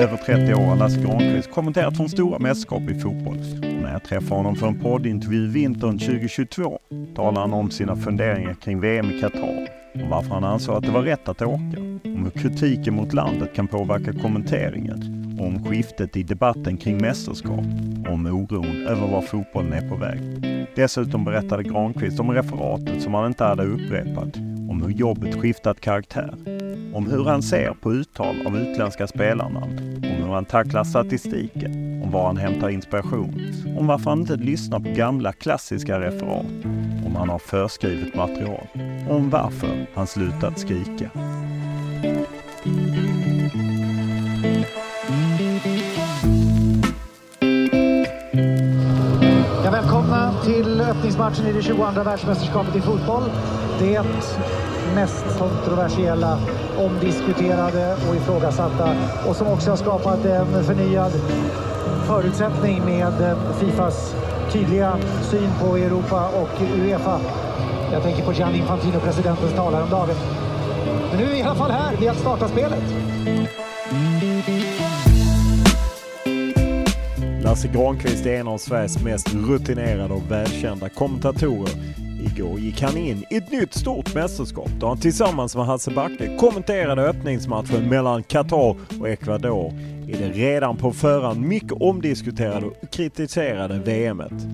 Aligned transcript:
Över 0.00 0.16
30 0.16 0.54
år 0.54 0.60
har 0.60 0.76
Lasse 0.76 1.00
Granqvist 1.00 1.50
kommenterat 1.50 1.96
från 1.96 2.08
stora 2.08 2.38
mästerskap 2.38 2.82
i 2.90 2.94
fotboll. 2.94 3.38
Och 3.38 3.82
när 3.82 3.92
jag 3.92 4.04
träffade 4.04 4.34
honom 4.34 4.56
för 4.56 4.66
en 4.66 4.80
poddintervju 4.80 5.48
vintern 5.48 5.98
2022 5.98 6.78
talade 7.16 7.40
han 7.40 7.52
om 7.52 7.70
sina 7.70 7.96
funderingar 7.96 8.54
kring 8.54 8.80
VM 8.80 9.10
i 9.10 9.20
Qatar. 9.20 9.68
Om 9.94 10.10
varför 10.10 10.34
han 10.34 10.44
ansåg 10.44 10.76
att 10.76 10.82
det 10.82 10.90
var 10.90 11.02
rätt 11.02 11.28
att 11.28 11.42
åka. 11.42 11.80
Om 12.04 12.30
hur 12.34 12.42
kritiken 12.42 12.94
mot 12.94 13.12
landet 13.12 13.54
kan 13.54 13.66
påverka 13.66 14.12
kommenteringen. 14.12 15.16
Och 15.40 15.46
om 15.46 15.64
skiftet 15.64 16.16
i 16.16 16.22
debatten 16.22 16.76
kring 16.76 17.02
mästerskap. 17.02 17.64
Och 18.06 18.12
om 18.12 18.26
oron 18.26 18.86
över 18.86 19.06
var 19.06 19.22
fotbollen 19.22 19.72
är 19.72 19.88
på 19.88 19.96
väg. 19.96 20.20
Dessutom 20.76 21.24
berättade 21.24 21.62
Granqvist 21.62 22.20
om 22.20 22.32
referatet 22.32 23.02
som 23.02 23.14
han 23.14 23.26
inte 23.26 23.44
hade 23.44 23.62
upprepat. 23.62 24.36
Om 24.70 24.82
hur 24.82 24.90
jobbet 24.90 25.34
skiftat 25.34 25.80
karaktär 25.80 26.59
om 26.94 27.10
hur 27.10 27.24
han 27.24 27.42
ser 27.42 27.74
på 27.80 27.92
uttal 27.92 28.46
av 28.46 28.56
utländska 28.56 29.06
spelarnamn, 29.06 29.78
om 29.96 30.24
hur 30.24 30.34
han 30.34 30.44
tacklar 30.44 30.84
statistiken, 30.84 32.02
om 32.04 32.10
var 32.10 32.26
han 32.26 32.36
hämtar 32.36 32.68
inspiration, 32.68 33.40
om 33.78 33.86
varför 33.86 34.10
han 34.10 34.20
inte 34.20 34.36
lyssnar 34.36 34.80
på 34.80 34.90
gamla 34.90 35.32
klassiska 35.32 36.00
referat, 36.00 36.46
om 37.06 37.16
han 37.16 37.28
har 37.28 37.38
förskrivet 37.38 38.14
material, 38.14 38.66
och 39.08 39.16
om 39.16 39.30
varför 39.30 39.86
han 39.94 40.06
slutat 40.06 40.58
skrika. 40.58 41.10
Ja, 49.64 49.70
välkomna 49.70 50.34
till 50.44 50.80
öppningsmatchen 50.80 51.46
i 51.46 51.52
det 51.52 51.62
22 51.62 51.84
världsmästerskapet 52.04 52.76
i 52.76 52.80
fotboll. 52.80 53.22
Det 53.78 53.96
mest 54.94 55.24
kontroversiella, 55.38 56.38
omdiskuterade 56.78 57.96
och 58.08 58.16
ifrågasatta 58.16 58.94
och 59.28 59.36
som 59.36 59.46
också 59.46 59.70
har 59.70 59.76
skapat 59.76 60.24
en 60.24 60.64
förnyad 60.64 61.12
förutsättning 62.06 62.84
med 62.84 63.36
Fifas 63.60 64.14
tydliga 64.52 64.98
syn 65.30 65.50
på 65.60 65.76
Europa 65.76 66.28
och 66.28 66.62
Uefa. 66.78 67.20
Jag 67.92 68.02
tänker 68.02 68.24
på 68.24 68.32
Gianni 68.32 68.58
Infantino, 68.58 69.00
presidentens 69.00 69.52
tal 69.52 69.74
häromdagen. 69.74 70.16
Men 71.10 71.18
nu 71.18 71.24
är 71.24 71.30
vi 71.30 71.38
i 71.38 71.42
alla 71.42 71.54
fall 71.54 71.70
här, 71.70 71.96
vi 72.00 72.06
har 72.06 72.14
startat 72.14 72.50
spelet. 72.50 72.82
Lasse 77.44 77.68
Granqvist 77.68 78.26
är 78.26 78.40
en 78.40 78.48
av 78.48 78.58
Sveriges 78.58 79.02
mest 79.02 79.34
rutinerade 79.34 80.14
och 80.14 80.30
välkända 80.30 80.88
kommentatorer 80.88 81.74
Igår 82.20 82.58
gick 82.58 82.82
han 82.82 82.96
in 82.96 83.24
i 83.30 83.36
ett 83.36 83.52
nytt 83.52 83.74
stort 83.74 84.14
mästerskap 84.14 84.70
då 84.78 84.86
han 84.86 85.00
tillsammans 85.00 85.56
med 85.56 85.66
Hasse 85.66 85.90
Backe 85.90 86.36
kommenterade 86.36 87.02
öppningsmatchen 87.02 87.88
mellan 87.88 88.22
Qatar 88.22 88.76
och 89.00 89.08
Ecuador 89.08 89.72
i 90.08 90.12
det 90.12 90.28
redan 90.28 90.76
på 90.76 90.92
förhand 90.92 91.40
mycket 91.40 91.72
omdiskuterade 91.72 92.66
och 92.66 92.90
kritiserade 92.92 93.78
VMet. 93.78 94.46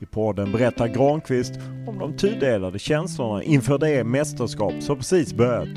I 0.00 0.06
podden 0.06 0.52
berättar 0.52 0.88
Granqvist 0.88 1.52
om 1.86 1.98
de 1.98 2.16
tudelade 2.16 2.78
känslorna 2.78 3.42
inför 3.42 3.78
det 3.78 4.04
mästerskap 4.04 4.74
som 4.80 4.96
precis 4.96 5.34
börjat 5.34 5.68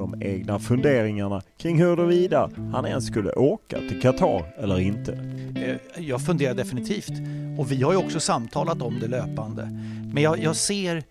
och 0.00 0.10
de 0.10 0.22
egna 0.22 0.58
funderingarna 0.58 1.42
kring 1.56 1.78
huruvida 1.78 2.50
han 2.72 2.86
ens 2.86 3.06
skulle 3.06 3.32
åka 3.32 3.78
till 3.78 4.00
Qatar 4.02 4.54
eller 4.58 4.80
inte. 4.80 5.12
Eh, 5.56 6.02
jag 6.02 6.20
funderar 6.20 6.54
definitivt 6.54 7.12
och 7.58 7.72
vi 7.72 7.82
har 7.82 7.92
ju 7.92 7.98
också 7.98 8.20
samtalat 8.20 8.82
om 8.82 9.00
det 9.00 9.08
löpande. 9.08 9.68
Men 10.12 10.22
jag, 10.22 10.38
jag 10.38 10.56
ser 10.56 11.02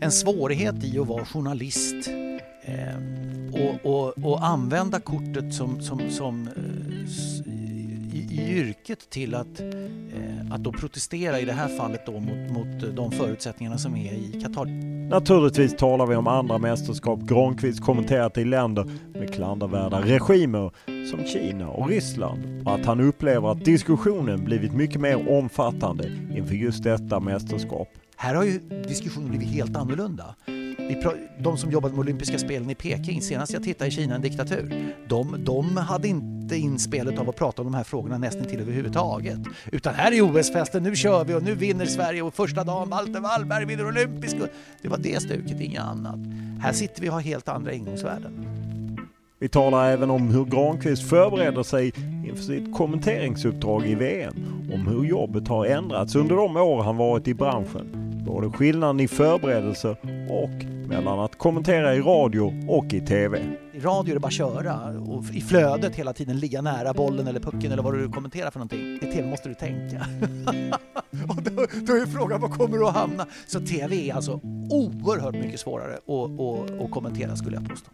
en 0.00 0.12
svårighet 0.12 0.84
i 0.84 0.98
att 0.98 1.06
vara 1.06 1.24
journalist 1.24 2.08
eh, 2.62 2.96
och, 3.52 3.90
och, 3.92 4.24
och, 4.24 4.44
använda 4.44 5.00
kortet 5.00 5.54
som, 5.54 5.82
som, 5.82 6.10
som 6.10 6.48
eh, 6.48 6.52
i, 8.12 8.18
i, 8.18 8.58
yrket 8.58 9.10
till 9.10 9.34
att, 9.34 9.60
eh, 9.60 10.52
att 10.52 10.64
då 10.64 10.72
protestera 10.72 11.40
i 11.40 11.44
det 11.44 11.52
här 11.52 11.68
fallet 11.68 12.06
då 12.06 12.12
mot, 12.12 12.50
mot 12.50 12.96
de 12.96 13.12
förutsättningarna 13.12 13.78
som 13.78 13.96
är 13.96 14.12
i 14.12 14.40
Qatar. 14.42 14.66
Naturligtvis 15.10 15.76
talar 15.76 16.06
vi 16.06 16.16
om 16.16 16.26
andra 16.26 16.58
mästerskap 16.58 17.20
Granqvist 17.20 17.84
kommenterat 17.84 18.38
i 18.38 18.44
länder 18.44 18.90
med 19.12 19.34
klandervärda 19.34 20.00
regimer 20.00 20.70
som 21.10 21.24
Kina 21.26 21.68
och 21.68 21.88
Ryssland 21.88 22.68
och 22.68 22.74
att 22.74 22.86
han 22.86 23.00
upplever 23.00 23.52
att 23.52 23.64
diskussionen 23.64 24.44
blivit 24.44 24.72
mycket 24.72 25.00
mer 25.00 25.30
omfattande 25.30 26.08
inför 26.36 26.54
just 26.54 26.82
detta 26.82 27.20
mästerskap. 27.20 27.88
Här 28.16 28.34
har 28.34 28.44
ju 28.44 28.58
diskussionen 28.88 29.28
blivit 29.28 29.48
helt 29.48 29.76
annorlunda. 29.76 30.34
De 31.38 31.56
som 31.56 31.70
jobbade 31.70 31.94
med 31.94 32.00
olympiska 32.00 32.38
spelen 32.38 32.70
i 32.70 32.74
Peking, 32.74 33.22
senast 33.22 33.52
jag 33.52 33.62
tittade 33.62 33.88
i 33.88 33.90
Kina, 33.90 34.14
en 34.14 34.22
diktatur, 34.22 34.94
de, 35.08 35.44
de 35.44 35.76
hade 35.76 36.08
inte 36.08 36.56
inspelet 36.56 37.18
av 37.18 37.28
att 37.28 37.36
prata 37.36 37.62
om 37.62 37.66
de 37.72 37.74
här 37.74 37.84
frågorna 37.84 38.18
nästan 38.18 38.44
till 38.44 38.60
överhuvudtaget. 38.60 39.38
Utan 39.72 39.94
här 39.94 40.12
är 40.12 40.22
OS-festen, 40.22 40.82
nu 40.82 40.96
kör 40.96 41.24
vi 41.24 41.34
och 41.34 41.42
nu 41.42 41.54
vinner 41.54 41.86
Sverige 41.86 42.22
och 42.22 42.34
första 42.34 42.64
dagen 42.64 42.88
Walter 42.88 43.20
Wallberg 43.20 43.64
vinner 43.64 43.86
olympisk. 43.86 44.36
Det 44.82 44.88
var 44.88 44.98
det 44.98 45.22
stuket, 45.22 45.60
inget 45.60 45.82
annat. 45.82 46.18
Här 46.60 46.72
sitter 46.72 47.02
vi 47.02 47.08
och 47.08 47.12
har 47.12 47.20
helt 47.20 47.48
andra 47.48 47.72
ingångsvärden. 47.72 48.46
Vi 49.38 49.48
talar 49.48 49.90
även 49.90 50.10
om 50.10 50.30
hur 50.30 50.44
Granqvist 50.44 51.08
förbereder 51.08 51.62
sig 51.62 51.92
inför 52.28 52.42
sitt 52.42 52.74
kommenteringsuppdrag 52.74 53.86
i 53.86 53.94
VM. 53.94 54.34
Om 54.74 54.86
hur 54.86 55.04
jobbet 55.04 55.48
har 55.48 55.66
ändrats 55.66 56.14
under 56.14 56.36
de 56.36 56.56
år 56.56 56.82
han 56.82 56.96
varit 56.96 57.28
i 57.28 57.34
branschen 57.34 58.09
både 58.20 58.50
skillnaden 58.50 59.00
i 59.00 59.08
förberedelser 59.08 59.96
och 60.30 60.64
mellan 60.88 61.20
att 61.20 61.38
kommentera 61.38 61.94
i 61.94 62.00
radio 62.00 62.66
och 62.68 62.94
i 62.94 63.00
TV. 63.00 63.42
I 63.72 63.80
radio 63.80 64.12
är 64.12 64.14
det 64.14 64.20
bara 64.20 64.26
att 64.26 64.32
köra 64.32 65.00
och 65.00 65.24
i 65.32 65.40
flödet 65.40 65.94
hela 65.94 66.12
tiden 66.12 66.38
ligga 66.38 66.62
nära 66.62 66.92
bollen 66.92 67.26
eller 67.26 67.40
pucken 67.40 67.72
eller 67.72 67.82
vad 67.82 67.94
du 67.94 68.08
kommenterar 68.08 68.50
för 68.50 68.58
någonting. 68.58 68.96
I 68.96 69.12
TV 69.12 69.30
måste 69.30 69.48
du 69.48 69.54
tänka. 69.54 69.96
och 71.28 71.42
då, 71.42 71.66
då 71.86 71.92
är 71.92 72.06
frågan 72.06 72.40
var 72.40 72.48
kommer 72.48 72.78
du 72.78 72.86
att 72.86 72.94
hamna? 72.94 73.26
Så 73.46 73.60
TV 73.60 74.10
är 74.10 74.14
alltså 74.14 74.40
oerhört 74.70 75.34
mycket 75.34 75.60
svårare 75.60 75.94
att, 75.94 76.40
att, 76.40 76.80
att 76.80 76.90
kommentera 76.90 77.36
skulle 77.36 77.56
jag 77.56 77.68
påstå. 77.68 77.90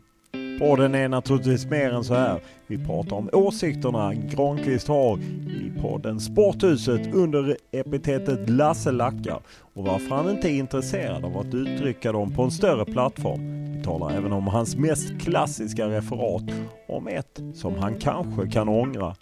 Podden 0.59 0.95
är 0.95 1.09
naturligtvis 1.09 1.67
mer 1.67 1.91
än 1.91 2.05
så 2.05 2.15
här. 2.15 2.41
Vi 2.67 2.87
pratar 2.87 3.17
om 3.17 3.31
åsikterna 3.33 4.15
Granqvist 4.15 4.89
har 4.89 5.19
i 5.19 5.73
podden 5.83 6.21
Sporthuset 6.21 7.15
under 7.15 7.57
epitetet 7.73 8.51
Lasse 8.51 8.93
Lackar 8.93 9.41
och 9.75 9.85
varför 9.85 10.15
han 10.15 10.31
inte 10.31 10.49
är 10.51 10.59
intresserad 10.59 11.25
av 11.25 11.39
att 11.39 11.55
uttrycka 11.55 12.13
dem 12.13 12.35
på 12.35 12.43
en 12.43 12.51
större 12.51 12.85
plattform. 12.85 13.73
Vi 13.77 13.83
talar 13.83 14.11
även 14.11 14.33
om 14.33 14.47
hans 14.47 14.77
mest 14.77 15.21
klassiska 15.21 15.89
referat, 15.89 16.45
om 16.89 17.09
ett 17.09 17.41
som 17.55 17.75
han 17.75 17.95
kanske 17.95 18.51
kan 18.51 18.69
ångra. 18.69 19.15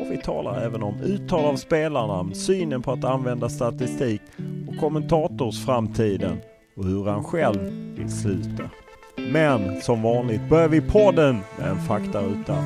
Och 0.00 0.10
vi 0.10 0.20
talar 0.24 0.60
även 0.60 0.82
om 0.82 1.00
uttal 1.00 1.44
av 1.44 1.56
spelarna, 1.56 2.34
synen 2.34 2.82
på 2.82 2.92
att 2.92 3.04
använda 3.04 3.48
statistik 3.48 4.22
och 4.68 4.76
kommentatorsframtiden 4.80 6.36
och 6.76 6.84
hur 6.84 7.04
han 7.04 7.24
själv 7.24 7.60
vill 7.96 8.10
sluta. 8.10 8.70
Men 9.16 9.80
som 9.80 10.02
vanligt 10.02 10.48
börjar 10.48 10.68
vi 10.68 10.80
podden 10.80 11.40
med 11.58 11.68
en 11.68 11.78
faktaruta. 11.78 12.58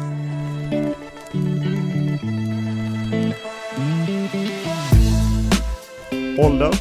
Ålder? 6.39 6.75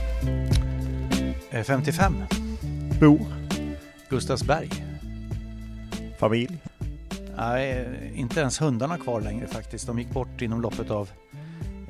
55. 1.64 2.14
Bor? 3.00 3.20
Gustavsberg. 4.10 4.70
Familj? 6.18 6.58
Nej, 7.38 7.88
inte 8.16 8.40
ens 8.40 8.62
hundarna 8.62 8.98
kvar 8.98 9.22
längre 9.22 9.48
faktiskt. 9.48 9.88
De 9.88 10.00
gick 10.00 10.10
bort 10.10 10.42
inom 10.42 10.62
loppet 10.62 10.92
av 10.92 11.10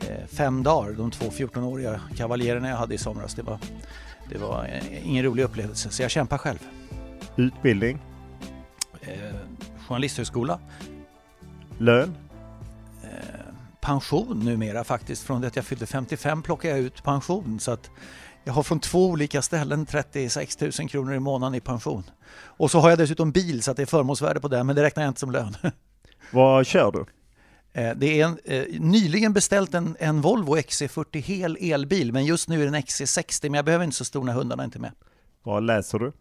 eh, 0.01 0.27
fem 0.27 0.63
dagar, 0.63 0.91
de 0.91 1.11
två 1.11 1.25
14-åriga 1.25 1.99
kavaljererna 2.17 2.69
jag 2.69 2.77
hade 2.77 2.95
i 2.95 2.97
somras. 2.97 3.35
Det 3.35 3.41
var, 3.41 3.59
det 4.29 4.37
var 4.37 4.65
eh, 4.65 5.07
ingen 5.07 5.23
rolig 5.23 5.43
upplevelse, 5.43 5.89
så 5.89 6.01
jag 6.01 6.11
kämpar 6.11 6.37
själv. 6.37 6.59
Utbildning? 7.37 7.99
Eh, 9.01 9.35
journalisthögskola. 9.87 10.59
Lön? 11.77 12.15
Eh, 13.03 13.09
pension 13.81 14.39
numera 14.39 14.83
faktiskt. 14.83 15.23
Från 15.23 15.41
det 15.41 15.47
att 15.47 15.55
jag 15.55 15.65
fyllde 15.65 15.85
55 15.85 16.41
plockar 16.41 16.69
jag 16.69 16.79
ut 16.79 17.03
pension. 17.03 17.59
Så 17.59 17.71
att 17.71 17.91
jag 18.43 18.53
har 18.53 18.63
från 18.63 18.79
två 18.79 19.07
olika 19.07 19.41
ställen 19.41 19.85
36 19.85 20.61
000 20.61 20.71
kronor 20.71 21.13
i 21.13 21.19
månaden 21.19 21.55
i 21.55 21.59
pension. 21.59 22.03
Och 22.35 22.71
så 22.71 22.79
har 22.79 22.89
jag 22.89 22.99
dessutom 22.99 23.31
bil 23.31 23.63
så 23.63 23.71
att 23.71 23.77
det 23.77 23.83
är 23.83 23.87
förmånsvärde 23.87 24.39
på 24.39 24.47
det, 24.47 24.63
men 24.63 24.75
det 24.75 24.83
räknar 24.83 25.03
jag 25.03 25.09
inte 25.09 25.19
som 25.19 25.31
lön. 25.31 25.55
Vad 26.31 26.65
kör 26.65 26.91
du? 26.91 27.05
Eh, 27.81 27.95
det 27.95 28.21
är 28.21 28.25
en, 28.25 28.37
eh, 28.43 28.79
nyligen 28.79 29.33
beställt 29.33 29.73
en, 29.73 29.97
en 29.99 30.21
Volvo 30.21 30.57
XC40 30.57 31.17
hel 31.17 31.57
elbil, 31.61 32.13
men 32.13 32.25
just 32.25 32.49
nu 32.49 32.55
är 32.61 32.71
det 32.71 32.77
en 32.77 32.83
XC60, 32.83 33.43
men 33.43 33.53
jag 33.53 33.65
behöver 33.65 33.85
inte 33.85 33.97
så 33.97 34.05
stor 34.05 34.23
när 34.23 34.33
hundarna 34.33 34.63
är 34.63 34.65
inte 34.65 34.79
med. 34.79 34.91
Vad 35.43 35.63
läser 35.63 35.99
du? 35.99 36.11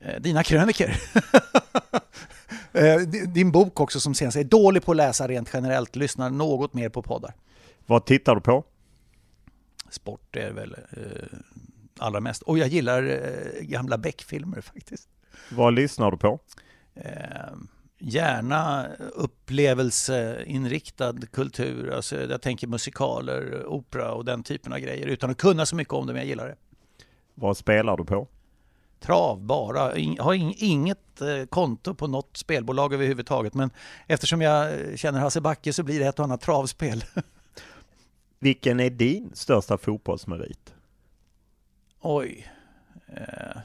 Eh, 0.00 0.20
dina 0.20 0.42
kröniker. 0.42 1.00
Eh, 2.72 2.96
din 3.28 3.52
bok 3.52 3.80
också 3.80 4.00
som 4.00 4.14
sen 4.14 4.28
är 4.28 4.44
dålig 4.44 4.82
på 4.82 4.90
att 4.90 4.96
läsa 4.96 5.28
rent 5.28 5.50
generellt, 5.54 5.96
lyssnar 5.96 6.30
något 6.30 6.74
mer 6.74 6.88
på 6.88 7.02
poddar. 7.02 7.34
Vad 7.86 8.06
tittar 8.06 8.34
du 8.34 8.40
på? 8.40 8.64
Sport 9.90 10.36
är 10.36 10.52
väl 10.52 10.76
eh, 10.90 11.38
allra 11.98 12.20
mest. 12.20 12.42
Och 12.42 12.58
jag 12.58 12.68
gillar 12.68 13.02
eh, 13.02 13.62
gamla 13.62 13.98
Beck-filmer 13.98 14.60
faktiskt. 14.60 15.08
Vad 15.50 15.74
lyssnar 15.74 16.10
du 16.10 16.16
på? 16.16 16.40
Eh, 16.94 17.12
gärna 17.98 18.86
upplevelseinriktad 19.14 21.14
kultur. 21.32 21.90
Alltså 21.90 22.20
jag 22.20 22.42
tänker 22.42 22.66
musikaler, 22.66 23.66
opera 23.66 24.12
och 24.12 24.24
den 24.24 24.42
typen 24.42 24.72
av 24.72 24.78
grejer. 24.78 25.06
Utan 25.06 25.30
att 25.30 25.38
kunna 25.38 25.66
så 25.66 25.76
mycket 25.76 25.94
om 25.94 26.06
det, 26.06 26.12
men 26.12 26.20
jag 26.20 26.28
gillar 26.28 26.48
det. 26.48 26.56
Vad 27.34 27.56
spelar 27.56 27.96
du 27.96 28.04
på? 28.04 28.28
Trav 29.00 29.40
bara. 29.40 29.98
Jag 29.98 30.22
har 30.22 30.34
inget 30.64 31.20
eh, 31.20 31.44
konto 31.48 31.94
på 31.94 32.06
något 32.06 32.36
spelbolag 32.36 32.94
överhuvudtaget 32.94 33.54
men 33.54 33.70
eftersom 34.06 34.42
jag 34.42 34.72
känner 34.98 35.20
Hasse 35.20 35.40
Backe 35.40 35.72
så 35.72 35.82
blir 35.82 36.00
det 36.00 36.06
ett 36.06 36.18
och 36.18 36.24
annat 36.24 36.40
travspel. 36.40 37.04
Vilken 38.38 38.80
är 38.80 38.90
din 38.90 39.30
största 39.34 39.78
fotbollsmerit? 39.78 40.74
Oj. 42.00 42.52
Eh, 43.06 43.60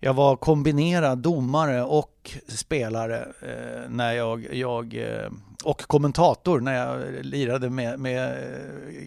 jag 0.00 0.14
var 0.14 0.36
kombinerad 0.36 1.18
domare 1.18 1.82
och 1.82 2.30
spelare 2.48 3.32
eh, 3.42 3.90
när 3.90 4.12
jag, 4.12 4.54
jag 4.54 4.96
och 5.62 5.80
kommentator 5.80 6.60
när 6.60 6.74
jag 6.74 7.24
lirade 7.24 7.70
med, 7.70 8.00
med 8.00 8.44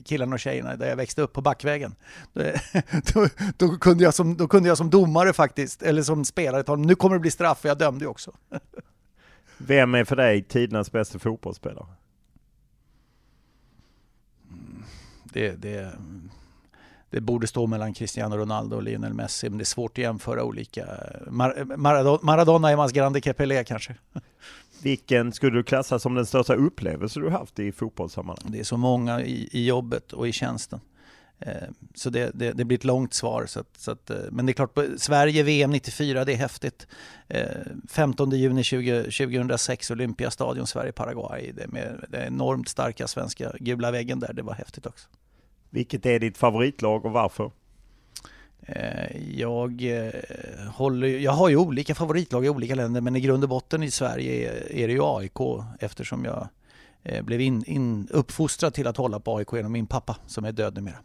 killarna 0.06 0.34
och 0.34 0.40
tjejerna 0.40 0.76
där 0.76 0.90
jag 0.90 0.96
växte 0.96 1.22
upp 1.22 1.34
på 1.34 1.42
Backvägen. 1.42 1.96
Då, 2.34 2.44
då, 3.58 3.78
kunde 3.78 4.04
jag 4.04 4.14
som, 4.14 4.38
då 4.38 4.48
kunde 4.48 4.70
jag 4.70 4.78
som 4.78 4.90
domare 4.90 5.34
faktiskt, 5.34 5.84
eller 5.84 6.04
som 6.04 6.26
spelare, 6.26 6.64
ta 6.64 6.76
nu 6.76 6.96
kommer 6.96 7.16
det 7.16 7.20
bli 7.20 7.32
straff, 7.32 7.60
för 7.60 7.70
jag 7.70 7.78
dömde 7.78 8.06
ju 8.06 8.10
också. 8.10 8.32
Vem 9.58 9.96
är 9.96 10.04
för 10.04 10.16
dig 10.16 10.44
tidernas 10.44 10.92
bästa 10.92 11.20
fotbollsspelare? 11.20 11.88
Det, 15.24 15.52
det, 15.52 15.92
det 17.10 17.22
borde 17.22 17.48
stå 17.48 17.68
mellan 17.68 17.94
Cristiano 17.94 18.38
Ronaldo 18.38 18.76
och 18.76 18.84
Lionel 18.84 19.14
Messi, 19.14 19.50
men 19.50 19.58
det 19.58 19.64
är 19.64 19.66
svårt 19.66 19.92
att 19.92 19.98
jämföra 19.98 20.44
olika. 20.44 20.86
Mar 21.28 21.78
Maradona, 22.26 22.72
är 22.72 22.76
Mas 22.76 22.92
Grande 22.92 23.22
que 23.22 23.34
Pelé 23.34 23.64
kanske. 23.64 23.96
Vilken 24.86 25.32
skulle 25.32 25.58
du 25.58 25.64
klassa 25.64 26.00
som 26.00 26.16
den 26.16 26.26
största 26.26 26.56
upplevelse 26.56 27.20
du 27.20 27.30
haft 27.30 27.60
i 27.60 27.72
fotbollssammanhang? 27.72 28.52
Det 28.52 28.60
är 28.60 28.64
så 28.64 28.78
många 28.78 29.22
i, 29.22 29.50
i 29.52 29.66
jobbet 29.66 30.14
och 30.14 30.28
i 30.28 30.32
tjänsten. 30.32 30.80
Eh, 31.40 31.54
så 31.96 32.10
det, 32.10 32.32
det, 32.34 32.52
det, 32.52 32.66
blir 32.66 32.78
ett 32.78 32.84
långt 32.84 33.14
svar. 33.14 33.46
Så 33.46 33.60
att, 33.60 33.78
så 33.78 33.92
att, 33.92 34.10
eh, 34.10 34.18
men 34.32 34.46
det 34.46 34.52
är 34.52 34.54
klart, 34.54 34.78
Sverige 34.98 35.44
VM 35.44 35.72
94, 35.72 36.26
det 36.26 36.34
är 36.34 36.38
häftigt. 36.38 36.88
15 37.90 38.32
eh, 38.32 38.40
juni 38.40 38.64
20, 38.64 39.04
2006, 39.04 39.92
Olympiastadion, 39.92 40.68
Sverige-Paraguay. 40.68 41.52
Det 41.52 41.68
med 41.68 42.06
det 42.10 42.26
enormt 42.26 42.70
starka 42.70 43.08
svenska 43.08 43.52
gula 43.60 43.92
väggen 43.92 44.20
där, 44.20 44.34
det 44.34 44.42
var 44.42 44.54
häftigt 44.54 44.86
också. 44.86 45.08
Vilket 45.70 46.06
är 46.06 46.20
ditt 46.20 46.38
favoritlag 46.38 47.06
och 47.06 47.12
varför? 47.12 47.52
Eh, 48.66 49.40
jag, 49.40 49.84
eh, 49.84 50.12
håller, 50.74 51.08
jag 51.08 51.32
har 51.32 51.50
ju 51.50 51.58
olika 51.58 51.96
favoritlag 51.96 52.46
i 52.46 52.50
olika 52.50 52.76
länder 52.76 53.02
men 53.02 53.16
i 53.16 53.20
grund 53.20 53.44
och 53.44 53.50
botten 53.50 53.84
i 53.84 53.92
Sverige 53.92 54.52
är 54.70 54.88
det 54.88 54.94
ju 54.94 55.02
AIK 55.04 55.64
eftersom 55.80 56.26
jag 56.26 56.48
eh, 57.04 57.24
blev 57.24 57.42
in, 57.42 57.64
in, 57.66 58.08
uppfostrad 58.12 58.74
till 58.74 58.88
att 58.88 58.98
hålla 58.98 59.20
på 59.20 59.38
AIK 59.38 59.54
genom 59.54 59.72
min 59.72 59.88
pappa 59.88 60.18
som 60.28 60.46
är 60.46 60.52
död 60.52 60.76
numera. 60.76 60.98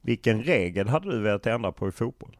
Vilken 0.00 0.42
regel 0.42 0.88
hade 0.88 1.10
du 1.10 1.20
velat 1.20 1.46
ändra 1.46 1.72
på 1.72 1.88
i 1.88 1.92
fotboll? 1.92 2.36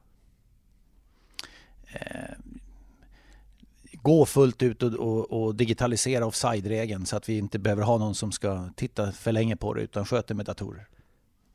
gå 4.02 4.26
fullt 4.26 4.62
ut 4.62 4.82
och, 4.82 4.92
och, 4.92 5.42
och 5.42 5.54
digitalisera 5.54 6.26
offside-regeln 6.26 7.06
så 7.06 7.16
att 7.16 7.28
vi 7.28 7.38
inte 7.38 7.58
behöver 7.58 7.82
ha 7.82 7.98
någon 7.98 8.14
som 8.14 8.32
ska 8.32 8.68
titta 8.76 9.12
för 9.12 9.32
länge 9.32 9.56
på 9.56 9.74
det 9.74 9.82
utan 9.82 10.04
sköter 10.04 10.34
med 10.34 10.46
datorer. 10.46 10.88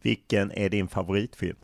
Vilken 0.02 0.52
är 0.52 0.70
din 0.70 0.88
favoritfilm? 0.88 1.58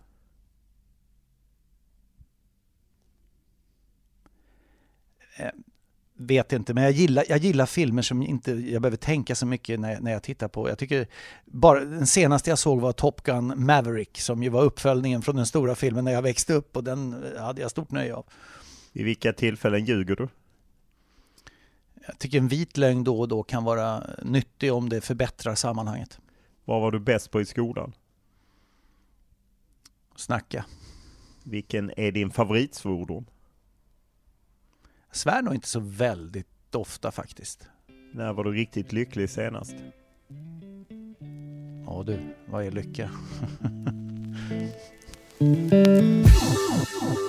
Vet 6.18 6.54
inte, 6.54 6.74
men 6.74 6.84
jag 6.84 6.92
gillar, 6.92 7.26
jag 7.30 7.38
gillar 7.38 7.66
filmer 7.66 8.02
som 8.02 8.22
inte 8.22 8.52
jag 8.52 8.82
behöver 8.82 8.98
tänka 8.98 9.36
så 9.36 9.46
mycket 9.46 9.80
när, 9.80 10.00
när 10.00 10.12
jag 10.12 10.24
tittar 10.24 10.48
på. 10.48 10.70
Jag 10.70 10.78
tycker 10.78 11.08
bara, 11.46 11.80
den 11.80 12.08
senaste 12.08 12.50
jag 12.50 12.60
såg 12.60 12.82
var 12.82 12.92
Top 12.92 13.24
Gun 13.24 13.66
Maverick 13.66 14.20
som 14.20 14.44
ju 14.44 14.50
var 14.50 14.64
uppföljningen 14.64 15.22
från 15.22 15.36
den 15.36 15.46
stora 15.46 15.76
filmen 15.76 16.06
när 16.06 16.12
jag 16.12 16.22
växte 16.22 16.54
upp 16.54 16.78
och 16.78 16.84
den 16.84 17.24
hade 17.40 17.62
jag 17.62 17.72
stort 17.72 17.92
nöje 17.92 18.16
av. 18.16 18.26
I 18.94 19.04
vilka 19.04 19.34
tillfällen 19.34 19.86
ljuger 19.86 20.16
du? 20.16 20.28
Jag 22.08 22.20
tycker 22.20 22.38
en 22.38 22.48
vit 22.48 22.78
lögn 22.78 23.04
då 23.04 23.20
och 23.20 23.28
då 23.28 23.44
kan 23.44 23.64
vara 23.64 24.04
nyttig 24.22 24.74
om 24.74 24.90
det 24.90 25.02
förbättrar 25.02 25.56
sammanhanget. 25.56 26.20
Vad 26.66 26.82
var 26.82 26.92
du 26.92 27.00
bäst 27.00 27.32
på 27.32 27.42
i 27.42 27.46
skolan? 27.46 27.94
Snacka. 30.16 30.66
Vilken 31.44 31.92
är 31.98 32.12
din 32.12 32.32
favoritsvordom? 32.32 33.26
Svär 35.14 35.42
nog 35.42 35.56
inte 35.56 35.68
så 35.68 35.80
väldigt 35.80 36.76
ofta 36.76 37.12
faktiskt. 37.12 37.68
När 38.12 38.34
var 38.34 38.44
du 38.44 38.54
riktigt 38.54 38.92
lycklig 38.92 39.30
senast? 39.30 39.76
Ja 41.86 42.04
du, 42.06 42.20
vad 42.46 42.66
är 42.66 42.72
lycka? 42.72 43.10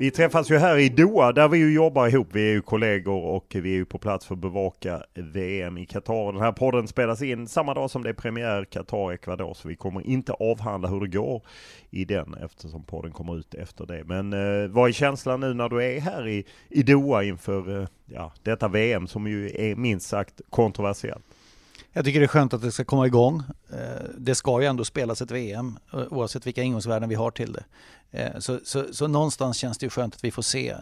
Vi 0.00 0.10
träffas 0.10 0.50
ju 0.50 0.58
här 0.58 0.78
i 0.78 0.88
Doha 0.88 1.32
där 1.32 1.48
vi 1.48 1.58
ju 1.58 1.72
jobbar 1.72 2.08
ihop. 2.08 2.28
Vi 2.32 2.48
är 2.48 2.52
ju 2.52 2.62
kollegor 2.62 3.24
och 3.24 3.46
vi 3.54 3.70
är 3.70 3.76
ju 3.76 3.84
på 3.84 3.98
plats 3.98 4.26
för 4.26 4.34
att 4.34 4.40
bevaka 4.40 5.02
VM 5.14 5.78
i 5.78 5.86
Qatar. 5.86 6.32
Den 6.32 6.42
här 6.42 6.52
podden 6.52 6.88
spelas 6.88 7.22
in 7.22 7.48
samma 7.48 7.74
dag 7.74 7.90
som 7.90 8.02
det 8.02 8.08
är 8.08 8.12
premiär 8.12 8.64
Qatar-Ecuador 8.64 9.54
så 9.54 9.68
vi 9.68 9.76
kommer 9.76 10.06
inte 10.06 10.32
avhandla 10.32 10.88
hur 10.88 11.00
det 11.00 11.08
går 11.08 11.42
i 11.90 12.04
den 12.04 12.34
eftersom 12.34 12.84
podden 12.84 13.12
kommer 13.12 13.38
ut 13.38 13.54
efter 13.54 13.86
det. 13.86 14.04
Men 14.04 14.32
eh, 14.32 14.68
vad 14.70 14.88
är 14.88 14.92
känslan 14.92 15.40
nu 15.40 15.54
när 15.54 15.68
du 15.68 15.84
är 15.84 16.00
här 16.00 16.28
i, 16.28 16.44
i 16.68 16.82
Doha 16.82 17.22
inför 17.22 17.80
eh, 17.80 17.88
ja, 18.06 18.32
detta 18.42 18.68
VM 18.68 19.06
som 19.06 19.26
ju 19.26 19.50
är 19.54 19.76
minst 19.76 20.08
sagt 20.08 20.40
kontroversiellt? 20.50 21.24
Jag 21.92 22.04
tycker 22.04 22.20
det 22.20 22.26
är 22.26 22.28
skönt 22.28 22.54
att 22.54 22.62
det 22.62 22.72
ska 22.72 22.84
komma 22.84 23.06
igång. 23.06 23.42
Eh, 23.72 24.04
det 24.18 24.34
ska 24.34 24.60
ju 24.60 24.66
ändå 24.66 24.84
spelas 24.84 25.22
ett 25.22 25.30
VM 25.30 25.78
eh, 25.92 26.00
oavsett 26.10 26.46
vilka 26.46 26.62
ingångsvärden 26.62 27.08
vi 27.08 27.14
har 27.14 27.30
till 27.30 27.52
det. 27.52 27.64
Eh, 28.10 28.38
så, 28.38 28.60
så, 28.64 28.94
så 28.94 29.08
någonstans 29.08 29.56
känns 29.56 29.78
det 29.78 29.86
ju 29.86 29.90
skönt 29.90 30.14
att 30.14 30.24
vi 30.24 30.30
får 30.30 30.42
se 30.42 30.70
eh, 30.70 30.76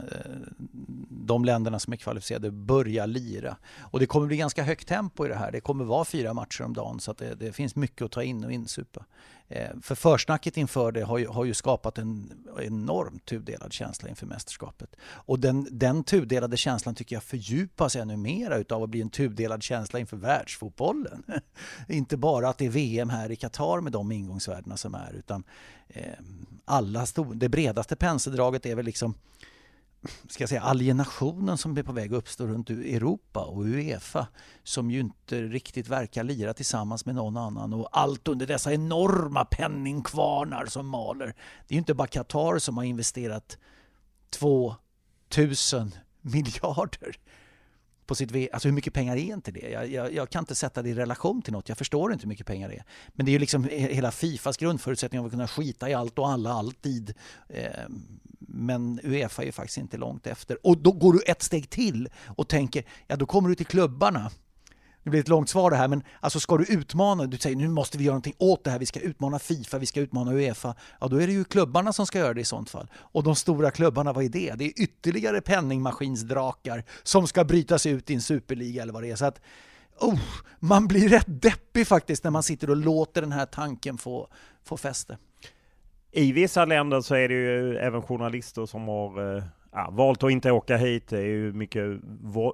de 1.11 1.45
länderna 1.45 1.79
som 1.79 1.93
är 1.93 1.97
kvalificerade 1.97 2.51
börja 2.51 3.07
lira. 3.07 3.57
Och 3.81 4.01
det 4.01 4.07
kommer 4.07 4.27
bli 4.27 4.37
ganska 4.37 4.63
högt 4.63 4.89
tempo 4.89 5.27
i 5.27 5.29
det 5.29 5.35
här. 5.35 5.53
Det 5.53 5.61
kommer 5.61 5.85
vara 5.85 6.05
fyra 6.05 6.35
matcher 6.35 6.63
om 6.63 6.75
dagen 6.75 7.01
så 7.01 7.11
att 7.11 7.19
det, 7.19 7.35
det 7.35 7.53
finns 7.53 7.77
mycket 7.77 8.03
att 8.03 8.13
ta 8.13 8.23
in 8.23 8.45
och 8.45 8.53
insupa. 8.53 9.05
Eh, 9.51 9.71
för 9.83 9.95
försnacket 9.95 10.57
inför 10.57 10.93
det 10.93 11.03
har 11.03 11.19
ju, 11.19 11.29
har 11.29 11.45
ju 11.45 11.55
skapat 11.55 11.99
en 11.99 12.33
enormt 12.61 13.25
tudelad 13.25 13.73
känsla 13.73 14.09
inför 14.09 14.27
mästerskapet. 14.27 14.97
Och 15.01 15.39
den, 15.39 15.69
den 15.71 16.05
tudelade 16.05 16.57
känslan 16.57 16.95
tycker 16.95 17.17
jag 17.17 17.23
fördjupas 17.23 17.97
ännu 17.97 18.17
mer 18.17 18.59
utav 18.59 18.83
att 18.83 18.91
bli 18.91 19.01
en 19.01 19.11
tudelad 19.11 19.63
känsla 19.63 19.99
inför 19.99 20.17
världsfotbollen. 20.17 21.23
Inte 21.89 22.17
bara 22.17 22.49
att 22.49 22.59
det 22.59 22.67
är 22.67 22.71
VM 22.71 23.11
här 23.11 23.31
i 23.31 23.37
Qatar 23.37 23.81
med 23.81 23.93
de 23.93 24.13
ingångsvärdena 24.13 24.77
som 24.77 24.95
är 24.95 25.13
utan 25.13 25.45
Eh, 25.89 26.13
alla 26.65 27.07
stor, 27.07 27.35
det 27.35 27.49
bredaste 27.49 27.97
penseldraget 27.97 28.67
är 28.67 28.75
väl 28.75 28.85
liksom 28.85 29.15
ska 30.29 30.43
jag 30.43 30.49
säga, 30.49 30.63
alienationen 30.63 31.59
som 31.59 31.79
är 31.79 31.83
på 31.83 31.93
väg 31.93 32.13
att 32.13 32.19
uppstå 32.19 32.47
runt 32.47 32.71
Europa 32.71 33.45
och 33.45 33.63
Uefa 33.63 34.27
som 34.63 34.91
ju 34.91 35.01
inte 35.01 35.43
riktigt 35.43 35.89
verkar 35.89 36.25
lira 36.25 36.55
tillsammans 36.55 37.07
med 37.07 37.15
någon 37.15 37.37
annan 37.37 37.73
och 37.73 37.89
allt 37.93 38.29
under 38.29 38.47
dessa 38.47 38.73
enorma 38.73 39.45
penningkvarnar 39.45 40.67
som 40.67 40.87
maler. 40.87 41.27
Det 41.27 41.73
är 41.73 41.77
ju 41.77 41.79
inte 41.79 41.95
bara 41.95 42.09
Qatar 42.09 42.59
som 42.59 42.77
har 42.77 42.85
investerat 42.85 43.59
2000 44.31 45.95
miljarder 46.21 47.17
på 48.09 48.15
sitt 48.15 48.31
v 48.31 48.49
Alltså 48.53 48.69
hur 48.69 48.75
mycket 48.75 48.95
pengar 48.95 49.17
är 49.17 49.35
inte 49.35 49.51
det? 49.51 49.71
Jag, 49.71 49.89
jag, 49.89 50.15
jag, 50.15 50.31
kan 50.31 50.43
inte 50.43 50.55
sätta 50.55 50.83
det 50.83 50.89
i 50.89 50.95
relation 50.95 51.43
till 51.43 51.53
något. 51.53 51.69
Jag 51.69 51.79
förstår 51.79 52.13
inte 52.13 52.23
hur 52.23 52.29
mycket 52.29 52.47
pengar 52.47 52.69
det 52.69 52.75
är. 52.75 52.85
Men 53.09 53.27
det 53.27 53.31
är 53.31 53.33
ju 53.33 53.39
liksom 53.39 53.65
hela 53.71 54.11
Fifas 54.11 54.57
grundförutsättning 54.57 55.25
att 55.25 55.31
kunna 55.31 55.49
skita 55.49 55.91
i 55.91 55.95
allt 55.95 56.19
och 56.19 56.29
alla 56.29 56.53
alltid. 56.53 57.15
Ehm, 57.49 58.19
men 58.41 59.01
Uefa 59.03 59.43
är 59.43 59.47
ju 59.47 59.53
faktiskt 59.53 59.79
inte 59.79 59.97
långt 59.97 60.27
efter. 60.27 60.67
Och 60.67 60.79
då 60.79 60.93
går 60.93 61.13
du 61.13 61.21
ett 61.27 61.43
steg 61.43 61.71
till 61.71 62.09
och 62.27 62.49
tänker, 62.49 62.85
ja 63.07 63.17
då 63.17 63.27
kommer 63.27 63.49
du 63.49 63.55
till 63.55 63.67
klubbarna. 63.67 64.31
Det 65.09 65.11
blir 65.11 65.21
ett 65.21 65.29
långt 65.29 65.49
svar 65.49 65.71
det 65.71 65.77
här, 65.77 65.89
men 65.89 66.03
alltså 66.21 66.41
ska 66.41 66.57
du 66.57 66.65
utmana, 66.65 67.27
du 67.27 67.39
säger 67.39 67.57
nu 67.57 67.69
måste 67.69 67.99
vi 67.99 68.05
göra 68.05 68.13
någonting 68.13 68.35
åt 68.39 68.65
det 68.65 68.71
här, 68.71 68.79
vi 68.79 68.87
ska 68.87 69.01
utmana 69.01 69.39
Fifa, 69.39 69.79
vi 69.79 69.87
ska 69.87 70.01
utmana 70.01 70.33
Uefa. 70.33 70.75
Ja, 71.01 71.09
då 71.09 71.23
är 71.23 71.27
det 71.27 71.33
ju 71.33 71.45
klubbarna 71.45 71.93
som 71.93 72.07
ska 72.07 72.19
göra 72.19 72.35
det 72.35 72.41
i 72.41 72.45
sånt 72.45 72.71
fall. 72.71 72.89
Och 72.95 73.23
de 73.23 73.35
stora 73.35 73.71
klubbarna, 73.71 74.13
vad 74.13 74.25
är 74.25 74.29
det? 74.29 74.55
Det 74.59 74.65
är 74.65 74.83
ytterligare 74.83 75.41
penningmaskinsdrakar 75.41 76.85
som 77.03 77.27
ska 77.27 77.45
brytas 77.45 77.87
ut 77.87 78.11
i 78.11 78.15
en 78.15 78.23
superliga 78.23 78.83
eller 78.83 78.93
vad 78.93 79.03
det 79.03 79.11
är. 79.11 79.17
Så 79.17 79.25
att, 79.25 79.41
oh, 80.01 80.21
man 80.59 80.89
blir 80.89 81.09
rätt 81.09 81.43
deppig 81.43 81.87
faktiskt 81.87 82.25
när 82.25 82.31
man 82.31 82.43
sitter 82.43 82.71
och 82.71 82.77
låter 82.77 83.21
den 83.21 83.33
här 83.33 83.47
tanken 83.47 83.99
få, 83.99 84.29
få 84.65 84.77
fäste. 84.77 85.19
I 86.13 86.33
vissa 86.33 86.65
länder 86.65 87.01
så 87.01 87.15
är 87.15 87.29
det 87.29 87.35
ju 87.35 87.77
även 87.77 88.03
journalister 88.03 88.67
som 88.67 88.89
har 88.89 89.37
eh, 89.37 89.43
ja, 89.73 89.91
valt 89.93 90.23
att 90.23 90.31
inte 90.31 90.51
åka 90.51 90.77
hit. 90.77 91.09
Det 91.09 91.19
är 91.19 91.27
ju 91.27 91.53
mycket 91.53 92.01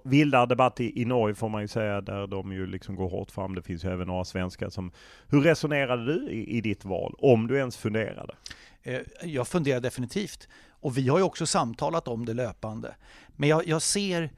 vildare 0.04 0.47
debatt 0.47 0.80
i, 0.80 1.02
i 1.02 1.04
Norge 1.04 1.35
får 1.35 1.49
man 1.49 1.62
ju 1.62 1.68
säga, 1.68 2.00
där 2.00 2.26
de 2.26 2.52
ju 2.52 2.66
liksom 2.66 2.97
går 2.97 3.09
hårt 3.09 3.30
fram. 3.30 3.54
Det 3.54 3.62
finns 3.62 3.85
ju 3.85 3.92
även 3.92 4.06
några 4.06 4.25
svenskar 4.25 4.71
som... 4.71 4.92
Hur 5.28 5.40
resonerade 5.40 6.04
du 6.04 6.30
i, 6.30 6.56
i 6.56 6.61
ditt 6.61 6.85
val, 6.85 7.14
om 7.18 7.47
du 7.47 7.59
ens 7.59 7.76
funderade? 7.76 8.35
Eh, 8.83 9.00
jag 9.23 9.49
funderar 9.49 9.80
definitivt. 9.80 10.49
Och 10.68 10.99
vi 10.99 11.09
har 11.09 11.18
ju 11.18 11.25
också 11.25 11.47
samtalat 11.47 12.09
om 12.09 12.25
det 12.25 12.35
löpande. 12.35 12.94
Men 13.37 13.49
jag, 13.49 13.66
jag 13.66 13.83
ser 13.83 14.30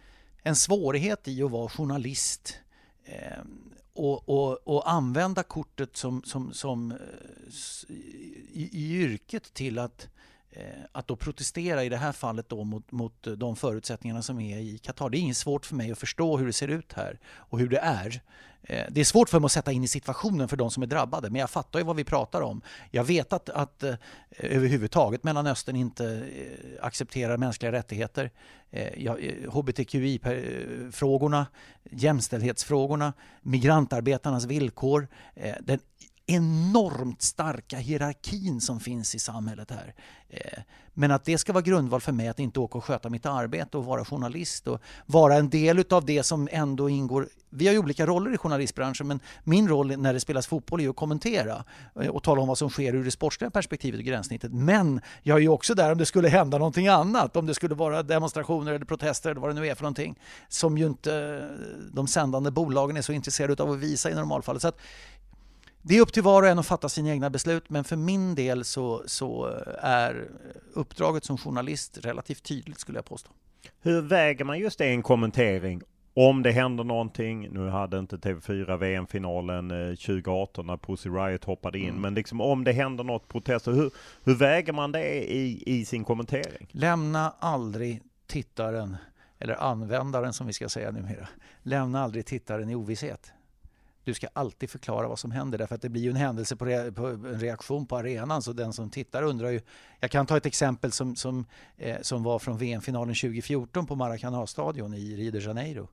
en 0.42 0.56
svårighet 0.56 1.28
i 1.28 1.42
att 1.42 1.50
vara 1.50 1.68
journalist 1.68 2.60
eh, 3.04 3.42
och, 3.94 4.28
och, 4.28 4.68
och, 4.68 4.90
använda 4.90 5.42
kortet 5.42 5.96
som, 5.96 6.22
som, 6.22 6.52
som 6.52 6.92
eh, 6.92 6.98
i, 8.52 8.68
i 8.72 9.02
yrket 9.02 9.54
till 9.54 9.78
att 9.78 10.04
eh, 10.04 10.10
Eh, 10.58 10.64
att 10.92 11.08
då 11.08 11.16
protestera 11.16 11.84
i 11.84 11.88
det 11.88 11.96
här 11.96 12.12
fallet 12.12 12.48
då 12.48 12.64
mot, 12.64 12.92
mot 12.92 13.26
de 13.36 13.56
förutsättningarna 13.56 14.22
som 14.22 14.40
är 14.40 14.58
i 14.58 14.78
Qatar. 14.78 15.10
Det 15.10 15.18
är 15.18 15.20
inget 15.20 15.36
svårt 15.36 15.66
för 15.66 15.74
mig 15.74 15.92
att 15.92 15.98
förstå 15.98 16.36
hur 16.36 16.46
det 16.46 16.52
ser 16.52 16.68
ut 16.68 16.92
här 16.92 17.18
och 17.34 17.58
hur 17.58 17.68
det 17.68 17.78
är. 17.78 18.22
Eh, 18.62 18.86
det 18.90 19.00
är 19.00 19.04
svårt 19.04 19.28
för 19.28 19.40
mig 19.40 19.46
att 19.46 19.52
sätta 19.52 19.72
in 19.72 19.84
i 19.84 19.88
situationen 19.88 20.48
för 20.48 20.56
de 20.56 20.70
som 20.70 20.82
är 20.82 20.86
drabbade, 20.86 21.30
men 21.30 21.40
jag 21.40 21.50
fattar 21.50 21.78
ju 21.78 21.84
vad 21.84 21.96
vi 21.96 22.04
pratar 22.04 22.40
om. 22.40 22.62
Jag 22.90 23.04
vet 23.04 23.32
att, 23.32 23.48
att 23.48 23.82
eh, 23.82 23.94
överhuvudtaget 24.38 25.24
Mellanöstern 25.24 25.76
inte 25.76 26.26
accepterar 26.80 27.36
mänskliga 27.36 27.72
rättigheter. 27.72 28.30
HBTQI-frågorna, 29.48 31.46
jämställdhetsfrågorna, 31.90 33.12
migrantarbetarnas 33.42 34.44
villkor, 34.44 35.08
den 35.60 35.80
enormt 36.26 37.22
starka 37.22 37.78
hierarkin 37.78 38.60
som 38.60 38.80
finns 38.80 39.14
i 39.14 39.18
samhället 39.18 39.70
här. 39.70 39.94
Eh, 40.28 40.62
men 40.98 41.10
att 41.10 41.24
det 41.24 41.38
ska 41.38 41.52
vara 41.52 41.62
grundval 41.62 42.00
för 42.00 42.12
mig 42.12 42.28
att 42.28 42.38
inte 42.38 42.60
åka 42.60 42.78
och 42.78 42.84
sköta 42.84 43.10
mitt 43.10 43.26
arbete 43.26 43.78
och 43.78 43.84
vara 43.84 44.04
journalist 44.04 44.66
och 44.66 44.80
vara 45.06 45.34
en 45.34 45.50
del 45.50 45.84
av 45.90 46.04
det 46.04 46.22
som 46.22 46.48
ändå 46.52 46.88
ingår. 46.88 47.28
Vi 47.50 47.66
har 47.66 47.72
ju 47.72 47.78
olika 47.78 48.06
roller 48.06 48.34
i 48.34 48.38
journalistbranschen 48.38 49.06
men 49.06 49.20
min 49.44 49.68
roll 49.68 49.96
när 49.98 50.14
det 50.14 50.20
spelas 50.20 50.46
fotboll 50.46 50.80
är 50.80 50.88
att 50.88 50.96
kommentera 50.96 51.64
eh, 52.00 52.08
och 52.08 52.22
tala 52.22 52.40
om 52.40 52.48
vad 52.48 52.58
som 52.58 52.70
sker 52.70 52.94
ur 52.94 53.04
det 53.04 53.10
sportsliga 53.10 53.50
perspektivet 53.50 53.98
och 53.98 54.04
gränssnittet. 54.04 54.52
Men 54.52 55.00
jag 55.22 55.36
är 55.36 55.40
ju 55.40 55.48
också 55.48 55.74
där 55.74 55.92
om 55.92 55.98
det 55.98 56.06
skulle 56.06 56.28
hända 56.28 56.58
någonting 56.58 56.88
annat, 56.88 57.36
om 57.36 57.46
det 57.46 57.54
skulle 57.54 57.74
vara 57.74 58.02
demonstrationer 58.02 58.72
eller 58.72 58.86
protester 58.86 59.30
eller 59.30 59.40
vad 59.40 59.50
det 59.50 59.60
nu 59.60 59.66
är 59.66 59.74
för 59.74 59.82
någonting 59.82 60.18
som 60.48 60.78
ju 60.78 60.86
inte 60.86 61.14
eh, 61.14 61.66
de 61.92 62.06
sändande 62.06 62.50
bolagen 62.50 62.96
är 62.96 63.02
så 63.02 63.12
intresserade 63.12 63.62
av 63.62 63.70
att 63.70 63.78
visa 63.78 64.10
i 64.10 64.14
normalfallet. 64.14 64.62
Så 64.62 64.68
att 64.68 64.78
det 65.88 65.96
är 65.96 66.00
upp 66.00 66.12
till 66.12 66.22
var 66.22 66.42
och 66.42 66.48
en 66.48 66.58
att 66.58 66.66
fatta 66.66 66.88
sina 66.88 67.10
egna 67.10 67.30
beslut 67.30 67.70
men 67.70 67.84
för 67.84 67.96
min 67.96 68.34
del 68.34 68.64
så, 68.64 69.02
så 69.06 69.44
är 69.78 70.28
uppdraget 70.72 71.24
som 71.24 71.38
journalist 71.38 71.98
relativt 71.98 72.42
tydligt 72.42 72.80
skulle 72.80 72.98
jag 72.98 73.04
påstå. 73.04 73.30
Hur 73.80 74.00
väger 74.00 74.44
man 74.44 74.58
just 74.58 74.78
det 74.78 74.86
i 74.86 74.90
en 74.90 75.02
kommentering? 75.02 75.82
Om 76.14 76.42
det 76.42 76.52
händer 76.52 76.84
någonting, 76.84 77.48
nu 77.50 77.68
hade 77.68 77.98
inte 77.98 78.16
TV4 78.16 78.76
VM-finalen 78.76 79.68
2018 79.96 80.66
när 80.66 80.76
Pussy 80.76 81.10
Riot 81.10 81.44
hoppade 81.44 81.78
in, 81.78 81.88
mm. 81.88 82.00
men 82.00 82.14
liksom 82.14 82.40
om 82.40 82.64
det 82.64 82.72
händer 82.72 83.04
något 83.04 83.28
protester, 83.28 83.72
hur, 83.72 83.90
hur 84.24 84.34
väger 84.34 84.72
man 84.72 84.92
det 84.92 85.32
i, 85.32 85.62
i 85.66 85.84
sin 85.84 86.04
kommentering? 86.04 86.68
Lämna 86.70 87.32
aldrig 87.38 88.02
tittaren, 88.26 88.96
eller 89.38 89.54
användaren 89.54 90.32
som 90.32 90.46
vi 90.46 90.52
ska 90.52 90.68
säga 90.68 90.90
numera, 90.90 91.28
lämna 91.62 92.02
aldrig 92.02 92.26
tittaren 92.26 92.70
i 92.70 92.74
ovisshet 92.74 93.32
du 94.06 94.14
ska 94.14 94.28
alltid 94.32 94.70
förklara 94.70 95.08
vad 95.08 95.18
som 95.18 95.30
händer 95.30 95.58
därför 95.58 95.74
att 95.74 95.82
det 95.82 95.88
blir 95.88 96.02
ju 96.02 96.10
en 96.10 96.16
händelse 96.16 96.56
på, 96.56 96.64
re, 96.64 96.92
på 96.92 97.06
en 97.06 97.40
reaktion 97.40 97.86
på 97.86 97.96
arenan 97.96 98.42
så 98.42 98.52
den 98.52 98.72
som 98.72 98.90
tittar 98.90 99.22
undrar 99.22 99.50
ju. 99.50 99.60
Jag 100.00 100.10
kan 100.10 100.26
ta 100.26 100.36
ett 100.36 100.46
exempel 100.46 100.92
som, 100.92 101.16
som, 101.16 101.46
eh, 101.76 101.96
som 102.02 102.22
var 102.22 102.38
från 102.38 102.58
VM-finalen 102.58 103.14
2014 103.14 103.86
på 103.86 103.94
Maracanã-stadion 103.94 104.94
i 104.94 105.16
Rio 105.16 105.30
de 105.30 105.38
Janeiro 105.38 105.88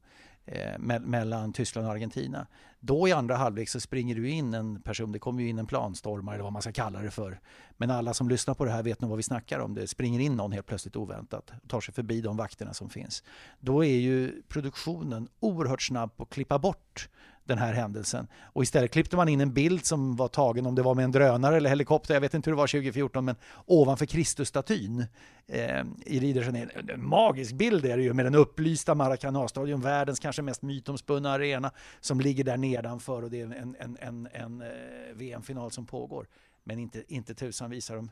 eh, 0.45 0.79
me 0.79 0.99
mellan 0.99 1.53
Tyskland 1.53 1.87
och 1.87 1.93
Argentina. 1.93 2.47
Då 2.79 3.07
i 3.07 3.11
andra 3.11 3.35
halvlek 3.35 3.69
så 3.69 3.79
springer 3.79 4.15
du 4.15 4.29
in 4.29 4.53
en 4.53 4.81
person, 4.81 5.11
det 5.11 5.19
kommer 5.19 5.41
ju 5.41 5.49
in 5.49 5.59
en 5.59 5.67
planstormare 5.67 6.35
eller 6.35 6.43
vad 6.43 6.53
man 6.53 6.61
ska 6.61 6.71
kalla 6.71 7.01
det 7.01 7.11
för. 7.11 7.39
Men 7.77 7.91
alla 7.91 8.13
som 8.13 8.29
lyssnar 8.29 8.53
på 8.53 8.65
det 8.65 8.71
här 8.71 8.83
vet 8.83 9.01
nog 9.01 9.09
vad 9.09 9.17
vi 9.17 9.23
snackar 9.23 9.59
om. 9.59 9.73
Det 9.73 9.87
springer 9.87 10.19
in 10.19 10.35
någon 10.35 10.51
helt 10.51 10.67
plötsligt 10.67 10.95
oväntat 10.95 11.53
och 11.63 11.69
tar 11.69 11.81
sig 11.81 11.93
förbi 11.93 12.21
de 12.21 12.37
vakterna 12.37 12.73
som 12.73 12.89
finns. 12.89 13.23
Då 13.59 13.83
är 13.85 13.97
ju 13.97 14.41
produktionen 14.47 15.27
oerhört 15.39 15.81
snabb 15.81 16.17
på 16.17 16.23
att 16.23 16.29
klippa 16.29 16.59
bort 16.59 17.09
den 17.45 17.57
här 17.57 17.73
händelsen. 17.73 18.27
Och 18.43 18.63
istället 18.63 18.91
klippte 18.91 19.15
man 19.15 19.29
in 19.29 19.41
en 19.41 19.53
bild 19.53 19.85
som 19.85 20.15
var 20.15 20.27
tagen, 20.27 20.65
om 20.65 20.75
det 20.75 20.81
var 20.81 20.95
med 20.95 21.05
en 21.05 21.11
drönare 21.11 21.57
eller 21.57 21.69
helikopter, 21.69 22.13
jag 22.13 22.21
vet 22.21 22.33
inte 22.33 22.49
hur 22.49 22.55
det 22.55 22.61
var 22.61 22.67
2014, 22.67 23.25
men 23.25 23.35
ovanför 23.65 24.05
Kristusstatyn 24.05 25.05
eh, 25.47 25.83
i 26.05 26.19
Rio 26.19 26.33
de 26.33 26.39
Janeiro. 26.39 26.93
En 26.93 27.07
magisk 27.07 27.53
bild 27.53 27.85
är 27.85 27.97
det 27.97 28.03
ju 28.03 28.13
med 28.13 28.25
den 28.25 28.35
upplysta 28.35 28.95
Maracanã-stadion, 28.95 29.81
världens 29.81 30.19
kanske 30.19 30.41
mest 30.41 30.61
mytomspunna 30.61 31.31
arena 31.31 31.71
som 31.99 32.19
ligger 32.19 32.43
där 32.43 32.57
nedanför 32.57 33.23
och 33.23 33.29
det 33.29 33.41
är 33.41 33.45
en, 33.45 33.75
en, 33.79 33.97
en, 34.01 34.27
en 34.31 34.61
eh, 34.61 34.67
VM-final 35.13 35.71
som 35.71 35.85
pågår. 35.85 36.27
Men 36.63 36.79
inte, 36.79 37.03
inte 37.07 37.33
tusan 37.33 37.69
visar 37.69 37.95
de 37.95 38.09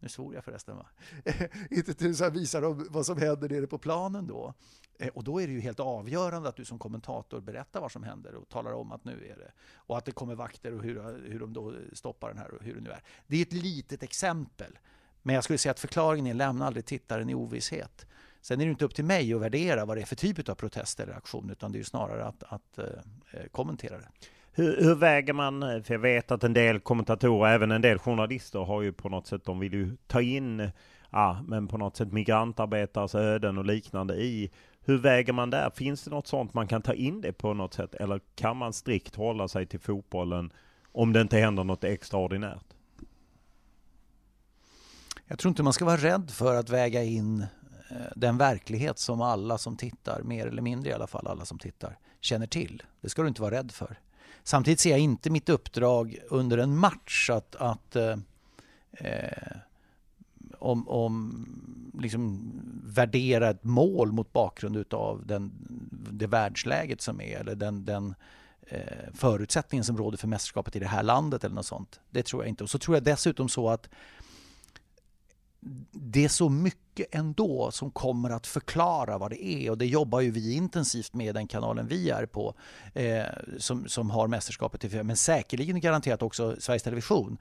nu 0.00 0.08
svor 0.08 0.34
jag 0.34 0.44
förresten 0.44 0.76
va? 0.76 0.86
inte 1.70 1.94
tusan 1.94 2.32
visar 2.32 2.62
de 2.62 2.86
vad 2.90 3.06
som 3.06 3.18
händer 3.18 3.48
nere 3.48 3.66
på 3.66 3.78
planen 3.78 4.26
då. 4.26 4.54
Eh, 4.98 5.08
och 5.08 5.24
då 5.24 5.40
är 5.40 5.46
det 5.46 5.52
ju 5.52 5.60
helt 5.60 5.80
avgörande 5.80 6.48
att 6.48 6.56
du 6.56 6.64
som 6.64 6.78
kommentator 6.78 7.40
berättar 7.40 7.80
vad 7.80 7.92
som 7.92 8.02
händer 8.02 8.34
och 8.34 8.48
talar 8.48 8.72
om 8.72 8.92
att 8.92 9.04
nu 9.04 9.12
är 9.12 9.36
det. 9.36 9.52
Och 9.74 9.98
att 9.98 10.04
det 10.04 10.12
kommer 10.12 10.34
vakter 10.34 10.74
och 10.74 10.82
hur, 10.82 11.28
hur 11.28 11.40
de 11.40 11.52
då 11.52 11.74
stoppar 11.92 12.28
den 12.28 12.38
här 12.38 12.54
och 12.54 12.62
hur 12.62 12.74
det 12.74 12.80
nu 12.80 12.90
är. 12.90 13.02
Det 13.26 13.36
är 13.36 13.42
ett 13.42 13.52
litet 13.52 14.02
exempel. 14.02 14.78
Men 15.22 15.34
jag 15.34 15.44
skulle 15.44 15.58
säga 15.58 15.70
att 15.70 15.80
förklaringen 15.80 16.26
är 16.26 16.34
lämna 16.34 16.66
aldrig 16.66 16.84
tittaren 16.84 17.30
i 17.30 17.34
ovisshet. 17.34 18.06
Sen 18.40 18.60
är 18.60 18.64
det 18.64 18.70
inte 18.70 18.84
upp 18.84 18.94
till 18.94 19.04
mig 19.04 19.34
att 19.34 19.40
värdera 19.40 19.84
vad 19.84 19.96
det 19.96 20.00
är 20.00 20.06
för 20.06 20.16
typ 20.16 20.48
av 20.48 20.54
protest 20.54 21.00
eller 21.00 21.12
aktion 21.12 21.50
utan 21.50 21.72
det 21.72 21.78
är 21.78 21.82
snarare 21.82 22.24
att, 22.24 22.42
att 22.42 22.78
eh, 22.78 23.46
kommentera 23.50 23.98
det. 23.98 24.08
Hur, 24.52 24.82
hur, 24.82 24.94
väger 24.94 25.32
man, 25.32 25.62
eh, 25.62 25.82
för 25.82 25.94
jag 25.94 25.98
vet 25.98 26.30
att 26.30 26.44
en 26.44 26.52
del 26.52 26.80
kommentatorer, 26.80 27.54
även 27.54 27.70
en 27.70 27.82
del 27.82 27.98
journalister 27.98 28.58
har 28.58 28.82
ju 28.82 28.92
på 28.92 29.08
något 29.08 29.26
sätt, 29.26 29.44
de 29.44 29.58
vill 29.58 29.72
ju 29.72 29.96
ta 30.06 30.20
in, 30.20 30.70
ja, 31.10 31.44
men 31.46 31.68
på 31.68 31.78
något 31.78 31.96
sätt 31.96 32.12
migrantarbetares 32.12 33.14
öden 33.14 33.58
och 33.58 33.64
liknande 33.64 34.14
i. 34.14 34.50
Hur 34.88 34.98
väger 34.98 35.32
man 35.32 35.50
där? 35.50 35.70
Finns 35.70 36.02
det 36.02 36.10
något 36.10 36.26
sånt 36.26 36.54
man 36.54 36.68
kan 36.68 36.82
ta 36.82 36.94
in 36.94 37.20
det 37.20 37.32
på 37.32 37.54
något 37.54 37.74
sätt? 37.74 37.94
Eller 37.94 38.20
kan 38.34 38.56
man 38.56 38.72
strikt 38.72 39.14
hålla 39.14 39.48
sig 39.48 39.66
till 39.66 39.80
fotbollen 39.80 40.52
om 40.92 41.12
det 41.12 41.20
inte 41.20 41.38
händer 41.38 41.64
något 41.64 41.84
extraordinärt? 41.84 42.64
Jag 45.26 45.38
tror 45.38 45.50
inte 45.50 45.62
man 45.62 45.72
ska 45.72 45.84
vara 45.84 45.96
rädd 45.96 46.30
för 46.30 46.54
att 46.54 46.70
väga 46.70 47.02
in 47.02 47.40
eh, 47.90 47.96
den 48.16 48.38
verklighet 48.38 48.98
som 48.98 49.20
alla 49.20 49.58
som 49.58 49.76
tittar, 49.76 50.22
mer 50.22 50.46
eller 50.46 50.62
mindre 50.62 50.90
i 50.90 50.92
alla 50.92 51.06
fall 51.06 51.26
alla 51.26 51.44
som 51.44 51.58
tittar, 51.58 51.98
känner 52.20 52.46
till. 52.46 52.82
Det 53.00 53.08
ska 53.08 53.22
du 53.22 53.28
inte 53.28 53.42
vara 53.42 53.54
rädd 53.54 53.72
för. 53.72 53.98
Samtidigt 54.42 54.80
ser 54.80 54.90
jag 54.90 54.98
inte 54.98 55.30
mitt 55.30 55.48
uppdrag 55.48 56.18
under 56.28 56.58
en 56.58 56.76
match 56.76 57.30
att, 57.30 57.56
att 57.56 57.96
eh, 57.96 58.16
eh 58.92 59.56
om, 60.58 60.88
om 60.88 61.46
liksom 62.00 62.52
värdera 62.84 63.50
ett 63.50 63.64
mål 63.64 64.12
mot 64.12 64.32
bakgrund 64.32 64.94
av 64.94 65.26
den, 65.26 65.52
det 66.10 66.26
världsläget 66.26 67.00
som 67.00 67.20
är 67.20 67.40
eller 67.40 67.54
den, 67.54 67.84
den 67.84 68.14
eh, 68.66 69.12
förutsättningen 69.14 69.84
som 69.84 69.96
råder 69.96 70.18
för 70.18 70.28
mästerskapet 70.28 70.76
i 70.76 70.78
det 70.78 70.86
här 70.86 71.02
landet 71.02 71.44
eller 71.44 71.54
något 71.54 71.66
sånt. 71.66 72.00
Det 72.10 72.22
tror 72.22 72.42
jag 72.42 72.48
inte. 72.48 72.64
Och 72.64 72.70
så 72.70 72.78
tror 72.78 72.96
jag 72.96 73.04
dessutom 73.04 73.48
så 73.48 73.68
att 73.70 73.88
det 75.90 76.24
är 76.24 76.28
så 76.28 76.48
mycket 76.48 77.14
ändå 77.14 77.70
som 77.70 77.90
kommer 77.90 78.30
att 78.30 78.46
förklara 78.46 79.18
vad 79.18 79.30
det 79.30 79.44
är 79.44 79.70
och 79.70 79.78
det 79.78 79.86
jobbar 79.86 80.20
ju 80.20 80.30
vi 80.30 80.54
intensivt 80.54 81.14
med 81.14 81.34
den 81.34 81.46
kanalen 81.46 81.86
vi 81.86 82.10
är 82.10 82.26
på 82.26 82.54
eh, 82.94 83.24
som, 83.58 83.88
som 83.88 84.10
har 84.10 84.28
mästerskapet 84.28 84.80
till 84.80 85.02
Men 85.02 85.16
säkerligen 85.16 85.80
garanterat 85.80 86.22
också 86.22 86.56
Sveriges 86.58 86.82
Television 86.82 87.38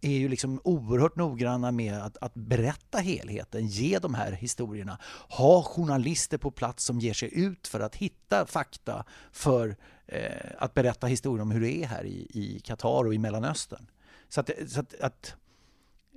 är 0.00 0.10
ju 0.10 0.28
liksom 0.28 0.60
oerhört 0.64 1.16
noggranna 1.16 1.72
med 1.72 2.02
att, 2.02 2.16
att 2.16 2.34
berätta 2.34 2.98
helheten, 2.98 3.66
ge 3.66 3.98
de 3.98 4.14
här 4.14 4.32
historierna, 4.32 4.98
ha 5.28 5.62
journalister 5.62 6.38
på 6.38 6.50
plats 6.50 6.84
som 6.84 6.98
ger 6.98 7.14
sig 7.14 7.38
ut 7.38 7.68
för 7.68 7.80
att 7.80 7.96
hitta 7.96 8.46
fakta 8.46 9.04
för 9.32 9.76
eh, 10.06 10.46
att 10.58 10.74
berätta 10.74 11.06
historien 11.06 11.42
om 11.42 11.50
hur 11.50 11.60
det 11.60 11.82
är 11.82 11.86
här 11.86 12.04
i 12.04 12.60
Qatar 12.64 13.06
och 13.06 13.14
i 13.14 13.18
Mellanöstern. 13.18 13.86
Så 14.28 14.40
att, 14.40 14.50
så 14.68 14.80
att, 14.80 15.00
att 15.00 15.34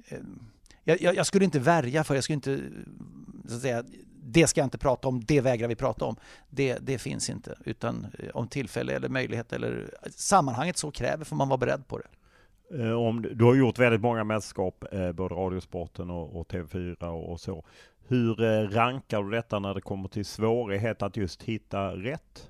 eh, 0.08 0.20
jag, 0.92 1.02
jag, 1.02 1.16
jag, 1.16 1.26
skulle 1.26 1.46
inte 1.46 1.60
värja 1.60 2.04
för, 2.04 2.16
jag 2.16 2.24
skulle 2.24 2.36
inte 2.36 2.60
så 3.48 3.56
att 3.56 3.62
säga, 3.62 3.84
det 4.24 4.48
ska 4.48 4.62
jag 4.62 4.66
inte 4.66 4.78
prata 4.78 5.08
om, 5.08 5.24
det 5.24 5.42
vägrar 5.42 5.68
vi 5.68 5.76
prata 5.76 6.06
om. 6.06 6.16
Det, 6.50 6.78
det 6.82 6.98
finns 6.98 7.30
inte. 7.30 7.58
Utan 7.66 8.08
eh, 8.20 8.30
om 8.34 8.48
tillfälle 8.48 8.94
eller 8.94 9.10
möjlighet 9.10 9.54
eller 9.54 9.94
sammanhanget 10.16 10.78
så 10.78 10.92
kräver 10.92 11.26
får 11.26 11.36
man 11.36 11.50
vara 11.50 11.58
beredd 11.58 11.88
på 11.88 11.98
det. 11.98 12.08
Eh, 12.84 12.92
om, 12.92 13.22
du 13.34 13.46
har 13.46 13.56
gjort 13.56 13.80
väldigt 13.80 14.02
många 14.02 14.24
mästerskap, 14.24 14.86
eh, 14.92 15.12
både 15.12 15.36
Radiosporten 15.36 16.10
och, 16.10 16.40
och 16.40 16.48
TV4 16.48 17.04
och, 17.04 17.32
och, 17.32 17.40
så. 17.42 17.66
Hur 18.08 18.36
rankar 18.68 19.24
du 19.24 19.32
detta 19.32 19.60
när 19.60 19.74
det 19.74 19.82
kommer 19.82 20.10
till 20.10 20.26
svårighet 20.26 21.02
att 21.02 21.18
just 21.18 21.44
hitta 21.44 21.96
rätt? 21.96 22.50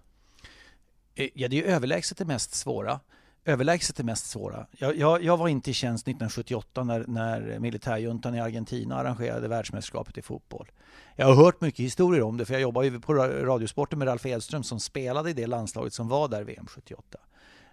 Ja, 1.33 1.47
det 1.47 1.63
är 1.63 1.63
överlägset 1.63 2.17
det 2.17 2.25
mest 2.25 2.53
svåra 2.53 2.99
överlägset 3.45 3.95
det 3.95 4.03
mest 4.03 4.25
svåra. 4.25 4.67
Jag, 4.77 4.97
jag, 4.97 5.23
jag, 5.23 5.37
var 5.37 5.47
inte 5.47 5.71
i 5.71 5.73
tjänst 5.73 6.07
1978 6.07 6.83
när, 6.83 7.05
när 7.07 7.59
militärjuntan 7.59 8.35
i 8.35 8.39
Argentina 8.39 8.95
arrangerade 8.95 9.47
världsmästerskapet 9.47 10.17
i 10.17 10.21
fotboll. 10.21 10.71
Jag 11.15 11.25
har 11.25 11.35
hört 11.35 11.61
mycket 11.61 11.85
historier 11.85 12.21
om 12.21 12.37
det 12.37 12.45
för 12.45 12.53
jag 12.53 12.61
jobbar 12.61 12.83
ju 12.83 12.99
på 12.99 13.13
Radiosporten 13.13 13.99
med 13.99 14.07
Ralf 14.07 14.25
Edström 14.25 14.63
som 14.63 14.79
spelade 14.79 15.29
i 15.29 15.33
det 15.33 15.47
landslaget 15.47 15.93
som 15.93 16.07
var 16.07 16.27
där 16.27 16.43
VM 16.43 16.65
78. 16.67 17.19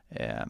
Eh, 0.09 0.47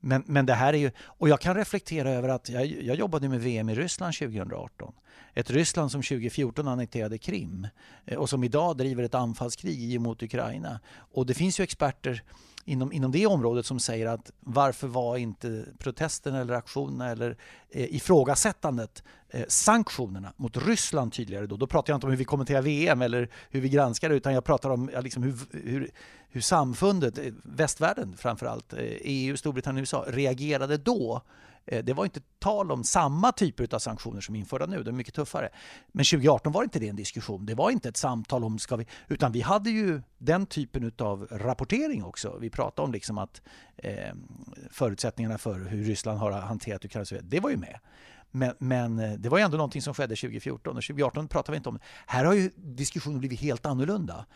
men, 0.00 0.22
men 0.26 0.46
det 0.46 0.54
här 0.54 0.72
är 0.72 0.78
ju, 0.78 0.90
och 1.00 1.28
jag 1.28 1.40
kan 1.40 1.54
reflektera 1.54 2.10
över 2.10 2.28
att 2.28 2.48
jag, 2.48 2.66
jag 2.66 2.96
jobbade 2.96 3.28
med 3.28 3.40
VM 3.40 3.68
i 3.68 3.74
Ryssland 3.74 4.14
2018. 4.14 4.94
Ett 5.34 5.50
Ryssland 5.50 5.92
som 5.92 6.02
2014 6.02 6.68
annekterade 6.68 7.18
Krim 7.18 7.66
eh, 8.06 8.18
och 8.18 8.28
som 8.28 8.44
idag 8.44 8.76
driver 8.76 9.02
ett 9.02 9.14
anfallskrig 9.14 10.00
mot 10.00 10.22
Ukraina. 10.22 10.80
Och 11.12 11.26
det 11.26 11.34
finns 11.34 11.60
ju 11.60 11.64
experter 11.64 12.22
inom, 12.64 12.92
inom 12.92 13.12
det 13.12 13.26
området 13.26 13.66
som 13.66 13.80
säger 13.80 14.06
att 14.06 14.32
varför 14.40 14.88
var 14.88 15.16
inte 15.16 15.64
protesterna, 15.78 16.40
eller 16.40 16.54
aktionerna 16.54 17.10
eller 17.10 17.36
eh, 17.70 17.94
ifrågasättandet 17.94 19.02
eh, 19.30 19.44
sanktionerna 19.48 20.32
mot 20.36 20.56
Ryssland 20.56 21.12
tydligare 21.12 21.46
då? 21.46 21.56
Då 21.56 21.66
pratar 21.66 21.92
jag 21.92 21.96
inte 21.96 22.06
om 22.06 22.10
hur 22.10 22.18
vi 22.18 22.24
kommenterar 22.24 22.62
VM 22.62 23.02
eller 23.02 23.28
hur 23.50 23.60
vi 23.60 23.68
granskar 23.68 24.08
det 24.08 24.14
utan 24.14 24.34
jag 24.34 24.44
pratar 24.44 24.70
om 24.70 24.90
ja, 24.94 25.00
liksom 25.00 25.22
hur, 25.22 25.34
hur, 25.52 25.90
hur 26.28 26.40
samfundet, 26.40 27.18
eh, 27.18 27.24
västvärlden 27.42 28.16
framförallt, 28.16 28.72
EU, 28.72 28.78
eh, 28.78 28.98
EU, 29.02 29.36
Storbritannien, 29.36 29.80
USA 29.80 30.04
reagerade 30.08 30.76
då 30.76 31.22
Eh, 31.22 31.49
Eh, 31.66 31.84
det 31.84 31.92
var 31.92 32.04
inte 32.04 32.20
tal 32.38 32.72
om 32.72 32.84
samma 32.84 33.32
typer 33.32 33.74
av 33.74 33.78
sanktioner 33.78 34.20
som 34.20 34.34
är 34.34 34.38
införda 34.38 34.66
nu, 34.66 34.82
de 34.82 34.90
är 34.90 34.96
mycket 34.96 35.14
tuffare. 35.14 35.48
Men 35.92 36.04
2018 36.04 36.52
var 36.52 36.62
inte 36.62 36.78
det 36.78 36.88
en 36.88 36.96
diskussion, 36.96 37.46
det 37.46 37.54
var 37.54 37.70
inte 37.70 37.88
ett 37.88 37.96
samtal 37.96 38.44
om 38.44 38.58
ska 38.58 38.76
vi, 38.76 38.86
utan 39.08 39.32
vi 39.32 39.40
hade 39.40 39.70
ju 39.70 40.02
den 40.18 40.46
typen 40.46 40.92
av 40.98 41.28
rapportering 41.30 42.04
också. 42.04 42.38
Vi 42.40 42.50
pratade 42.50 42.86
om 42.86 42.92
liksom 42.92 43.18
att 43.18 43.42
eh, 43.76 44.14
förutsättningarna 44.70 45.38
för 45.38 45.58
hur 45.58 45.84
Ryssland 45.84 46.18
har 46.18 46.32
hanterat 46.32 46.84
Ukraina, 46.84 47.20
det 47.22 47.40
var 47.40 47.50
ju 47.50 47.56
med. 47.56 47.78
Men, 48.30 48.54
men, 48.58 48.98
eh, 48.98 49.12
det 49.12 49.28
var 49.28 49.38
ju 49.38 49.44
ändå 49.44 49.56
någonting 49.56 49.82
som 49.82 49.94
skedde 49.94 50.16
2014 50.16 50.76
och 50.76 50.82
2018 50.82 51.28
pratar 51.28 51.52
vi 51.52 51.56
inte 51.56 51.68
om. 51.68 51.78
Här 52.06 52.24
har 52.24 52.34
ju 52.34 52.50
diskussionen 52.56 53.18
blivit 53.18 53.40
helt 53.40 53.66
annorlunda. 53.66 54.26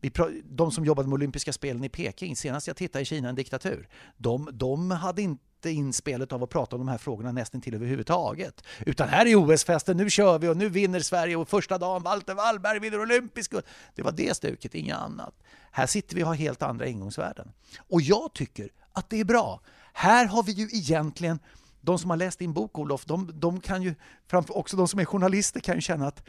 Vi, 0.00 0.12
de 0.44 0.70
som 0.70 0.84
jobbade 0.84 1.08
med 1.08 1.14
olympiska 1.14 1.52
spelen 1.52 1.84
i 1.84 1.88
Peking, 1.88 2.36
senast 2.36 2.66
jag 2.66 2.76
tittade 2.76 3.02
i 3.02 3.04
Kina, 3.04 3.28
en 3.28 3.34
diktatur, 3.34 3.88
de, 4.16 4.48
de 4.52 4.90
hade 4.90 5.22
inte 5.22 5.44
inspelet 5.70 6.32
av 6.32 6.42
att 6.42 6.50
prata 6.50 6.76
om 6.76 6.80
de 6.80 6.88
här 6.88 6.98
frågorna 6.98 7.32
nästan 7.32 7.60
till 7.60 7.74
överhuvudtaget. 7.74 8.64
Utan 8.86 9.08
här 9.08 9.26
är 9.26 9.36
OS-festen, 9.36 9.96
nu 9.96 10.10
kör 10.10 10.38
vi 10.38 10.48
och 10.48 10.56
nu 10.56 10.68
vinner 10.68 11.00
Sverige 11.00 11.36
och 11.36 11.48
första 11.48 11.78
dagen 11.78 12.02
Walter 12.02 12.34
Wallberg 12.34 12.78
vinner 12.78 13.00
olympisk 13.00 13.50
guld. 13.50 13.64
Det 13.94 14.02
var 14.02 14.12
det 14.12 14.36
stuket, 14.36 14.74
inget 14.74 14.96
annat. 14.96 15.34
Här 15.70 15.86
sitter 15.86 16.16
vi 16.16 16.22
och 16.22 16.26
har 16.26 16.34
helt 16.34 16.62
andra 16.62 16.86
ingångsvärden. 16.86 17.52
Och 17.78 18.00
jag 18.00 18.32
tycker 18.32 18.68
att 18.92 19.10
det 19.10 19.20
är 19.20 19.24
bra. 19.24 19.60
Här 19.92 20.26
har 20.26 20.42
vi 20.42 20.52
ju 20.52 20.68
egentligen 20.72 21.38
de 21.80 21.98
som 21.98 22.10
har 22.10 22.16
läst 22.16 22.38
din 22.38 22.52
bok 22.52 22.78
Olof, 22.78 23.04
de, 23.04 23.30
de 23.34 23.60
kan 23.60 23.82
ju, 23.82 23.94
också 24.30 24.76
de 24.76 24.88
som 24.88 25.00
är 25.00 25.04
journalister 25.04 25.60
kan 25.60 25.74
ju 25.74 25.80
känna 25.80 26.06
att 26.06 26.22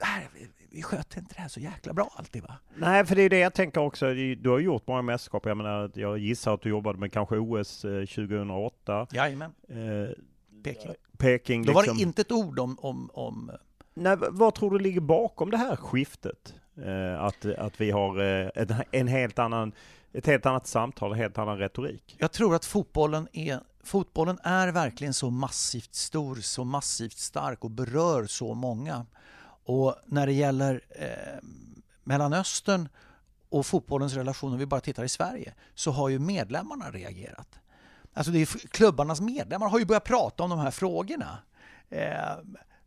här, 0.00 0.28
vi 0.74 0.82
sköter 0.82 1.18
inte 1.18 1.34
det 1.34 1.40
här 1.40 1.48
så 1.48 1.60
jäkla 1.60 1.92
bra 1.92 2.10
alltid 2.16 2.42
va? 2.42 2.58
Nej, 2.76 3.06
för 3.06 3.16
det 3.16 3.22
är 3.22 3.30
det 3.30 3.38
jag 3.38 3.54
tänker 3.54 3.80
också. 3.80 4.14
Du 4.14 4.48
har 4.48 4.58
gjort 4.58 4.86
många 4.86 5.02
mästerskap. 5.02 5.46
Jag 5.46 5.56
menar, 5.56 5.90
jag 5.94 6.18
gissar 6.18 6.54
att 6.54 6.62
du 6.62 6.68
jobbade 6.68 6.98
med 6.98 7.12
kanske 7.12 7.36
OS 7.36 7.80
2008. 7.80 9.00
Eh, 9.00 9.06
Jajamän. 9.16 9.52
Eh, 9.68 9.76
Peking. 10.64 10.92
Peking 11.18 11.62
Då 11.62 11.66
liksom. 11.66 11.74
var 11.74 11.82
det 11.82 11.88
liksom. 11.88 12.08
inte 12.08 12.20
ett 12.20 12.32
ord 12.32 12.58
om, 12.58 12.78
om, 12.78 13.10
om... 13.14 13.50
Nej, 13.94 14.16
vad 14.30 14.54
tror 14.54 14.70
du 14.70 14.78
ligger 14.78 15.00
bakom 15.00 15.50
det 15.50 15.56
här 15.56 15.76
skiftet? 15.76 16.54
Eh, 16.84 17.22
att, 17.22 17.44
att 17.44 17.80
vi 17.80 17.90
har 17.90 18.20
eh, 18.20 18.50
en, 18.54 18.68
en 18.90 19.08
helt 19.08 19.38
annan, 19.38 19.72
ett 20.12 20.26
helt 20.26 20.46
annat 20.46 20.66
samtal, 20.66 21.12
en 21.12 21.18
helt 21.18 21.38
annan 21.38 21.58
retorik? 21.58 22.16
Jag 22.18 22.32
tror 22.32 22.54
att 22.54 22.64
fotbollen 22.64 23.28
är 23.32 23.60
Fotbollen 23.84 24.38
är 24.42 24.68
verkligen 24.68 25.14
så 25.14 25.30
massivt 25.30 25.94
stor, 25.94 26.36
så 26.36 26.64
massivt 26.64 27.18
stark 27.18 27.64
och 27.64 27.70
berör 27.70 28.26
så 28.26 28.54
många. 28.54 29.06
Och 29.64 29.96
när 30.06 30.26
det 30.26 30.32
gäller 30.32 30.80
eh, 30.90 31.48
Mellanöstern 32.04 32.88
och 33.48 33.66
fotbollens 33.66 34.14
relation, 34.14 34.52
om 34.52 34.58
vi 34.58 34.66
bara 34.66 34.80
tittar 34.80 35.04
i 35.04 35.08
Sverige, 35.08 35.54
så 35.74 35.90
har 35.90 36.08
ju 36.08 36.18
medlemmarna 36.18 36.90
reagerat. 36.90 37.48
Alltså 38.12 38.32
det 38.32 38.38
är, 38.38 38.68
klubbarnas 38.68 39.20
medlemmar 39.20 39.68
har 39.68 39.78
ju 39.78 39.84
börjat 39.84 40.04
prata 40.04 40.42
om 40.42 40.50
de 40.50 40.58
här 40.58 40.70
frågorna. 40.70 41.38
Eh, 41.90 42.36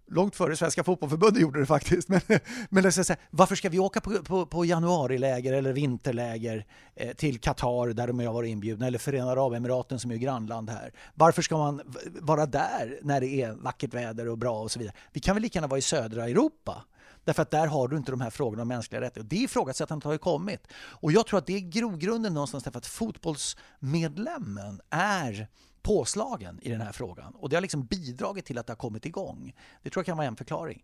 långt 0.08 0.36
före 0.36 0.56
Svenska 0.56 0.84
Fotbollförbundet 0.84 1.42
gjorde 1.42 1.60
det 1.60 1.66
faktiskt. 1.66 2.10
Men, 2.10 2.22
men 2.70 2.84
det 2.84 2.92
säga, 2.92 3.18
varför 3.30 3.56
ska 3.56 3.70
vi 3.70 3.80
åka 3.80 4.02
på, 4.02 4.24
på, 4.24 4.46
på 4.46 4.66
januariläger 4.66 5.54
eller 5.54 5.74
vinterläger 5.74 6.66
eh, 6.96 7.14
till 7.14 7.40
Qatar 7.40 7.94
där 7.94 8.08
de 8.08 8.20
har 8.20 8.34
varit 8.34 8.50
inbjudna 8.50 8.88
eller 8.88 9.00
Förenade 9.00 9.32
Arabemiraten 9.32 10.00
som 10.00 10.12
är 10.12 10.16
grannland 10.16 10.70
här? 10.70 10.94
Varför 11.14 11.42
ska 11.42 11.58
man 11.58 11.82
vara 12.22 12.46
där 12.46 13.00
när 13.02 13.22
det 13.22 13.42
är 13.42 13.52
vackert 13.52 13.94
väder 13.94 14.28
och 14.28 14.38
bra 14.38 14.62
och 14.62 14.72
så 14.72 14.80
vidare? 14.80 14.96
Vi 15.12 15.20
kan 15.20 15.36
väl 15.36 15.44
lika 15.44 15.58
gärna 15.58 15.68
vara 15.68 15.80
i 15.80 15.82
södra 15.82 16.30
Europa? 16.30 16.84
Därför 17.24 17.42
att 17.42 17.52
där 17.52 17.68
har 17.68 17.88
du 17.88 17.98
inte 17.98 18.12
de 18.12 18.22
här 18.22 18.30
frågorna 18.30 18.62
om 18.62 18.68
mänskliga 18.68 19.02
rättigheter. 19.02 19.30
Det 19.30 19.44
ifrågasättandet 19.44 20.06
har 20.06 20.12
ju 20.12 20.18
kommit. 20.18 20.68
Och 20.74 21.12
jag 21.12 21.28
tror 21.28 21.40
att 21.40 21.46
det 21.46 21.54
är 21.54 21.60
grogrunden 21.60 22.34
någonstans 22.34 22.64
därför 22.64 22.78
att 22.78 22.88
fotbollsmedlemmen 22.88 24.82
är 24.90 25.48
påslagen 25.82 26.60
i 26.62 26.70
den 26.70 26.82
här 26.82 26.92
frågan. 26.92 27.36
Och 27.36 27.50
det 27.50 27.56
har 27.56 27.62
liksom 27.62 27.86
bidragit 27.86 28.46
till 28.46 28.58
att 28.58 28.68
det 28.68 28.72
har 28.72 28.78
kommit 28.78 29.06
igång. 29.06 29.54
Det 29.84 29.90
tror 29.90 30.02
jag 30.02 30.06
kan 30.06 30.18
vara 30.18 30.28
en 30.28 30.36
förklaring. 30.36 30.84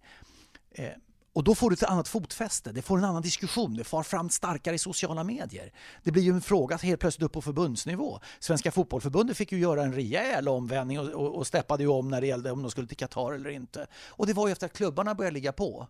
Eh, 0.72 0.90
och 1.34 1.44
då 1.44 1.56
får 1.56 1.70
du 1.70 1.74
ett 1.74 1.84
annat 1.84 2.08
fotfäste, 2.08 2.72
det 2.72 2.82
får 2.82 2.98
en 2.98 3.04
annan 3.04 3.22
diskussion, 3.22 3.74
det 3.74 3.84
far 3.84 4.04
fram 4.04 4.30
starkare 4.30 4.76
i 4.76 4.78
sociala 4.78 5.24
medier. 5.24 5.74
Det 6.04 6.12
blir 6.12 6.24
ju 6.24 6.32
en 6.32 6.42
fråga 6.42 6.78
helt 6.78 7.00
plötsligt 7.00 7.26
upp 7.26 7.32
på 7.32 7.42
förbundsnivå. 7.42 8.20
Svenska 8.40 8.72
fotbollförbundet 8.72 9.38
fick 9.38 9.52
ju 9.52 9.60
göra 9.60 9.84
en 9.84 9.94
rejäl 9.94 10.48
omvändning 10.48 11.00
och, 11.00 11.10
och, 11.10 11.36
och 11.36 11.48
steppade 11.48 11.84
ju 11.84 11.90
om 11.90 12.10
när 12.10 12.22
det 12.22 12.28
gällde 12.28 12.52
om 12.52 12.62
de 12.62 12.72
skulle 12.72 12.88
till 12.88 12.98
Qatar 12.98 13.34
eller 13.34 13.50
inte. 13.50 13.88
Och 14.08 14.28
det 14.28 14.34
var 14.34 14.48
ju 14.48 14.52
efter 14.52 14.66
att 14.66 14.74
klubbarna 14.74 15.16
började 15.16 15.34
ligga 15.34 15.52
på. 15.52 15.88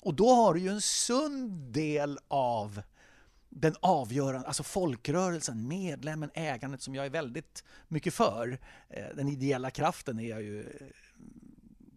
Och 0.00 0.14
då 0.14 0.34
har 0.34 0.54
du 0.54 0.60
ju 0.60 0.68
en 0.68 0.80
sund 0.80 1.50
del 1.52 2.18
av 2.28 2.82
den 3.48 3.74
avgörande, 3.80 4.46
alltså 4.46 4.62
folkrörelsen, 4.62 5.68
medlemmen, 5.68 6.30
ägandet 6.34 6.82
som 6.82 6.94
jag 6.94 7.06
är 7.06 7.10
väldigt 7.10 7.64
mycket 7.88 8.14
för. 8.14 8.58
Eh, 8.88 9.04
den 9.14 9.28
ideella 9.28 9.70
kraften 9.70 10.20
är 10.20 10.28
jag 10.28 10.42
ju 10.42 10.64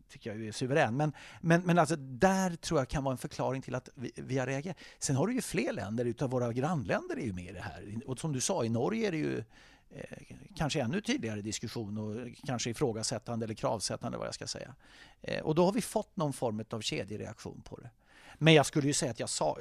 tycker 0.10 0.36
jag 0.36 0.48
är 0.48 0.52
suverän. 0.52 0.98
Men, 0.98 1.14
men, 1.42 1.62
men 1.62 1.80
alltså 1.80 1.96
där 1.96 2.56
tror 2.56 2.80
jag 2.80 2.88
kan 2.88 3.04
vara 3.04 3.12
en 3.12 3.18
förklaring 3.18 3.62
till 3.62 3.76
att 3.76 3.90
vi, 3.96 4.12
vi 4.16 4.38
har 4.38 4.48
reagerat. 4.48 4.78
Sen 5.00 5.16
har 5.16 5.28
du 5.28 5.34
ju 5.34 5.42
fler 5.42 5.74
länder, 5.74 6.06
utav 6.06 6.30
våra 6.30 6.54
grannländer 6.54 7.18
är 7.18 7.26
ju 7.26 7.34
med 7.34 7.46
i 7.46 7.52
det 7.52 7.62
här. 7.62 8.02
Och 8.06 8.20
som 8.20 8.34
du 8.34 8.42
sa, 8.42 8.66
i 8.66 8.70
Norge 8.70 9.08
är 9.08 9.12
det 9.12 9.18
ju 9.18 9.44
eh, 9.90 10.18
kanske 10.56 10.82
ännu 10.82 11.02
tydligare 11.02 11.42
diskussion 11.42 11.98
och 11.98 12.28
kanske 12.46 12.70
ifrågasättande 12.70 13.46
eller 13.46 13.54
kravsättande 13.54 14.18
vad 14.18 14.28
jag 14.28 14.34
ska 14.34 14.48
säga. 14.48 14.76
Eh, 15.22 15.42
och 15.42 15.56
då 15.56 15.66
har 15.66 15.72
vi 15.72 15.82
fått 15.82 16.18
någon 16.18 16.34
form 16.34 16.64
av 16.70 16.82
kedjereaktion 16.82 17.62
på 17.62 17.76
det. 17.80 17.90
Men 18.38 18.54
jag 18.54 18.66
skulle 18.66 18.88
ju 18.88 18.94
säga 18.94 19.12
att 19.12 19.20
jag 19.20 19.30
sa 19.30 19.58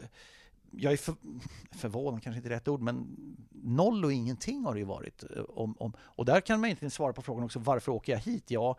jag 0.71 0.93
är 0.93 0.97
för, 0.97 1.15
förvånad, 1.71 2.23
kanske 2.23 2.39
inte 2.39 2.51
rätt 2.51 2.69
ord, 2.69 2.81
men 2.81 3.07
noll 3.51 4.05
och 4.05 4.13
ingenting 4.13 4.65
har 4.65 4.75
det 4.75 4.81
ju 4.81 4.87
varit. 4.87 5.25
Eh, 5.37 5.43
om, 5.49 5.75
om, 5.79 5.93
och 5.99 6.25
där 6.25 6.41
kan 6.41 6.61
man 6.61 6.67
egentligen 6.67 6.91
svara 6.91 7.13
på 7.13 7.23
frågan 7.23 7.45
också, 7.45 7.59
varför 7.59 7.93
åker 7.93 8.13
jag 8.13 8.21
hit? 8.21 8.51
Ja, 8.51 8.77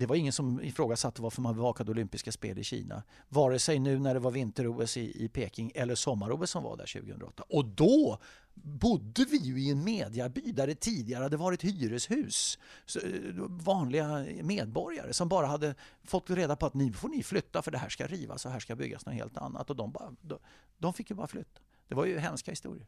det 0.00 0.06
var 0.06 0.16
ingen 0.16 0.32
som 0.32 0.60
ifrågasatte 0.60 1.22
varför 1.22 1.42
man 1.42 1.54
bevakade 1.54 1.90
olympiska 1.90 2.32
spel 2.32 2.58
i 2.58 2.64
Kina. 2.64 3.02
Vare 3.28 3.58
sig 3.58 3.78
nu 3.78 3.98
när 3.98 4.14
det 4.14 4.20
var 4.20 4.30
vinter-OS 4.30 4.96
i, 4.96 5.24
i 5.24 5.28
Peking 5.28 5.72
eller 5.74 5.94
sommar-OS 5.94 6.50
som 6.50 6.62
var 6.62 6.76
där 6.76 7.00
2008. 7.00 7.44
Och 7.48 7.64
då 7.64 8.18
bodde 8.54 9.24
vi 9.24 9.36
ju 9.36 9.60
i 9.60 9.70
en 9.70 9.84
mediaby 9.84 10.52
där 10.52 10.66
det 10.66 10.74
tidigare 10.74 11.22
hade 11.22 11.36
varit 11.36 11.64
hyreshus. 11.64 12.58
Så, 12.86 12.98
eh, 12.98 13.04
vanliga 13.48 14.26
medborgare 14.42 15.12
som 15.12 15.28
bara 15.28 15.46
hade 15.46 15.74
fått 16.04 16.30
reda 16.30 16.56
på 16.56 16.66
att 16.66 16.74
nu 16.74 16.92
får 16.92 17.08
ni 17.08 17.22
flytta 17.22 17.62
för 17.62 17.70
det 17.70 17.78
här 17.78 17.88
ska 17.88 18.06
rivas 18.06 18.46
och 18.46 18.52
här 18.52 18.60
ska 18.60 18.76
byggas 18.76 19.06
något 19.06 19.14
helt 19.14 19.36
annat. 19.36 19.70
Och 19.70 19.76
de, 19.76 19.92
bara, 19.92 20.14
de, 20.20 20.38
de 20.78 20.92
fick 20.92 21.10
ju 21.10 21.16
bara 21.16 21.26
flytta. 21.26 21.60
Det 21.88 21.94
var 21.94 22.04
ju 22.04 22.18
hemska 22.18 22.50
historier. 22.50 22.86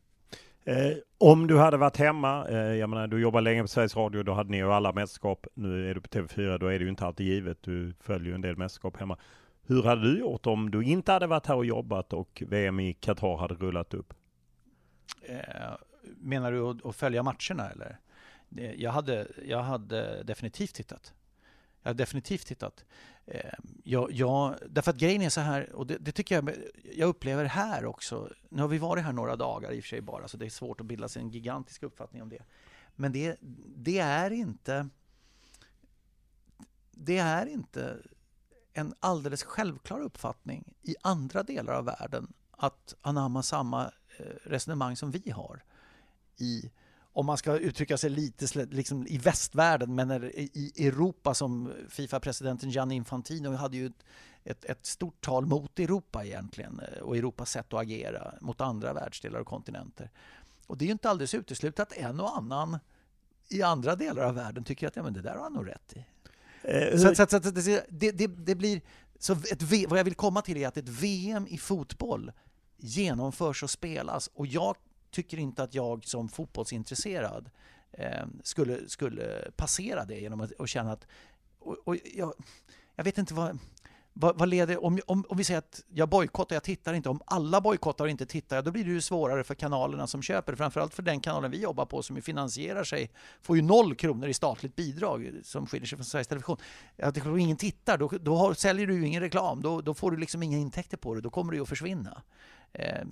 Eh, 0.65 0.97
om 1.19 1.47
du 1.47 1.59
hade 1.59 1.77
varit 1.77 1.97
hemma, 1.97 2.49
eh, 2.49 2.57
jag 2.57 2.91
menar 2.91 3.07
du 3.07 3.21
jobbar 3.21 3.41
länge 3.41 3.63
på 3.63 3.69
Sveriges 3.69 3.97
Radio, 3.97 4.23
då 4.23 4.33
hade 4.33 4.51
ni 4.51 4.57
ju 4.57 4.73
alla 4.73 4.93
mästerskap. 4.93 5.47
Nu 5.55 5.91
är 5.91 5.95
du 5.95 6.01
på 6.01 6.09
TV4, 6.09 6.59
då 6.59 6.67
är 6.67 6.79
det 6.79 6.85
ju 6.85 6.91
inte 6.91 7.07
alltid 7.07 7.27
givet. 7.27 7.59
Du 7.61 7.95
följer 8.01 8.29
ju 8.29 8.35
en 8.35 8.41
del 8.41 8.57
mästerskap 8.57 8.97
hemma. 8.97 9.19
Hur 9.67 9.83
hade 9.83 10.03
du 10.03 10.19
gjort 10.19 10.47
om 10.47 10.71
du 10.71 10.85
inte 10.85 11.13
hade 11.13 11.27
varit 11.27 11.47
här 11.47 11.57
och 11.57 11.67
jobbat 11.67 12.13
och 12.13 12.43
VM 12.47 12.81
i 12.81 12.93
Qatar 12.93 13.37
hade 13.37 13.55
rullat 13.55 13.95
upp? 13.95 14.15
Eh, 15.23 15.37
menar 16.17 16.53
du 16.53 16.61
att, 16.61 16.87
att 16.87 16.97
följa 16.97 17.23
matcherna 17.23 17.71
eller? 17.71 17.99
Eh, 18.59 18.73
jag 18.73 18.91
hade, 18.91 19.27
jag 19.45 19.63
hade 19.63 20.23
definitivt 20.23 20.75
tittat. 20.75 21.15
Jag 21.83 21.91
har 21.91 21.95
definitivt 21.95 22.47
tittat. 22.47 22.85
Ehm, 23.27 23.81
jag, 23.85 24.13
jag, 24.13 24.59
därför 24.69 24.91
att 24.91 24.97
grejen 24.97 25.23
är 25.23 25.31
så 25.31 25.41
här, 25.41 25.73
och 25.73 25.87
det, 25.87 25.99
det, 25.99 26.13
tycker 26.13 26.35
jag 26.35 26.55
jag 26.93 27.09
upplever 27.09 27.45
här 27.45 27.85
också. 27.85 28.29
Nu 28.49 28.63
har 28.63 28.69
vi 28.69 28.79
varit 28.79 29.05
här 29.05 29.13
några 29.13 29.37
dagar 29.37 29.73
i 29.73 29.81
och 29.81 29.85
för 29.85 29.89
sig 29.89 30.01
bara, 30.01 30.29
så 30.29 30.37
det 30.37 30.47
är 30.47 30.51
svårt 30.51 30.81
att 30.81 30.87
bilda 30.87 31.09
sig 31.09 31.23
en 31.23 31.31
gigantisk 31.31 31.83
uppfattning 31.83 32.23
om 32.23 32.29
det. 32.29 32.43
Men 32.97 33.13
det, 33.13 33.37
det 33.77 33.99
är 33.99 34.31
inte... 34.31 34.89
Det 36.91 37.19
är 37.19 37.47
inte 37.47 37.99
en 38.73 38.95
alldeles 39.01 39.43
självklar 39.43 40.01
uppfattning 40.01 40.75
i 40.83 40.95
andra 41.03 41.43
delar 41.43 41.75
av 41.75 41.85
världen 41.85 42.33
att 42.51 42.95
anamma 43.01 43.43
samma 43.43 43.85
eh, 44.19 44.25
resonemang 44.45 44.97
som 44.97 45.11
vi 45.11 45.31
har 45.31 45.65
i 46.37 46.71
om 47.13 47.27
man 47.27 47.39
ska 47.39 47.59
uttrycka 47.59 47.97
sig 47.97 48.11
lite 48.11 48.67
liksom 48.71 49.07
i 49.07 49.19
västvärlden, 49.19 49.95
men 49.95 50.25
i 50.35 50.87
Europa 50.87 51.35
som 51.35 51.73
Fifa-presidenten 51.89 52.71
Gianni 52.71 52.95
Infantino 52.95 53.57
hade 53.57 53.77
ju 53.77 53.93
ett, 54.45 54.65
ett, 54.65 54.87
stort 54.87 55.21
tal 55.21 55.47
mot 55.47 55.79
Europa 55.79 56.25
egentligen 56.25 56.81
eh, 56.81 57.03
och 57.03 57.17
Europas 57.17 57.51
sätt 57.51 57.73
att 57.73 57.81
agera 57.81 58.35
mot 58.41 58.61
andra 58.61 58.93
världsdelar 58.93 59.41
och 59.41 59.47
kontinenter. 59.47 60.11
Och 60.67 60.79
det 60.79 60.85
är 60.85 60.87
ju 60.87 60.93
inte 60.93 61.11
alldeles 61.11 61.35
uteslutet 61.35 61.81
att 61.81 61.99
en 61.99 62.21
och 62.21 62.37
annan 62.37 62.79
i 63.49 63.63
andra 63.63 63.97
delar 63.97 64.23
av 64.23 64.35
världen 64.35 64.65
tycker 64.65 64.87
att 64.87 64.97
ja, 64.97 65.03
men 65.03 65.13
det 65.13 65.23
där 65.23 65.35
har 65.35 65.43
han 65.43 65.53
nog 65.53 65.69
rätt 65.69 65.97
i. 65.97 66.05
Eh, 66.63 66.99
så, 66.99 67.15
så, 67.15 67.27
så, 67.27 67.39
det, 67.89 68.11
det, 68.11 68.27
det, 68.27 68.55
blir, 68.55 68.81
så 69.19 69.33
ett, 69.33 69.63
vad 69.89 69.99
jag 69.99 70.05
vill 70.05 70.15
komma 70.15 70.43
till 70.43 70.57
är 70.57 70.69
att 70.69 70.77
ett 70.77 70.89
VM 70.89 71.47
i 71.47 71.59
fotboll 71.59 72.33
genomförs 72.77 73.63
och 73.63 73.71
spelas 73.71 74.31
och 74.35 74.47
jag 74.47 74.77
tycker 75.13 75.39
inte 75.39 75.63
att 75.63 75.75
jag 75.75 76.05
som 76.05 76.29
fotbollsintresserad 76.29 77.51
eh, 77.93 78.27
skulle, 78.43 78.89
skulle 78.89 79.51
passera 79.57 80.05
det 80.05 80.21
genom 80.21 80.41
att 80.41 80.53
och 80.53 80.69
känna 80.69 80.93
att... 80.93 81.07
Och, 81.59 81.77
och 81.85 81.97
jag, 82.15 82.33
jag, 82.97 83.05
vet 83.05 83.19
inte 83.19 83.35
vad... 83.35 83.59
Vad, 84.15 84.39
vad 84.39 84.49
leder, 84.49 84.85
om, 84.85 85.01
om, 85.07 85.25
om 85.29 85.37
vi 85.37 85.45
säger 85.45 85.59
att 85.59 85.85
jag 85.89 86.09
bojkottar, 86.09 86.57
jag 86.57 86.63
tittar 86.63 86.95
inte. 86.95 87.09
Om 87.09 87.21
alla 87.27 87.61
bojkottar 87.61 88.05
och 88.05 88.11
inte 88.11 88.27
tittar, 88.27 88.63
då 88.63 88.71
blir 88.71 88.85
det 88.85 88.91
ju 88.91 89.01
svårare 89.01 89.45
för 89.45 89.55
kanalerna 89.55 90.07
som 90.07 90.23
köper. 90.23 90.55
Framförallt 90.55 90.95
för 90.95 91.03
den 91.03 91.21
kanalen 91.21 91.51
vi 91.51 91.61
jobbar 91.61 91.87
på 91.87 92.03
som 92.03 92.23
finansierar 92.23 92.85
sig, 92.85 93.11
får 93.43 93.57
ju 93.57 93.63
noll 93.63 93.95
kronor 93.95 94.29
i 94.29 94.35
statligt 94.35 94.77
bidrag 94.77 95.33
som 95.43 95.67
skiljer 95.67 95.87
sig 95.87 95.99
från 95.99 96.05
Sveriges 96.05 96.29
Television. 96.29 96.57
Att 97.03 97.17
ingen 97.17 97.57
tittar, 97.57 97.99
då, 97.99 98.09
då 98.09 98.37
har, 98.37 98.55
säljer 98.55 98.87
du 98.87 98.95
ju 98.95 99.07
ingen 99.07 99.23
reklam. 99.23 99.63
Då, 99.63 99.81
då 99.81 99.95
får 99.95 100.11
du 100.11 100.17
liksom 100.17 100.43
inga 100.43 100.59
intäkter 100.59 100.97
på 100.97 101.15
det. 101.15 101.21
Då 101.21 101.31
kommer 101.31 101.53
det 101.53 101.57
ju 101.57 101.63
att 101.63 101.69
försvinna. 101.69 102.23
Eh, 102.73 103.05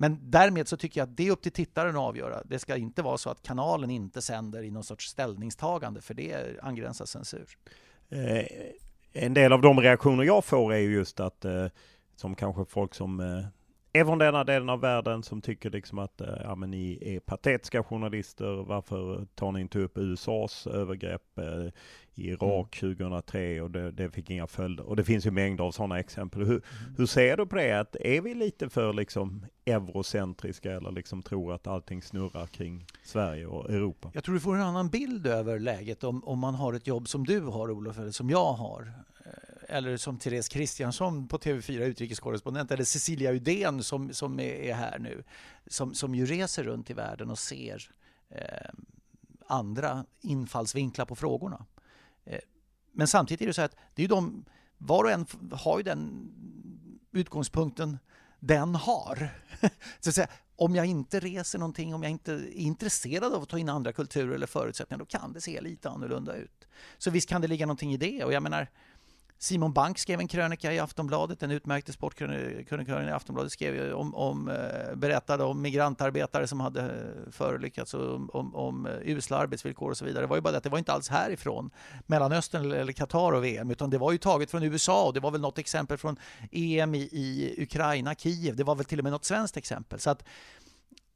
men 0.00 0.30
därmed 0.30 0.68
så 0.68 0.76
tycker 0.76 1.00
jag 1.00 1.08
att 1.08 1.16
det 1.16 1.26
är 1.26 1.30
upp 1.30 1.42
till 1.42 1.52
tittaren 1.52 1.96
att 1.96 2.02
avgöra. 2.02 2.42
Det 2.44 2.58
ska 2.58 2.76
inte 2.76 3.02
vara 3.02 3.18
så 3.18 3.30
att 3.30 3.42
kanalen 3.42 3.90
inte 3.90 4.22
sänder 4.22 4.62
i 4.62 4.70
någon 4.70 4.84
sorts 4.84 5.06
ställningstagande, 5.08 6.00
för 6.00 6.14
det 6.14 6.58
angränsar 6.62 7.06
censur. 7.06 7.48
Eh, 8.08 8.44
en 9.12 9.34
del 9.34 9.52
av 9.52 9.60
de 9.60 9.80
reaktioner 9.80 10.24
jag 10.24 10.44
får 10.44 10.72
är 10.74 10.78
ju 10.78 10.92
just 10.92 11.20
att, 11.20 11.44
eh, 11.44 11.66
som 12.16 12.34
kanske 12.34 12.64
folk 12.64 12.94
som 12.94 13.20
eh, 13.20 13.44
är 13.92 14.04
från 14.04 14.18
denna 14.18 14.44
delen 14.44 14.68
av 14.68 14.80
världen 14.80 15.22
som 15.22 15.40
tycker 15.40 15.70
liksom 15.70 15.98
att 15.98 16.20
eh, 16.20 16.28
ja, 16.42 16.54
men 16.54 16.70
ni 16.70 16.98
är 17.00 17.20
patetiska 17.20 17.82
journalister. 17.82 18.64
Varför 18.64 19.26
tar 19.34 19.52
ni 19.52 19.60
inte 19.60 19.78
upp 19.78 19.98
USAs 19.98 20.66
övergrepp 20.66 21.38
eh, 21.38 21.66
i 22.14 22.30
Irak 22.30 22.82
mm. 22.82 22.96
2003 22.96 23.60
och 23.60 23.70
det, 23.70 23.90
det, 23.90 24.10
fick 24.10 24.30
inga 24.30 24.46
följder. 24.46 24.88
Och 24.88 24.96
det 24.96 25.04
finns 25.04 25.26
ju 25.26 25.30
mängder 25.30 25.64
av 25.64 25.72
sådana 25.72 26.00
exempel. 26.00 26.40
Hur, 26.40 26.46
mm. 26.46 26.94
hur 26.96 27.06
ser 27.06 27.36
du 27.36 27.46
på 27.46 27.56
det? 27.56 27.80
Att 27.80 27.96
är 27.96 28.20
vi 28.20 28.34
lite 28.34 28.68
för 28.68 28.92
liksom 28.92 29.46
eurocentriska 29.66 30.72
eller 30.72 30.90
liksom 30.90 31.22
tror 31.22 31.54
att 31.54 31.66
allting 31.66 32.02
snurrar 32.02 32.46
kring 32.46 32.84
Sverige 33.04 33.46
och 33.46 33.70
Europa? 33.70 34.10
Jag 34.14 34.24
tror 34.24 34.34
du 34.34 34.40
får 34.40 34.54
en 34.54 34.62
annan 34.62 34.88
bild 34.88 35.26
över 35.26 35.58
läget 35.58 36.04
om, 36.04 36.24
om 36.24 36.38
man 36.38 36.54
har 36.54 36.72
ett 36.72 36.86
jobb 36.86 37.08
som 37.08 37.26
du 37.26 37.40
har 37.40 37.70
Olof, 37.70 37.98
eller 37.98 38.10
som 38.10 38.30
jag 38.30 38.52
har 38.52 38.92
eller 39.68 39.96
som 39.96 40.18
Therese 40.18 40.48
Kristiansson 40.48 41.28
på 41.28 41.38
TV4 41.38 41.80
utrikeskorrespondent 41.80 42.70
eller 42.70 42.84
Cecilia 42.84 43.32
Udén 43.32 43.82
som, 43.82 44.12
som 44.14 44.40
är 44.40 44.74
här 44.74 44.98
nu 44.98 45.24
som, 45.66 45.94
som 45.94 46.14
ju 46.14 46.26
reser 46.26 46.64
runt 46.64 46.90
i 46.90 46.92
världen 46.92 47.30
och 47.30 47.38
ser 47.38 47.90
eh, 48.28 48.70
andra 49.46 50.04
infallsvinklar 50.20 51.06
på 51.06 51.16
frågorna. 51.16 51.66
Eh, 52.24 52.40
men 52.92 53.06
samtidigt 53.08 53.42
är 53.42 53.46
det 53.46 53.54
så 53.54 53.62
att 53.62 53.76
det 53.94 54.04
är 54.04 54.08
de, 54.08 54.44
var 54.78 55.04
och 55.04 55.10
en 55.10 55.26
har 55.52 55.78
ju 55.78 55.82
den 55.82 56.30
utgångspunkten 57.12 57.98
den 58.40 58.74
har. 58.74 59.28
så 60.00 60.08
att 60.08 60.14
säga, 60.14 60.28
om 60.56 60.74
jag 60.74 60.86
inte 60.86 61.20
reser 61.20 61.58
någonting, 61.58 61.94
om 61.94 62.02
jag 62.02 62.10
inte 62.10 62.32
är 62.32 62.52
intresserad 62.52 63.34
av 63.34 63.42
att 63.42 63.48
ta 63.48 63.58
in 63.58 63.68
andra 63.68 63.92
kulturer 63.92 64.34
eller 64.34 64.46
förutsättningar, 64.46 64.98
då 64.98 65.04
kan 65.04 65.32
det 65.32 65.40
se 65.40 65.60
lite 65.60 65.90
annorlunda 65.90 66.34
ut. 66.34 66.68
Så 66.98 67.10
visst 67.10 67.28
kan 67.28 67.40
det 67.40 67.48
ligga 67.48 67.66
någonting 67.66 67.92
i 67.92 67.96
det. 67.96 68.24
Och 68.24 68.32
jag 68.32 68.42
menar, 68.42 68.68
Simon 69.40 69.72
Bank 69.72 69.98
skrev 69.98 70.20
en 70.20 70.28
krönika 70.28 70.72
i 70.72 70.78
Aftonbladet, 70.78 71.40
den 71.40 71.50
utmärkte 71.50 71.92
sportkrönikören 71.92 73.08
i 73.08 73.12
Aftonbladet 73.12 73.52
skrev 73.52 73.92
om, 73.92 74.14
om, 74.14 74.48
eh, 74.48 74.94
berättade 74.94 75.44
om 75.44 75.62
migrantarbetare 75.62 76.46
som 76.46 76.60
hade 76.60 76.80
eh, 76.80 77.30
förolyckats 77.30 77.94
och 77.94 78.14
om, 78.14 78.30
om, 78.32 78.54
om 78.54 78.86
eh, 78.86 78.92
usla 79.04 79.36
arbetsvillkor 79.36 79.90
och 79.90 79.96
så 79.96 80.04
vidare. 80.04 80.22
Det 80.22 80.26
var 80.26 80.36
ju 80.36 80.42
bara 80.42 80.50
det 80.50 80.58
att 80.58 80.64
det 80.64 80.70
var 80.70 80.78
inte 80.78 80.92
alls 80.92 81.08
härifrån 81.08 81.70
Mellanöstern 82.06 82.72
eller 82.72 82.92
Qatar 82.92 83.32
och 83.32 83.44
VM 83.44 83.70
utan 83.70 83.90
det 83.90 83.98
var 83.98 84.12
ju 84.12 84.18
taget 84.18 84.50
från 84.50 84.62
USA 84.62 85.06
och 85.06 85.14
det 85.14 85.20
var 85.20 85.30
väl 85.30 85.40
något 85.40 85.58
exempel 85.58 85.98
från 85.98 86.16
EM 86.52 86.94
i, 86.94 86.98
i 86.98 87.54
Ukraina, 87.62 88.14
Kiev. 88.14 88.56
Det 88.56 88.64
var 88.64 88.74
väl 88.74 88.84
till 88.84 88.98
och 88.98 89.04
med 89.04 89.12
något 89.12 89.24
svenskt 89.24 89.56
exempel. 89.56 90.00
Så 90.00 90.10
att 90.10 90.24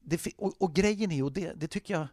det, 0.00 0.26
och, 0.36 0.54
och 0.58 0.74
grejen 0.74 1.12
är, 1.12 1.24
och 1.24 1.32
det, 1.32 1.52
det 1.56 1.68
tycker 1.68 1.94
jag 1.94 2.06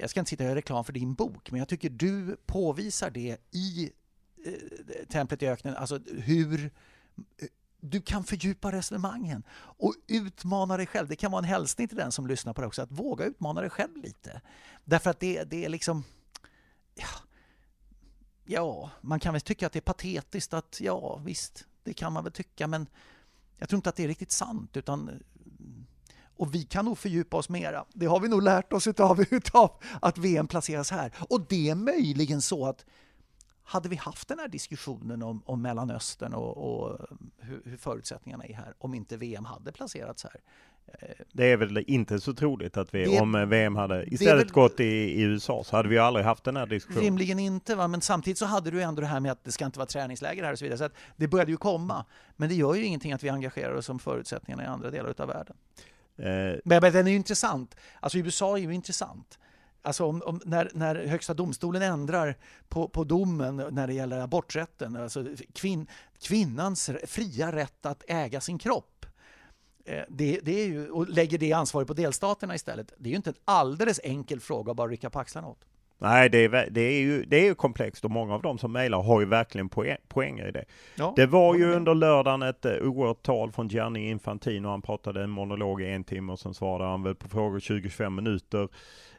jag 0.00 0.10
ska 0.10 0.20
inte 0.20 0.30
sitta 0.30 0.44
och 0.44 0.46
göra 0.46 0.58
reklam 0.58 0.84
för 0.84 0.92
din 0.92 1.14
bok, 1.14 1.50
men 1.50 1.58
jag 1.58 1.68
tycker 1.68 1.90
du 1.90 2.36
påvisar 2.46 3.10
det 3.10 3.36
i 3.50 3.92
Eh, 4.44 5.06
templet 5.08 5.42
i 5.42 5.46
öknen, 5.46 5.76
alltså 5.76 5.98
hur 6.06 6.70
eh, 7.38 7.48
du 7.80 8.00
kan 8.00 8.24
fördjupa 8.24 8.72
resonemangen 8.72 9.42
och 9.52 9.94
utmana 10.06 10.76
dig 10.76 10.86
själv. 10.86 11.08
Det 11.08 11.16
kan 11.16 11.30
vara 11.30 11.38
en 11.38 11.48
hälsning 11.48 11.88
till 11.88 11.96
den 11.96 12.12
som 12.12 12.26
lyssnar 12.26 12.52
på 12.52 12.60
det 12.60 12.66
också, 12.66 12.82
att 12.82 12.92
våga 12.92 13.24
utmana 13.24 13.60
dig 13.60 13.70
själv 13.70 13.96
lite. 13.96 14.40
Därför 14.84 15.10
att 15.10 15.20
det, 15.20 15.44
det 15.44 15.64
är 15.64 15.68
liksom... 15.68 16.04
Ja, 16.94 17.08
ja, 18.44 18.90
man 19.00 19.20
kan 19.20 19.34
väl 19.34 19.40
tycka 19.40 19.66
att 19.66 19.72
det 19.72 19.78
är 19.78 19.80
patetiskt 19.80 20.54
att 20.54 20.78
ja, 20.80 21.16
visst, 21.16 21.66
det 21.82 21.94
kan 21.94 22.12
man 22.12 22.24
väl 22.24 22.32
tycka, 22.32 22.66
men 22.66 22.86
jag 23.58 23.68
tror 23.68 23.76
inte 23.76 23.88
att 23.88 23.96
det 23.96 24.04
är 24.04 24.08
riktigt 24.08 24.32
sant. 24.32 24.76
Utan, 24.76 25.08
eh, 25.08 25.14
och 26.36 26.54
vi 26.54 26.62
kan 26.62 26.84
nog 26.84 26.98
fördjupa 26.98 27.36
oss 27.36 27.48
mera. 27.48 27.84
Det 27.92 28.06
har 28.06 28.20
vi 28.20 28.28
nog 28.28 28.42
lärt 28.42 28.72
oss 28.72 28.86
utav, 28.86 29.20
utav 29.30 29.82
att 30.02 30.18
VM 30.18 30.46
placeras 30.46 30.90
här. 30.90 31.12
Och 31.28 31.46
det 31.48 31.70
är 31.70 31.74
möjligen 31.74 32.42
så 32.42 32.66
att 32.66 32.84
hade 33.68 33.88
vi 33.88 33.96
haft 33.96 34.28
den 34.28 34.38
här 34.38 34.48
diskussionen 34.48 35.22
om, 35.22 35.42
om 35.46 35.62
Mellanöstern 35.62 36.34
och, 36.34 36.56
och 36.56 36.98
hur, 37.38 37.62
hur, 37.64 37.76
förutsättningarna 37.76 38.44
är 38.44 38.54
här 38.54 38.74
om 38.78 38.94
inte 38.94 39.16
VM 39.16 39.44
hade 39.44 39.72
placerats 39.72 40.24
här? 40.24 40.40
Det 41.32 41.44
är 41.52 41.56
väl 41.56 41.84
inte 41.86 42.20
så 42.20 42.34
troligt 42.34 42.76
att 42.76 42.94
vi, 42.94 43.04
det, 43.04 43.20
om 43.20 43.48
VM 43.48 43.76
hade 43.76 44.14
istället 44.14 44.46
väl, 44.46 44.52
gått 44.52 44.80
i, 44.80 44.84
i, 44.84 45.20
USA 45.20 45.64
så 45.64 45.76
hade 45.76 45.88
vi 45.88 45.98
aldrig 45.98 46.26
haft 46.26 46.44
den 46.44 46.56
här 46.56 46.66
diskussionen. 46.66 47.04
Rimligen 47.04 47.38
inte, 47.38 47.74
va? 47.74 47.88
men 47.88 48.00
samtidigt 48.00 48.38
så 48.38 48.46
hade 48.46 48.70
du 48.70 48.82
ändå 48.82 49.00
det 49.00 49.06
här 49.06 49.20
med 49.20 49.32
att 49.32 49.44
det 49.44 49.52
ska 49.52 49.64
inte 49.64 49.78
vara 49.78 49.86
träningsläger 49.86 50.44
här 50.44 50.52
och 50.52 50.58
så 50.58 50.64
vidare. 50.64 50.78
Så 50.78 50.84
att 50.84 50.94
det 51.16 51.28
började 51.28 51.50
ju 51.50 51.56
komma. 51.56 52.04
Men 52.36 52.48
det 52.48 52.54
gör 52.54 52.74
ju 52.74 52.84
ingenting 52.84 53.12
att 53.12 53.24
vi 53.24 53.28
engagerar 53.28 53.74
oss 53.74 53.88
om 53.88 53.98
förutsättningarna 53.98 54.62
i 54.62 54.66
andra 54.66 54.90
delar 54.90 55.14
av 55.18 55.28
världen. 55.28 55.56
Eh. 56.16 56.60
Men, 56.64 56.80
men 56.82 56.92
den 56.92 57.06
är 57.06 57.10
ju 57.10 57.16
intressant. 57.16 57.76
Alltså 58.00 58.18
USA 58.18 58.58
är 58.58 58.62
ju 58.62 58.74
intressant. 58.74 59.38
Alltså 59.82 60.04
om, 60.04 60.22
om, 60.26 60.40
när, 60.44 60.70
när 60.74 61.06
Högsta 61.06 61.34
domstolen 61.34 61.82
ändrar 61.82 62.36
på, 62.68 62.88
på 62.88 63.04
domen 63.04 63.56
när 63.70 63.86
det 63.86 63.94
gäller 63.94 64.20
aborträtten, 64.20 64.96
alltså 64.96 65.24
kvin, 65.54 65.86
kvinnans 66.22 66.90
fria 67.06 67.52
rätt 67.52 67.86
att 67.86 68.04
äga 68.08 68.40
sin 68.40 68.58
kropp, 68.58 69.06
eh, 69.84 70.02
det, 70.08 70.40
det, 70.42 70.60
är 70.60 70.66
ju, 70.66 70.90
och 70.90 71.08
lägger 71.08 71.38
det 71.38 71.52
ansvaret 71.52 71.88
på 71.88 71.94
delstaterna 71.94 72.54
istället. 72.54 72.92
Det 72.98 73.08
är 73.08 73.10
ju 73.10 73.16
inte 73.16 73.30
en 73.30 73.36
alldeles 73.44 74.00
enkel 74.04 74.40
fråga 74.40 74.70
att 74.70 74.76
bara 74.76 74.88
rycka 74.88 75.10
på 75.10 75.18
axlarna 75.18 75.48
åt. 75.48 75.64
Nej, 76.00 76.28
det 76.28 76.44
är, 76.44 76.68
det 76.70 76.80
är, 76.80 77.00
ju, 77.00 77.24
det 77.24 77.36
är 77.36 77.44
ju 77.44 77.54
komplext 77.54 78.04
och 78.04 78.10
många 78.10 78.34
av 78.34 78.42
dem 78.42 78.58
som 78.58 78.72
mejlar 78.72 79.02
har 79.02 79.20
ju 79.20 79.26
verkligen 79.26 79.68
poäng, 79.68 79.96
poänger 80.08 80.48
i 80.48 80.52
det. 80.52 80.64
Ja, 80.94 81.12
det 81.16 81.26
var 81.26 81.54
ju 81.54 81.74
under 81.74 81.94
lördagen 81.94 82.42
ett 82.42 82.66
uh, 82.66 82.72
oerhört 82.72 83.22
tal 83.22 83.52
från 83.52 83.68
Gianni 83.68 84.10
Infantino. 84.10 84.68
Han 84.68 84.82
pratade 84.82 85.22
en 85.22 85.30
monolog 85.30 85.82
i 85.82 85.90
en 85.90 86.04
timme 86.04 86.32
och 86.32 86.38
sen 86.38 86.54
svarade 86.54 86.90
han 86.90 87.02
väl 87.02 87.14
på 87.14 87.28
frågor 87.28 87.58
20-25 87.58 88.10
minuter. 88.10 88.68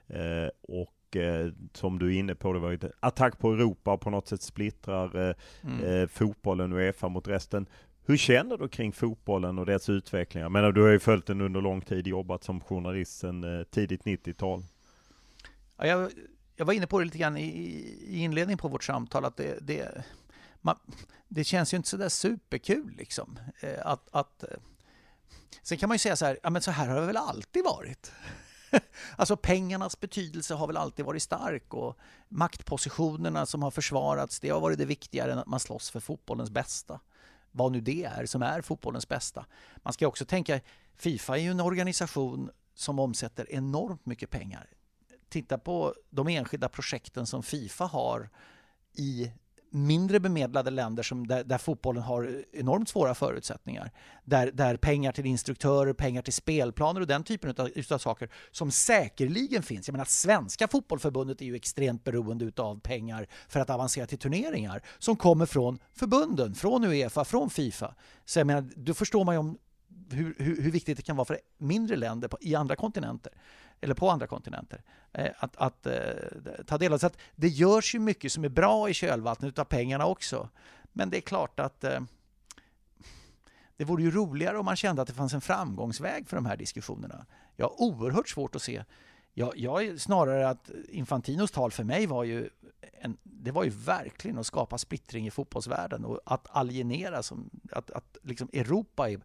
Eh, 0.10 0.50
och 0.62 1.16
eh, 1.16 1.52
som 1.74 2.00
du 2.00 2.16
är 2.16 2.20
inne 2.20 2.36
på, 2.36 2.54
det 2.54 2.60
var 2.60 2.72
ju 2.72 2.80
attack 3.00 3.40
på 3.40 3.54
Europa 3.54 3.94
och 3.94 4.02
på 4.02 4.10
något 4.10 4.28
sätt 4.28 4.42
splittrar 4.42 5.30
eh, 5.30 5.36
mm. 5.64 6.08
fotbollen 6.08 6.74
och 6.74 6.80
Uefa 6.80 7.10
mot 7.10 7.28
resten. 7.28 7.66
Hur 8.06 8.18
känner 8.18 8.58
du 8.58 8.68
kring 8.68 8.94
fotbollen 8.94 9.60
och 9.60 9.66
dess 9.66 9.90
utveckling? 9.90 10.44
Jag 10.44 10.52
menar, 10.52 10.72
du 10.72 10.82
har 10.82 10.90
ju 10.90 11.00
följt 11.00 11.26
den 11.26 11.42
under 11.42 11.62
lång 11.62 11.82
tid, 11.82 12.08
jobbat 12.08 12.44
som 12.44 12.62
journalist 12.62 13.20
sedan 13.20 13.66
tidigt 13.72 14.04
90-tal. 14.04 14.64
Ja, 15.78 15.86
jag, 15.86 16.12
jag, 16.56 16.66
var 16.66 16.74
inne 16.74 16.88
på 16.88 17.00
det 17.00 17.06
lite 17.06 17.18
grann 17.18 17.38
i, 17.38 17.48
i 18.08 18.20
inledningen 18.20 18.58
på 18.58 18.68
vårt 18.68 18.84
samtal, 18.84 19.26
att 19.26 19.38
det, 19.38 19.58
det, 19.62 20.04
man, 20.62 20.76
det 21.28 21.44
känns 21.44 21.74
ju 21.74 21.78
inte 21.78 21.90
sådär 21.90 22.10
superkul 22.10 22.94
liksom. 22.98 23.40
Att, 23.82 24.10
att, 24.12 24.44
sen 25.62 25.78
kan 25.78 25.90
man 25.90 25.96
ju 25.96 26.00
säga 26.00 26.16
så 26.16 26.26
här, 26.26 26.40
ja 26.44 26.50
men 26.50 26.62
så 26.62 26.72
här 26.72 26.88
har 26.88 27.00
det 27.00 27.08
väl 27.08 27.18
alltid 27.18 27.64
varit. 27.64 28.12
alltså 29.16 29.38
pengarnas 29.38 30.00
betydelse 30.00 30.54
har 30.54 30.68
väl 30.68 30.78
alltid 30.78 31.06
varit 31.06 31.24
stark 31.24 31.74
och 31.74 31.98
maktpositionerna 32.30 33.46
som 33.46 33.64
har 33.64 33.72
försvarats, 33.72 34.40
det 34.40 34.50
har 34.50 34.60
varit 34.60 34.78
det 34.78 34.86
viktigare 34.86 35.32
än 35.32 35.40
att 35.40 35.48
man 35.48 35.60
slåss 35.60 35.90
för 35.90 36.00
fotbollens 36.00 36.50
bästa. 36.50 37.00
Vad 37.52 37.72
nu 37.72 37.82
det 37.82 38.04
är 38.04 38.26
som 38.26 38.42
är 38.42 38.62
fotbollens 38.62 39.08
bästa. 39.08 39.46
Man 39.78 39.94
ska 39.94 40.08
också 40.08 40.26
tänka, 40.26 40.60
Fifa 40.96 41.38
är 41.38 41.42
ju 41.42 41.52
en 41.52 41.60
organisation 41.60 42.50
som 42.76 43.00
omsätter 43.00 43.52
enormt 43.52 44.06
mycket 44.06 44.30
pengar. 44.30 44.70
Titta 45.30 45.58
på 45.58 45.96
de 46.10 46.28
enskilda 46.28 46.70
projekten 46.70 47.28
som 47.28 47.44
Fifa 47.44 47.86
har 47.86 48.30
i 48.94 49.32
mindre 49.72 50.20
bemedlade 50.20 50.72
länder 50.72 51.04
som, 51.04 51.28
där, 51.28 51.44
där, 51.44 51.58
fotbollen 51.58 52.04
har 52.04 52.44
enormt 52.54 52.90
svåra 52.90 53.16
förutsättningar. 53.16 53.92
Där, 54.24 54.52
där 54.52 54.78
pengar 54.78 55.12
till 55.12 55.26
instruktörer, 55.26 55.94
pengar 55.94 56.22
till 56.22 56.34
spelplaner 56.34 57.02
och 57.02 57.08
den 57.08 57.24
typen 57.24 57.56
av, 57.58 57.70
utav 57.76 57.98
saker 57.98 58.30
som 58.52 58.72
säkerligen 58.72 59.64
finns. 59.64 59.88
Jag 59.88 59.94
menar 59.94 60.06
svenska 60.06 60.68
fotbollförbundet 60.68 61.42
är 61.42 61.46
ju 61.46 61.56
extremt 61.56 62.04
beroende 62.04 62.46
utav 62.46 62.80
pengar 62.80 63.28
för 63.48 63.60
att 63.60 63.70
avancera 63.70 64.06
till 64.06 64.18
turneringar 64.18 64.82
som 65.00 65.16
kommer 65.16 65.46
från 65.46 65.80
förbunden, 65.94 66.56
från 66.56 66.84
Uefa, 66.84 67.26
från 67.26 67.50
Fifa. 67.50 67.96
Så 68.26 68.40
jag 68.40 68.48
menar, 68.48 68.70
då 68.76 68.94
förstår 68.94 69.26
man 69.26 69.36
ju 69.36 69.40
om 69.40 69.58
hur, 70.12 70.36
hur, 70.38 70.62
hur, 70.62 70.72
viktigt 70.72 70.98
det 70.98 71.04
kan 71.04 71.16
vara 71.16 71.26
för 71.26 71.40
mindre 71.58 71.96
länder 71.96 72.28
på, 72.28 72.38
i 72.42 72.56
andra 72.56 72.76
kontinenter 72.76 73.34
eller 73.82 73.94
på 73.94 74.10
andra 74.10 74.28
kontinenter 74.28 74.82
eh, 75.14 75.32
att, 75.38 75.56
att 75.56 75.86
eh, 75.86 75.94
ta 76.68 76.78
del 76.78 76.94
av. 76.94 76.98
Så 76.98 77.08
att 77.08 77.18
det 77.36 77.48
görs 77.48 77.96
ju 77.96 78.00
mycket 78.00 78.32
som 78.32 78.44
är 78.44 78.50
bra 78.50 78.90
i 78.90 78.94
kölvattnet 78.94 79.60
av 79.60 79.64
pengarna 79.64 80.06
också. 80.06 80.50
Men 80.94 81.10
det 81.10 81.18
är 81.18 81.22
klart 81.22 81.60
att 81.60 81.84
eh, 81.84 82.00
det 83.78 83.86
vore 83.86 84.04
ju 84.04 84.12
roligare 84.12 84.58
om 84.58 84.66
man 84.66 84.76
kände 84.76 85.02
att 85.02 85.08
det 85.08 85.14
fanns 85.14 85.34
en 85.34 85.42
framgångsväg 85.42 86.30
för 86.30 86.36
de 86.36 86.46
här 86.46 86.58
diskussionerna. 86.58 87.26
Jag 87.56 87.66
har 87.66 87.82
oerhört 87.82 88.30
svårt 88.30 88.56
att 88.56 88.62
se 88.62 88.84
jag, 89.40 89.58
jag 89.58 90.00
snarare 90.00 90.50
att 90.50 90.70
Infantinos 90.90 91.52
tal 91.52 91.72
för 91.72 91.84
mig 91.84 92.06
var 92.06 92.24
ju 92.24 92.50
en, 93.02 93.18
det 93.24 93.52
var 93.52 93.64
ju 93.64 93.70
verkligen 93.70 94.38
att 94.38 94.46
skapa 94.46 94.78
splittring 94.78 95.28
i 95.28 95.32
fotbollsvärlden 95.32 96.06
och 96.06 96.20
att 96.26 96.48
alienera 96.50 97.24
som 97.24 97.50
att, 97.72 97.92
att 97.92 98.18
liksom 98.24 98.50
Europa 98.54 99.10
är 99.10 99.20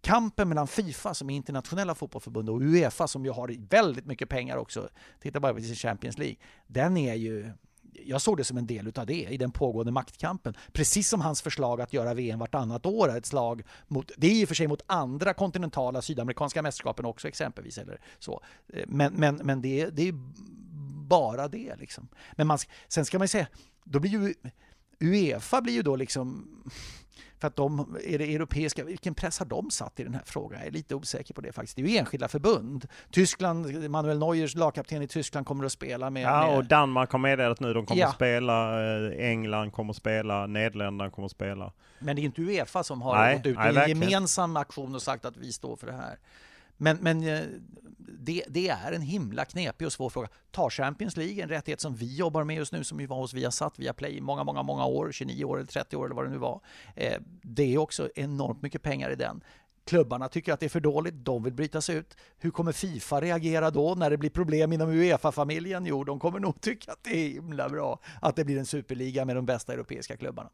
kampen 0.00 0.48
mellan 0.48 0.66
Fifa 0.66 1.14
som 1.14 1.30
är 1.30 1.36
internationella 1.36 1.94
fotbollförbund 1.94 2.50
och 2.50 2.60
Uefa 2.60 3.08
som 3.08 3.24
ju 3.24 3.30
har 3.30 3.56
väldigt 3.68 4.06
mycket 4.06 4.28
pengar 4.28 4.56
också. 4.56 4.88
Titta 5.20 5.40
bara 5.40 5.54
på 5.54 5.60
Champions 5.60 6.18
League. 6.18 6.36
Den 6.66 6.96
är 6.96 7.14
ju 7.14 7.52
jag 7.92 8.20
såg 8.20 8.36
det 8.36 8.44
som 8.44 8.58
en 8.58 8.66
del 8.66 8.92
av 8.96 9.06
det 9.06 9.26
i 9.30 9.36
den 9.36 9.50
pågående 9.50 9.92
maktkampen. 9.92 10.54
Precis 10.72 11.08
som 11.08 11.20
hans 11.20 11.42
förslag 11.42 11.80
att 11.80 11.92
göra 11.92 12.14
VM 12.14 12.38
vartannat 12.38 12.86
år 12.86 13.10
är 13.10 13.18
ett 13.18 13.26
slag 13.26 13.62
mot, 13.88 14.10
det 14.16 14.26
är 14.26 14.30
i 14.30 14.44
och 14.44 14.48
för 14.48 14.54
sig 14.54 14.66
mot 14.66 14.82
andra 14.86 15.34
kontinentala 15.34 16.02
sydamerikanska 16.02 16.62
mästerskapen 16.62 17.04
också 17.04 17.28
exempelvis. 17.28 17.78
Eller 17.78 18.00
så. 18.18 18.42
Eh, 18.72 18.84
men, 18.86 19.12
men, 19.12 19.36
men 19.36 19.62
det, 19.62 19.86
det 19.86 20.08
är 20.08 20.14
bara 21.08 21.48
det 21.48 21.76
liksom. 21.76 22.08
Men 22.32 22.46
man, 22.46 22.58
sen 22.88 23.04
ska 23.04 23.18
man 23.18 23.24
ju 23.24 23.28
säga, 23.28 23.46
då 23.84 24.00
blir 24.00 24.10
ju 24.10 24.34
Uefa 25.00 25.60
blir 25.60 25.74
ju 25.74 25.82
då 25.82 25.96
liksom 25.96 26.46
för 27.42 27.48
att 27.48 27.56
de, 27.56 27.96
är 28.04 28.18
det 28.18 28.34
europeiska, 28.34 28.84
vilken 28.84 29.14
press 29.14 29.38
har 29.38 29.46
de 29.46 29.70
satt 29.70 30.00
i 30.00 30.04
den 30.04 30.14
här 30.14 30.22
frågan? 30.24 30.58
Jag 30.58 30.66
är 30.66 30.70
lite 30.70 30.94
osäker 30.94 31.34
på 31.34 31.40
det 31.40 31.52
faktiskt. 31.52 31.76
Det 31.76 31.82
är 31.82 31.86
ju 31.86 31.96
enskilda 31.96 32.28
förbund. 32.28 32.86
Tyskland, 33.10 33.90
Manuel 33.90 34.18
Neuers 34.18 34.54
lagkapten 34.54 35.02
i 35.02 35.08
Tyskland 35.08 35.46
kommer 35.46 35.64
att 35.64 35.72
spela 35.72 36.10
med... 36.10 36.22
Ja, 36.22 36.46
med... 36.46 36.56
och 36.56 36.64
Danmark 36.64 37.10
har 37.12 37.18
meddelat 37.18 37.60
nu, 37.60 37.74
de 37.74 37.86
kommer 37.86 38.00
ja. 38.00 38.08
att 38.08 38.14
spela, 38.14 38.80
eh, 38.96 39.28
England 39.28 39.70
kommer 39.70 39.90
att 39.90 39.96
spela, 39.96 40.46
Nederländerna 40.46 41.10
kommer 41.10 41.26
att 41.26 41.32
spela. 41.32 41.72
Men 41.98 42.16
det 42.16 42.22
är 42.22 42.24
inte 42.24 42.42
Uefa 42.42 42.82
som 42.82 43.02
har 43.02 43.16
nej, 43.16 43.36
gått 43.36 43.46
ut 43.46 43.58
i 43.58 43.60
en 43.60 43.88
gemensam 43.88 44.56
aktion 44.56 44.94
och 44.94 45.02
sagt 45.02 45.24
att 45.24 45.36
vi 45.36 45.52
står 45.52 45.76
för 45.76 45.86
det 45.86 45.92
här. 45.92 46.18
Men, 46.82 46.98
men 47.00 47.22
eh, 47.22 47.40
det, 48.18 48.44
det, 48.48 48.68
är 48.68 48.92
en 48.92 49.02
himla 49.02 49.44
knepig 49.44 49.86
och 49.86 49.92
svår 49.92 50.10
fråga. 50.10 50.28
Tar 50.50 50.70
Champions 50.70 51.16
League, 51.16 51.42
en 51.42 51.48
rättighet 51.48 51.80
som 51.80 51.94
vi 51.94 52.16
jobbar 52.16 52.44
med 52.44 52.56
just 52.56 52.72
nu, 52.72 52.84
som 52.84 52.98
vi 52.98 53.06
var 53.06 53.16
hos 53.16 53.34
Viasat, 53.34 53.78
Viaplay 53.78 54.16
i 54.16 54.20
många, 54.20 54.44
många, 54.44 54.62
många 54.62 54.86
år, 54.86 55.12
29 55.12 55.44
år 55.44 55.56
eller 55.56 55.66
30 55.66 55.96
år 55.96 56.04
eller 56.04 56.14
vad 56.14 56.24
det 56.24 56.30
nu 56.30 56.38
var. 56.38 56.60
Eh, 56.96 57.20
det 57.42 57.74
är 57.74 57.78
också 57.78 58.10
enormt 58.14 58.62
mycket 58.62 58.82
pengar 58.82 59.10
i 59.10 59.16
den. 59.16 59.44
Klubbarna 59.84 60.28
tycker 60.28 60.52
att 60.52 60.60
det 60.60 60.66
är 60.66 60.70
för 60.70 60.80
dåligt, 60.80 61.14
de 61.14 61.42
vill 61.42 61.52
bryta 61.52 61.80
sig 61.80 61.96
ut. 61.96 62.16
Hur 62.38 62.50
kommer 62.50 62.72
Fifa 62.72 63.20
reagera 63.20 63.70
då 63.70 63.94
när 63.94 64.10
det 64.10 64.18
blir 64.18 64.30
problem 64.30 64.72
inom 64.72 64.90
Uefa-familjen? 64.90 65.86
Jo, 65.86 66.04
de 66.04 66.20
kommer 66.20 66.40
nog 66.40 66.60
tycka 66.60 66.92
att 66.92 67.04
det 67.04 67.16
är 67.16 67.28
himla 67.28 67.68
bra 67.68 68.00
att 68.20 68.36
det 68.36 68.44
blir 68.44 68.58
en 68.58 68.66
superliga 68.66 69.24
med 69.24 69.36
de 69.36 69.46
bästa 69.46 69.72
europeiska 69.72 70.16
klubbarna. 70.16 70.50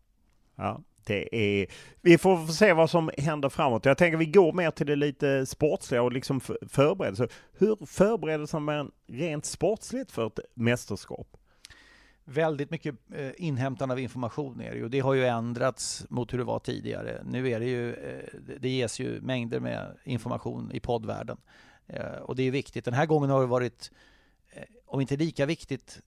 Ja, 0.59 0.81
det 1.07 1.37
är, 1.37 1.67
vi 2.01 2.19
får 2.19 2.47
se 2.47 2.73
vad 2.73 2.91
som 2.91 3.11
händer 3.19 3.49
framåt. 3.49 3.85
Jag 3.85 3.99
tänker 3.99 4.19
vi 4.19 4.27
går 4.27 4.53
mer 4.53 4.71
till 4.71 4.87
det 4.87 4.97
lite 4.97 5.47
sportsliga 5.47 6.03
och 6.03 6.13
liksom 6.13 6.41
förberedelse. 6.69 7.29
Hur 7.53 7.87
förbereder 7.87 8.61
man 8.61 8.91
rent 9.07 9.45
sportsligt 9.45 10.13
för 10.13 10.27
ett 10.27 10.39
mästerskap? 10.55 11.37
Väldigt 12.25 12.71
mycket 12.71 12.95
eh, 13.15 13.31
inhämtande 13.37 13.93
av 13.93 14.01
information 14.01 14.61
är 14.61 14.71
det 14.71 14.77
ju. 14.77 14.89
Det 14.89 15.01
har 15.01 15.15
ju 15.15 15.25
ändrats 15.25 16.07
mot 16.09 16.33
hur 16.33 16.39
det 16.39 16.45
var 16.45 16.59
tidigare. 16.59 17.23
Nu 17.25 17.51
är 17.51 17.61
det 17.61 17.67
ju, 17.67 17.95
eh, 17.95 18.25
det 18.61 18.69
ges 18.69 19.01
ju 19.01 19.21
mängder 19.21 19.61
med 19.61 19.97
information 20.05 20.71
i 20.73 20.81
poddvärlden. 20.81 21.37
Eh, 21.87 22.19
och 22.23 22.37
det 22.37 22.43
är 22.43 22.51
viktigt. 22.51 22.85
Den 22.85 22.95
här 22.95 23.07
gången 23.07 23.31
har 23.31 23.41
det 23.41 23.47
varit 23.47 23.91
om 24.91 25.01
inte 25.01 25.17
lika 25.17 25.47
viktigt, 25.47 26.01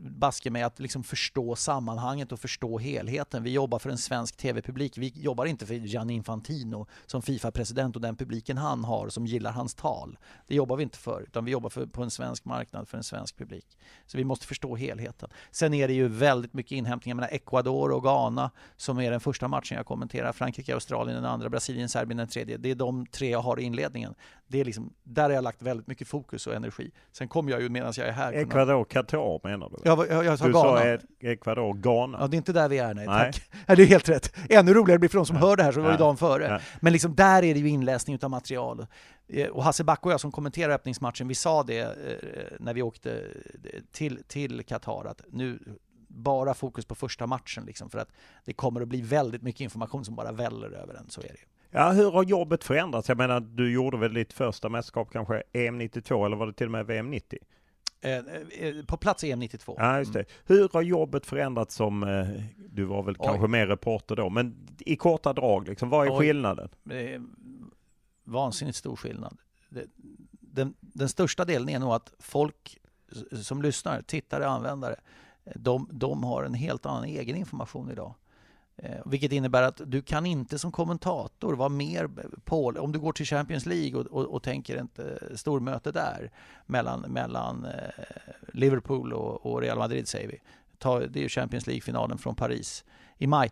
baske 0.00 0.50
mig, 0.50 0.62
att 0.62 0.78
liksom 0.78 1.04
förstå 1.04 1.56
sammanhanget 1.56 2.32
och 2.32 2.40
förstå 2.40 2.78
helheten. 2.78 3.42
Vi 3.42 3.50
jobbar 3.50 3.78
för 3.78 3.90
en 3.90 3.98
svensk 3.98 4.36
tv-publik. 4.36 4.98
Vi 4.98 5.12
jobbar 5.16 5.46
inte 5.46 5.66
för 5.66 5.74
Gianni 5.74 6.14
Infantino 6.14 6.86
som 7.06 7.22
Fifa-president 7.22 7.96
och 7.96 8.02
den 8.02 8.16
publiken 8.16 8.56
han 8.56 8.84
har 8.84 9.08
som 9.08 9.26
gillar 9.26 9.52
hans 9.52 9.74
tal. 9.74 10.18
Det 10.46 10.54
jobbar 10.54 10.76
vi 10.76 10.82
inte 10.82 10.98
för, 10.98 11.22
utan 11.22 11.44
vi 11.44 11.50
jobbar 11.50 11.70
för, 11.70 11.86
på 11.86 12.02
en 12.02 12.10
svensk 12.10 12.44
marknad 12.44 12.88
för 12.88 12.96
en 12.96 13.04
svensk 13.04 13.38
publik. 13.38 13.78
Så 14.06 14.18
vi 14.18 14.24
måste 14.24 14.46
förstå 14.46 14.76
helheten. 14.76 15.30
Sen 15.50 15.74
är 15.74 15.88
det 15.88 15.94
ju 15.94 16.08
väldigt 16.08 16.54
mycket 16.54 16.72
inhämtningar 16.72 17.14
menar 17.14 17.28
Ecuador 17.28 17.92
och 17.92 18.02
Ghana 18.02 18.50
som 18.76 19.00
är 19.00 19.10
den 19.10 19.20
första 19.20 19.48
matchen 19.48 19.76
jag 19.76 19.86
kommenterar. 19.86 20.32
Frankrike, 20.32 20.74
Australien 20.74 21.16
den 21.16 21.24
andra, 21.24 21.48
Brasilien, 21.48 21.88
Serbien 21.88 22.16
den 22.16 22.28
tredje. 22.28 22.56
Det 22.56 22.70
är 22.70 22.74
de 22.74 23.06
tre 23.06 23.30
jag 23.30 23.40
har 23.40 23.60
i 23.60 23.62
inledningen. 23.62 24.14
Det 24.46 24.60
är 24.60 24.64
liksom, 24.64 24.94
där 25.02 25.22
har 25.22 25.30
jag 25.30 25.44
lagt 25.44 25.62
väldigt 25.62 25.86
mycket 25.86 26.08
fokus 26.08 26.46
och 26.46 26.54
energi. 26.54 26.90
Sen 27.12 27.28
kommer 27.28 27.50
jag 27.50 27.62
ju 27.62 27.68
medan 27.68 27.92
jag 27.96 28.08
är 28.08 28.12
här. 28.18 28.32
Ecuador, 28.32 28.84
Qatar 28.84 29.48
menar 29.48 29.68
du? 29.68 29.76
Ja, 29.84 30.06
jag, 30.10 30.24
jag 30.24 30.38
sa 30.38 30.46
du 30.46 30.52
Ghana. 30.52 30.78
sa 30.78 30.98
Ecuador, 31.20 31.74
Ghana. 31.74 32.18
Ja, 32.20 32.26
det 32.26 32.34
är 32.34 32.38
inte 32.38 32.52
där 32.52 32.68
vi 32.68 32.78
är, 32.78 32.94
nej. 32.94 33.06
Nej. 33.06 33.32
Tack. 33.32 33.42
Ja, 33.66 33.74
det 33.76 33.82
är 33.82 33.86
helt 33.86 34.08
rätt. 34.08 34.34
Ännu 34.50 34.74
roligare 34.74 34.98
blir 34.98 35.08
för 35.08 35.18
de 35.18 35.26
som 35.26 35.36
hör 35.36 35.56
det 35.56 35.62
här, 35.62 35.72
så 35.72 35.80
var 35.80 35.88
det 35.88 35.94
Ja. 35.94 35.98
dagen 35.98 36.16
före. 36.16 36.44
Ja. 36.44 36.58
Men 36.80 36.92
liksom 36.92 37.14
där 37.14 37.42
är 37.44 37.54
det 37.54 37.60
ju 37.60 37.68
inläsning 37.68 38.18
av 38.22 38.30
material. 38.30 38.86
Eh, 39.28 39.46
Och 39.48 39.64
Hasse 39.64 39.84
Backe 39.84 40.02
och 40.06 40.12
jag 40.12 40.20
som 40.20 40.32
kommenterar 40.32 40.72
öppningsmatchen, 40.74 41.28
vi 41.28 41.34
sa 41.34 41.62
det 41.62 41.80
eh, 41.80 42.56
när 42.60 42.74
vi 42.74 42.82
åkte 42.82 43.12
eh, 43.12 43.80
till, 43.92 44.22
till 44.28 44.62
Qatar, 44.64 45.04
att 45.04 45.20
nu 45.32 45.58
bara 46.08 46.54
fokus 46.54 46.84
på 46.86 46.94
första 46.94 47.26
matchen 47.26 47.64
liksom, 47.66 47.90
för 47.90 47.98
att 47.98 48.08
det 48.44 48.52
kommer 48.52 48.80
att 48.80 48.88
bli 48.88 49.00
väldigt 49.02 49.42
mycket 49.42 49.60
information 49.60 50.04
som 50.04 50.14
bara 50.14 50.32
väller 50.32 50.70
över 50.70 50.94
en, 50.94 51.10
så 51.10 51.20
är 51.20 51.24
det 51.24 51.28
ju. 51.28 51.44
Ja, 51.70 51.90
hur 51.90 52.10
har 52.10 52.22
jobbet 52.24 52.64
förändrats? 52.64 53.08
Jag 53.08 53.18
menar, 53.18 53.40
du 53.40 53.72
gjorde 53.72 53.96
väl 53.96 54.14
ditt 54.14 54.32
första 54.32 54.68
mästerskap 54.68 55.08
kanske 55.12 55.42
EM 55.52 55.78
92 55.78 56.26
eller 56.26 56.36
var 56.36 56.46
det 56.46 56.52
till 56.52 56.66
och 56.66 56.70
med 56.72 56.86
VM 56.86 57.10
90? 57.10 57.38
Eh, 58.00 58.16
eh, 58.16 58.84
På 58.86 58.96
plats 58.96 59.24
EM 59.24 59.38
92. 59.38 59.74
Ja, 59.78 59.98
just 59.98 60.12
det. 60.12 60.24
Hur 60.44 60.68
har 60.72 60.82
jobbet 60.82 61.26
förändrats 61.26 61.74
som, 61.74 62.02
eh, 62.02 62.28
du 62.70 62.84
var 62.84 63.02
väl 63.02 63.16
Oj. 63.18 63.26
kanske 63.26 63.46
mer 63.48 63.66
reporter 63.66 64.16
då, 64.16 64.30
men 64.30 64.68
i 64.78 64.96
korta 64.96 65.32
drag 65.32 65.68
liksom, 65.68 65.88
vad 65.88 66.06
är 66.06 66.12
Oj. 66.12 66.18
skillnaden? 66.18 66.68
Vansinnigt 68.24 68.76
stor 68.76 68.96
skillnad. 68.96 69.38
Den, 70.30 70.74
den 70.80 71.08
största 71.08 71.44
delen 71.44 71.68
är 71.68 71.78
nog 71.78 71.92
att 71.92 72.12
folk 72.18 72.78
som 73.42 73.62
lyssnar, 73.62 74.02
tittare, 74.02 74.46
användare, 74.48 74.96
de, 75.54 75.88
de 75.92 76.24
har 76.24 76.44
en 76.44 76.54
helt 76.54 76.86
annan 76.86 77.04
egen 77.04 77.36
information 77.36 77.90
idag. 77.90 78.14
Eh, 78.82 79.00
vilket 79.04 79.32
innebär 79.32 79.62
att 79.62 79.80
du 79.86 80.02
kan 80.02 80.26
inte 80.26 80.58
som 80.58 80.72
kommentator 80.72 81.54
vara 81.54 81.68
mer 81.68 82.08
på, 82.44 82.66
om 82.78 82.92
du 82.92 82.98
går 82.98 83.12
till 83.12 83.26
Champions 83.26 83.66
League 83.66 84.00
och, 84.00 84.06
och, 84.06 84.24
och 84.24 84.42
tänker 84.42 84.76
ett 84.76 84.98
eh, 84.98 85.36
stormöte 85.36 85.92
där 85.92 86.30
mellan, 86.66 87.00
mellan 87.00 87.64
eh, 87.64 88.04
Liverpool 88.52 89.12
och, 89.12 89.46
och 89.46 89.60
Real 89.60 89.78
Madrid 89.78 90.08
säger 90.08 90.28
vi. 90.28 90.40
Ta, 90.78 91.00
det 91.00 91.18
är 91.18 91.22
ju 91.22 91.28
Champions 91.28 91.66
League-finalen 91.66 92.18
från 92.18 92.34
Paris 92.34 92.84
i 93.18 93.26
maj. 93.26 93.50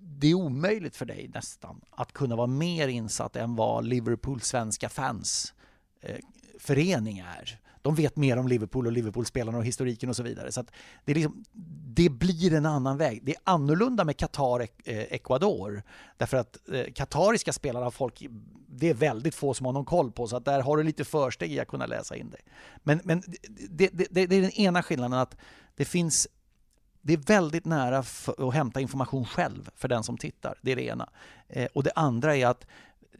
Det 0.00 0.26
är 0.30 0.34
omöjligt 0.34 0.96
för 0.96 1.06
dig 1.06 1.30
nästan 1.34 1.80
att 1.90 2.12
kunna 2.12 2.36
vara 2.36 2.46
mer 2.46 2.88
insatt 2.88 3.36
än 3.36 3.56
vad 3.56 3.84
Liverpools 3.84 4.44
svenska 4.44 4.88
fans 4.88 5.54
eh, 6.00 6.16
förening 6.58 7.18
är. 7.18 7.60
De 7.88 7.94
vet 7.94 8.16
mer 8.16 8.36
om 8.36 8.48
Liverpool 8.48 8.86
och 8.86 8.92
Liverpool-spelarna 8.92 9.58
och 9.58 9.64
historiken 9.64 10.08
och 10.08 10.16
så 10.16 10.22
vidare. 10.22 10.52
Så 10.52 10.60
att 10.60 10.70
det, 11.04 11.12
är 11.12 11.14
liksom, 11.14 11.44
det 11.86 12.08
blir 12.08 12.54
en 12.54 12.66
annan 12.66 12.96
väg. 12.96 13.20
Det 13.24 13.32
är 13.32 13.38
annorlunda 13.44 14.04
med 14.04 14.16
Qatar, 14.16 14.60
eh, 14.60 14.98
Ecuador. 14.98 15.82
Därför 16.16 16.36
att 16.36 16.58
eh, 16.72 16.92
katariska 16.94 17.52
spelare 17.52 17.84
har 17.84 17.90
folk, 17.90 18.26
det 18.66 18.90
är 18.90 18.94
väldigt 18.94 19.34
få 19.34 19.54
som 19.54 19.66
har 19.66 19.72
någon 19.72 19.84
koll 19.84 20.12
på, 20.12 20.26
så 20.26 20.36
att 20.36 20.44
där 20.44 20.60
har 20.60 20.76
du 20.76 20.82
lite 20.82 21.04
försteg 21.04 21.52
i 21.52 21.60
att 21.60 21.68
kunna 21.68 21.86
läsa 21.86 22.16
in 22.16 22.30
dig. 22.30 22.40
Men, 22.82 23.00
men 23.04 23.22
det, 23.68 23.88
det, 23.92 24.06
det, 24.10 24.26
det 24.26 24.36
är 24.36 24.42
den 24.42 24.50
ena 24.50 24.82
skillnaden, 24.82 25.18
att 25.18 25.36
det 25.76 25.84
finns 25.84 26.28
det 27.02 27.12
är 27.12 27.16
väldigt 27.16 27.64
nära 27.64 27.98
att 27.98 28.54
hämta 28.54 28.80
information 28.80 29.24
själv 29.24 29.70
för 29.76 29.88
den 29.88 30.04
som 30.04 30.18
tittar. 30.18 30.58
Det 30.62 30.72
är 30.72 30.76
det 30.76 30.84
ena. 30.84 31.08
Eh, 31.48 31.68
och 31.74 31.82
det 31.82 31.92
andra 31.94 32.36
är 32.36 32.46
att 32.46 32.66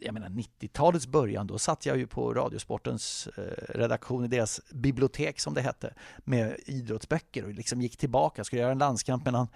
jag 0.00 0.14
menar 0.14 0.28
90-talets 0.28 1.06
början, 1.06 1.46
då 1.46 1.58
satt 1.58 1.86
jag 1.86 1.98
ju 1.98 2.06
på 2.06 2.34
Radiosportens 2.34 3.28
eh, 3.36 3.42
redaktion 3.68 4.24
i 4.24 4.28
deras 4.28 4.60
bibliotek 4.70 5.40
som 5.40 5.54
det 5.54 5.60
hette 5.60 5.94
med 6.24 6.56
idrottsböcker 6.66 7.44
och 7.44 7.52
liksom 7.52 7.82
gick 7.82 7.96
tillbaka. 7.96 8.44
Skulle 8.44 8.62
göra 8.62 8.72
en 8.72 8.78
landskamp 8.78 9.24
mellan 9.24 9.48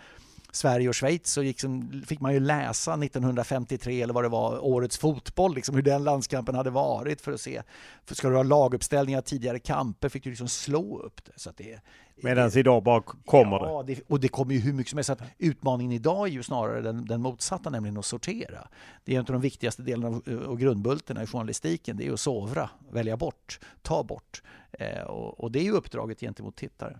Sverige 0.54 0.88
och 0.88 0.96
Schweiz 0.96 1.32
så 1.32 1.42
liksom 1.42 2.02
fick 2.06 2.20
man 2.20 2.32
ju 2.32 2.40
läsa 2.40 2.94
1953 2.94 4.02
eller 4.02 4.14
vad 4.14 4.24
det 4.24 4.28
var, 4.28 4.64
årets 4.64 4.98
fotboll, 4.98 5.54
liksom 5.54 5.74
hur 5.74 5.82
den 5.82 6.04
landskampen 6.04 6.54
hade 6.54 6.70
varit 6.70 7.20
för 7.20 7.32
att 7.32 7.40
se. 7.40 7.62
För 8.04 8.14
ska 8.14 8.28
du 8.28 8.36
ha 8.36 8.42
laguppställningar 8.42 9.20
tidigare 9.20 9.58
kamper 9.58 10.08
fick 10.08 10.24
du 10.24 10.30
liksom 10.30 10.48
slå 10.48 10.98
upp 10.98 11.24
det. 11.24 11.32
Så 11.36 11.50
att 11.50 11.56
det 11.56 11.80
Medan 12.22 12.58
idag 12.58 12.82
bara 12.82 13.02
kommer 13.24 13.58
det. 13.58 13.64
ja, 13.64 13.82
det. 13.82 14.00
Och 14.08 14.20
det 14.20 14.28
kommer 14.28 14.54
ju 14.54 14.60
hur 14.60 14.72
mycket 14.72 14.90
som 14.90 14.96
helst. 14.96 15.06
Så 15.06 15.12
att 15.12 15.22
utmaningen 15.38 15.92
idag 15.92 16.28
är 16.28 16.32
ju 16.32 16.42
snarare 16.42 16.80
den, 16.80 17.04
den 17.04 17.20
motsatta, 17.20 17.70
nämligen 17.70 17.98
att 17.98 18.04
sortera. 18.04 18.68
Det 19.04 19.14
är 19.14 19.16
en 19.16 19.20
av 19.20 19.32
de 19.32 19.40
viktigaste 19.40 19.82
delarna 19.82 20.16
av, 20.16 20.28
och 20.28 20.58
grundbultarna 20.58 21.22
i 21.22 21.26
journalistiken. 21.26 21.96
Det 21.96 22.06
är 22.06 22.12
att 22.12 22.20
sovra, 22.20 22.70
välja 22.90 23.16
bort, 23.16 23.60
ta 23.82 24.02
bort. 24.02 24.42
Eh, 24.72 25.02
och, 25.02 25.40
och 25.40 25.52
det 25.52 25.58
är 25.58 25.64
ju 25.64 25.72
uppdraget 25.72 26.20
gentemot 26.20 26.56
tittare. 26.56 26.98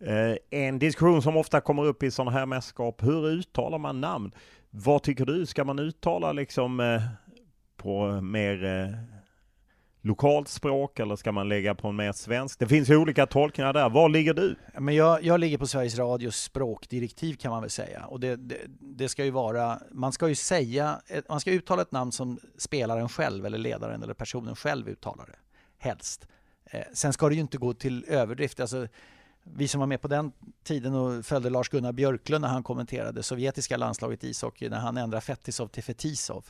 Eh, 0.00 0.36
en 0.50 0.78
diskussion 0.78 1.22
som 1.22 1.36
ofta 1.36 1.60
kommer 1.60 1.84
upp 1.84 2.02
i 2.02 2.10
sådana 2.10 2.30
här 2.30 2.46
mästerskap, 2.46 3.02
hur 3.02 3.26
uttalar 3.26 3.78
man 3.78 4.00
namn? 4.00 4.32
Vad 4.70 5.02
tycker 5.02 5.24
du? 5.24 5.46
Ska 5.46 5.64
man 5.64 5.78
uttala 5.78 6.32
liksom 6.32 6.80
eh, 6.80 7.02
på 7.76 8.20
mer 8.20 8.64
eh, 8.64 8.98
lokalt 10.02 10.48
språk 10.48 10.98
eller 10.98 11.16
ska 11.16 11.32
man 11.32 11.48
lägga 11.48 11.74
på 11.74 11.88
en 11.88 11.96
mer 11.96 12.12
svensk? 12.12 12.58
Det 12.58 12.66
finns 12.66 12.90
ju 12.90 12.96
olika 12.96 13.26
tolkningar 13.26 13.72
där. 13.72 13.88
Var 13.88 14.08
ligger 14.08 14.34
du? 14.34 14.56
Men 14.78 14.94
jag, 14.94 15.22
jag 15.24 15.40
ligger 15.40 15.58
på 15.58 15.66
Sveriges 15.66 15.98
Radios 15.98 16.36
språkdirektiv 16.36 17.34
kan 17.34 17.50
man 17.50 17.60
väl 17.60 17.70
säga. 17.70 18.04
Och 18.04 18.20
det, 18.20 18.36
det, 18.36 18.56
det 18.80 19.08
ska 19.08 19.24
ju 19.24 19.30
vara, 19.30 19.78
man 19.92 20.12
ska 20.12 20.28
ju 20.28 20.34
säga, 20.34 21.00
man 21.28 21.40
ska 21.40 21.50
uttala 21.50 21.82
ett 21.82 21.92
namn 21.92 22.12
som 22.12 22.38
spelaren 22.58 23.08
själv 23.08 23.46
eller 23.46 23.58
ledaren 23.58 24.02
eller 24.02 24.14
personen 24.14 24.56
själv 24.56 24.88
uttalar 24.88 25.26
det. 25.26 25.38
Helst. 25.78 26.28
Eh, 26.70 26.82
sen 26.92 27.12
ska 27.12 27.28
det 27.28 27.34
ju 27.34 27.40
inte 27.40 27.58
gå 27.58 27.72
till 27.72 28.04
överdrift. 28.08 28.60
Alltså, 28.60 28.86
vi 29.54 29.68
som 29.68 29.80
var 29.80 29.86
med 29.86 30.00
på 30.00 30.08
den 30.08 30.32
tiden 30.64 30.94
och 30.94 31.24
följde 31.26 31.50
Lars-Gunnar 31.50 31.92
Björklund 31.92 32.42
när 32.42 32.48
han 32.48 32.62
kommenterade 32.62 33.22
sovjetiska 33.22 33.76
landslaget 33.76 34.24
i 34.24 34.28
ishockey 34.28 34.68
när 34.68 34.78
han 34.78 34.96
ändrade 34.96 35.20
Fetisov 35.20 35.68
till 35.68 35.82
Fetisov. 35.82 36.46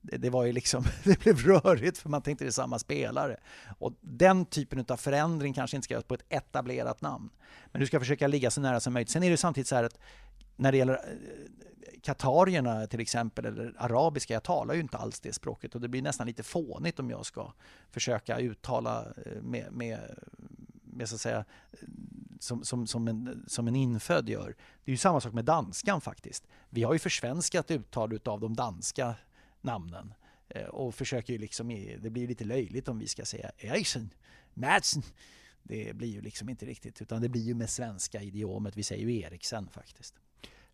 Det, 0.00 0.16
det 0.16 0.30
var 0.30 0.44
ju 0.44 0.52
liksom, 0.52 0.84
det 1.04 1.20
blev 1.20 1.38
rörigt 1.38 1.98
för 1.98 2.08
man 2.08 2.22
tänkte 2.22 2.44
det 2.44 2.48
är 2.48 2.52
samma 2.52 2.78
spelare. 2.78 3.36
Och 3.78 3.92
den 4.00 4.44
typen 4.44 4.84
av 4.88 4.96
förändring 4.96 5.54
kanske 5.54 5.76
inte 5.76 5.84
ska 5.84 5.94
göras 5.94 6.04
på 6.04 6.14
ett 6.14 6.24
etablerat 6.28 7.00
namn. 7.00 7.30
Men 7.66 7.80
du 7.80 7.86
ska 7.86 8.00
försöka 8.00 8.26
ligga 8.26 8.50
så 8.50 8.60
nära 8.60 8.80
som 8.80 8.92
möjligt. 8.92 9.10
Sen 9.10 9.22
är 9.22 9.30
det 9.30 9.36
samtidigt 9.36 9.68
så 9.68 9.76
här 9.76 9.84
att 9.84 9.98
när 10.56 10.72
det 10.72 10.78
gäller 10.78 10.94
eh, 10.94 12.00
katarierna 12.02 12.86
till 12.86 13.00
exempel, 13.00 13.46
eller 13.46 13.74
arabiska, 13.78 14.34
jag 14.34 14.42
talar 14.42 14.74
ju 14.74 14.80
inte 14.80 14.96
alls 14.96 15.20
det 15.20 15.32
språket 15.32 15.74
och 15.74 15.80
det 15.80 15.88
blir 15.88 16.02
nästan 16.02 16.26
lite 16.26 16.42
fånigt 16.42 17.00
om 17.00 17.10
jag 17.10 17.26
ska 17.26 17.52
försöka 17.90 18.38
uttala 18.38 19.06
eh, 19.26 19.42
med, 19.42 19.72
med, 19.72 19.98
med 20.84 21.08
så 21.08 21.14
att 21.14 21.20
säga, 21.20 21.44
som, 22.42 22.64
som, 22.64 22.86
som, 22.86 23.08
en, 23.08 23.44
som 23.46 23.68
en 23.68 23.76
infödd 23.76 24.28
gör. 24.28 24.56
Det 24.84 24.90
är 24.90 24.92
ju 24.92 24.96
samma 24.96 25.20
sak 25.20 25.32
med 25.32 25.44
danskan 25.44 26.00
faktiskt. 26.00 26.46
Vi 26.70 26.82
har 26.82 26.92
ju 26.92 26.98
försvenskat 26.98 27.70
uttal 27.70 28.18
av 28.24 28.40
de 28.40 28.54
danska 28.56 29.14
namnen 29.60 30.14
eh, 30.48 30.64
och 30.66 30.94
försöker 30.94 31.32
ju 31.32 31.38
liksom, 31.38 31.68
det 32.00 32.10
blir 32.10 32.28
lite 32.28 32.44
löjligt 32.44 32.88
om 32.88 32.98
vi 32.98 33.06
ska 33.06 33.24
säga 33.24 33.50
Eriksen, 33.58 34.10
Madsen. 34.54 35.02
Det 35.62 35.96
blir 35.96 36.08
ju 36.08 36.20
liksom 36.20 36.48
inte 36.48 36.66
riktigt, 36.66 37.02
utan 37.02 37.22
det 37.22 37.28
blir 37.28 37.42
ju 37.42 37.54
med 37.54 37.70
svenska 37.70 38.22
idiomet. 38.22 38.76
Vi 38.76 38.82
säger 38.82 39.06
ju 39.06 39.20
Eriksen 39.20 39.68
faktiskt. 39.72 40.14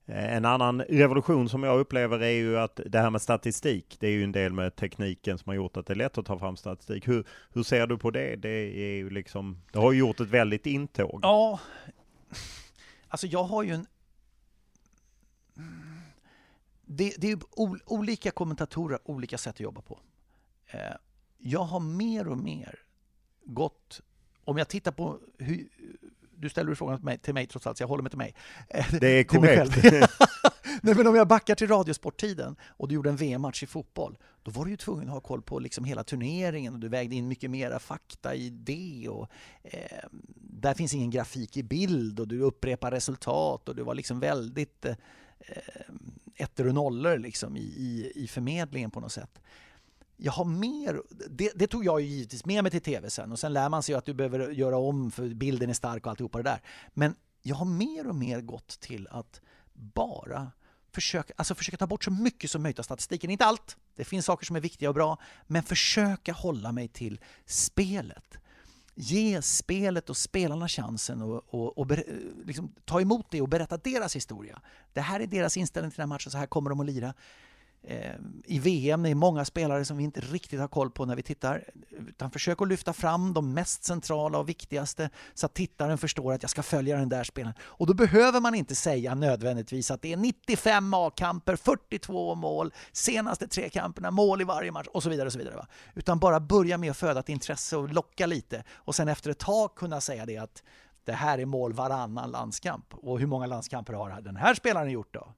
Eh, 0.08 0.36
en 0.36 0.44
annan 0.44 0.82
revolution 0.82 1.48
som 1.48 1.62
jag 1.62 1.80
upplever 1.80 2.22
är 2.22 2.30
ju 2.30 2.58
att 2.58 2.80
det 2.86 3.00
här 3.00 3.10
med 3.10 3.22
statistik, 3.22 3.96
det 4.00 4.06
är 4.06 4.10
ju 4.10 4.24
en 4.24 4.32
del 4.32 4.52
med 4.52 4.76
tekniken 4.76 5.38
som 5.38 5.50
har 5.50 5.54
gjort 5.54 5.76
att 5.76 5.86
det 5.86 5.92
är 5.92 5.96
lätt 5.96 6.18
att 6.18 6.26
ta 6.26 6.38
fram 6.38 6.56
statistik. 6.56 7.08
Hur, 7.08 7.26
hur 7.50 7.62
ser 7.62 7.86
du 7.86 7.98
på 7.98 8.10
det? 8.10 8.36
Det 8.36 8.48
är 8.48 8.96
ju 8.96 9.10
liksom, 9.10 9.62
det 9.72 9.78
har 9.78 9.92
ju 9.92 9.98
gjort 9.98 10.20
ett 10.20 10.28
väldigt 10.28 10.66
intåg. 10.66 11.20
Ja, 11.22 11.60
alltså 13.08 13.26
jag 13.26 13.44
har 13.44 13.62
ju 13.62 13.70
en... 13.72 13.86
Det, 16.82 17.14
det 17.18 17.26
är 17.26 17.30
ju 17.30 17.38
ol, 17.50 17.80
olika 17.86 18.30
kommentatorer, 18.30 18.98
olika 19.04 19.38
sätt 19.38 19.54
att 19.54 19.60
jobba 19.60 19.80
på. 19.80 20.00
Eh, 20.66 20.80
jag 21.38 21.64
har 21.64 21.80
mer 21.80 22.28
och 22.28 22.38
mer 22.38 22.78
gått... 23.44 24.00
Om 24.44 24.58
jag 24.58 24.68
tittar 24.68 24.92
på 24.92 25.18
hur... 25.38 25.68
Du 26.40 26.48
ställer 26.48 26.74
frågan 26.74 26.96
till 26.96 27.04
mig, 27.04 27.18
till 27.18 27.34
mig 27.34 27.46
trots 27.46 27.66
allt, 27.66 27.78
så 27.78 27.82
jag 27.82 27.88
håller 27.88 28.02
mig 28.02 28.10
till 28.10 28.18
mig. 28.18 28.34
Eh, 28.68 28.86
Det 29.00 29.08
är 29.08 29.24
korrekt. 29.24 29.76
Nej, 30.82 30.94
men 30.94 31.06
om 31.06 31.14
jag 31.14 31.28
backar 31.28 31.54
till 31.54 31.68
Radiosporttiden 31.68 32.56
och 32.66 32.88
du 32.88 32.94
gjorde 32.94 33.10
en 33.10 33.16
VM-match 33.16 33.62
i 33.62 33.66
fotboll, 33.66 34.18
då 34.42 34.50
var 34.50 34.64
du 34.64 34.70
ju 34.70 34.76
tvungen 34.76 35.08
att 35.08 35.14
ha 35.14 35.20
koll 35.20 35.42
på 35.42 35.58
liksom 35.58 35.84
hela 35.84 36.04
turneringen 36.04 36.74
och 36.74 36.80
du 36.80 36.88
vägde 36.88 37.16
in 37.16 37.28
mycket 37.28 37.50
mera 37.50 37.78
fakta 37.78 38.34
i 38.34 38.50
det. 38.50 39.08
Och, 39.08 39.28
eh, 39.62 40.08
där 40.34 40.74
finns 40.74 40.94
ingen 40.94 41.10
grafik 41.10 41.56
i 41.56 41.62
bild 41.62 42.20
och 42.20 42.28
du 42.28 42.40
upprepar 42.40 42.90
resultat 42.90 43.68
och 43.68 43.76
du 43.76 43.82
var 43.82 43.94
liksom 43.94 44.20
väldigt 44.20 44.84
eh, 44.84 44.94
ettor 46.36 46.66
och 46.68 46.74
nollor 46.74 47.18
liksom 47.18 47.56
i, 47.56 47.60
i, 47.60 48.12
i 48.14 48.28
förmedlingen 48.28 48.90
på 48.90 49.00
något 49.00 49.12
sätt. 49.12 49.40
Jag 50.20 50.32
har 50.32 50.44
mer, 50.44 51.02
det, 51.30 51.52
det 51.54 51.66
tog 51.66 51.84
jag 51.84 52.00
ju 52.00 52.06
givetvis 52.06 52.44
med 52.44 52.62
mig 52.62 52.70
till 52.70 52.80
tv 52.80 53.10
sen 53.10 53.32
och 53.32 53.38
sen 53.38 53.52
lär 53.52 53.68
man 53.68 53.82
sig 53.82 53.92
ju 53.92 53.98
att 53.98 54.04
du 54.04 54.14
behöver 54.14 54.50
göra 54.50 54.78
om 54.78 55.10
för 55.10 55.28
bilden 55.28 55.70
är 55.70 55.74
stark 55.74 56.06
och 56.06 56.10
alltihopa 56.10 56.38
det 56.38 56.44
där. 56.44 56.60
Men 56.94 57.14
jag 57.42 57.56
har 57.56 57.64
mer 57.64 58.08
och 58.08 58.14
mer 58.14 58.40
gått 58.40 58.80
till 58.80 59.08
att 59.10 59.40
bara 59.72 60.50
försöka, 60.92 61.32
alltså 61.36 61.54
försöka 61.54 61.76
ta 61.76 61.86
bort 61.86 62.04
så 62.04 62.10
mycket 62.10 62.50
som 62.50 62.62
möjligt 62.62 62.78
av 62.78 62.82
statistiken. 62.82 63.30
Inte 63.30 63.44
allt, 63.44 63.76
det 63.96 64.04
finns 64.04 64.26
saker 64.26 64.46
som 64.46 64.56
är 64.56 64.60
viktiga 64.60 64.88
och 64.88 64.94
bra, 64.94 65.18
men 65.46 65.62
försöka 65.62 66.32
hålla 66.32 66.72
mig 66.72 66.88
till 66.88 67.20
spelet. 67.46 68.38
Ge 68.94 69.42
spelet 69.42 70.10
och 70.10 70.16
spelarna 70.16 70.68
chansen 70.68 71.22
och, 71.22 71.54
och, 71.54 71.78
och 71.78 71.86
ber, 71.86 72.04
liksom, 72.44 72.72
ta 72.84 73.00
emot 73.00 73.26
det 73.30 73.40
och 73.40 73.48
berätta 73.48 73.76
deras 73.76 74.16
historia. 74.16 74.62
Det 74.92 75.00
här 75.00 75.20
är 75.20 75.26
deras 75.26 75.56
inställning 75.56 75.90
till 75.90 75.96
den 75.96 76.10
här 76.10 76.14
matchen, 76.14 76.32
så 76.32 76.38
här 76.38 76.46
kommer 76.46 76.70
de 76.70 76.80
att 76.80 76.86
lira. 76.86 77.14
Eh, 77.82 78.14
i 78.44 78.58
VM, 78.58 79.02
det 79.02 79.10
är 79.10 79.14
många 79.14 79.44
spelare 79.44 79.84
som 79.84 79.96
vi 79.96 80.04
inte 80.04 80.20
riktigt 80.20 80.60
har 80.60 80.68
koll 80.68 80.90
på 80.90 81.04
när 81.04 81.16
vi 81.16 81.22
tittar. 81.22 81.64
Utan 82.08 82.30
försök 82.30 82.62
att 82.62 82.68
lyfta 82.68 82.92
fram 82.92 83.34
de 83.34 83.54
mest 83.54 83.84
centrala 83.84 84.38
och 84.38 84.48
viktigaste 84.48 85.10
så 85.34 85.46
att 85.46 85.54
tittaren 85.54 85.98
förstår 85.98 86.32
att 86.32 86.42
jag 86.42 86.50
ska 86.50 86.62
följa 86.62 86.96
den 86.96 87.08
där 87.08 87.24
spelaren. 87.24 87.54
Och 87.60 87.86
då 87.86 87.94
behöver 87.94 88.40
man 88.40 88.54
inte 88.54 88.74
säga 88.74 89.14
nödvändigtvis 89.14 89.90
att 89.90 90.02
det 90.02 90.12
är 90.12 90.16
95 90.16 90.94
A-kamper, 90.94 91.56
42 91.56 92.34
mål, 92.34 92.72
senaste 92.92 93.48
tre 93.48 93.68
kamperna, 93.68 94.10
mål 94.10 94.40
i 94.40 94.44
varje 94.44 94.72
match 94.72 94.86
och 94.86 95.02
så 95.02 95.10
vidare. 95.10 95.26
Och 95.26 95.32
så 95.32 95.38
vidare 95.38 95.56
va? 95.56 95.66
Utan 95.94 96.18
bara 96.18 96.40
börja 96.40 96.78
med 96.78 96.90
att 96.90 96.96
föda 96.96 97.20
ett 97.20 97.28
intresse 97.28 97.76
och 97.76 97.88
locka 97.88 98.26
lite 98.26 98.64
och 98.72 98.94
sen 98.94 99.08
efter 99.08 99.30
ett 99.30 99.38
tag 99.38 99.74
kunna 99.74 100.00
säga 100.00 100.26
det 100.26 100.36
att 100.36 100.62
det 101.04 101.12
här 101.12 101.38
är 101.38 101.46
mål 101.46 101.72
varannan 101.72 102.30
landskamp. 102.30 102.94
Och 102.94 103.20
hur 103.20 103.26
många 103.26 103.46
landskamper 103.46 103.92
har 103.92 104.20
den 104.20 104.36
här 104.36 104.54
spelaren 104.54 104.90
gjort 104.90 105.14
då? 105.14 105.28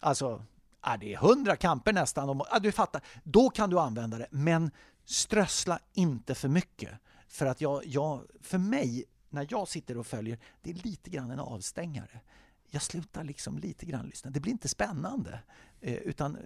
Alltså, 0.00 0.42
är 0.84 0.98
det 0.98 1.14
är 1.14 1.18
hundra 1.18 1.56
kamper 1.56 1.92
nästan. 1.92 2.42
Ja, 2.50 2.58
du 2.58 2.72
fattar. 2.72 3.02
Då 3.24 3.50
kan 3.50 3.70
du 3.70 3.78
använda 3.78 4.18
det. 4.18 4.26
Men 4.30 4.70
strössla 5.04 5.78
inte 5.92 6.34
för 6.34 6.48
mycket. 6.48 6.90
För 7.28 7.46
att 7.46 7.60
jag, 7.60 7.86
jag, 7.86 8.22
för 8.40 8.58
mig, 8.58 9.04
när 9.30 9.46
jag 9.50 9.68
sitter 9.68 9.98
och 9.98 10.06
följer, 10.06 10.38
det 10.62 10.70
är 10.70 10.74
lite 10.74 11.10
grann 11.10 11.30
en 11.30 11.40
avstängare. 11.40 12.20
Jag 12.70 12.82
slutar 12.82 13.24
liksom 13.24 13.58
lite 13.58 13.86
grann 13.86 14.06
lyssna. 14.06 14.30
Det 14.30 14.40
blir 14.40 14.52
inte 14.52 14.68
spännande. 14.68 15.40
Eh, 15.84 15.94
utan 15.94 16.38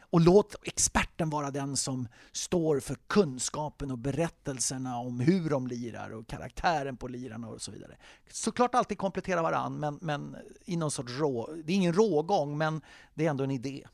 och 0.00 0.20
låt 0.20 0.56
experten 0.62 1.30
vara 1.30 1.50
den 1.50 1.76
som 1.76 2.08
står 2.32 2.80
för 2.80 2.96
kunskapen 3.06 3.90
och 3.90 3.98
berättelserna 3.98 4.98
om 4.98 5.20
hur 5.20 5.50
de 5.50 5.66
lirar 5.66 6.10
och 6.10 6.26
karaktären 6.26 6.96
på 6.96 7.08
lirarna 7.08 7.48
och 7.48 7.62
så 7.62 7.70
vidare. 7.70 7.96
Såklart 8.30 8.74
alltid 8.74 8.98
komplettera 8.98 9.42
varann, 9.42 9.80
men, 9.80 9.98
men 10.00 10.36
i 10.64 10.76
någon 10.76 10.90
sorts 10.90 11.12
rå... 11.12 11.50
Det 11.64 11.72
är 11.72 11.76
ingen 11.76 11.92
rågång, 11.92 12.58
men 12.58 12.80
det 13.14 13.26
är 13.26 13.30
ändå 13.30 13.44
en 13.44 13.50
idé. 13.50 13.86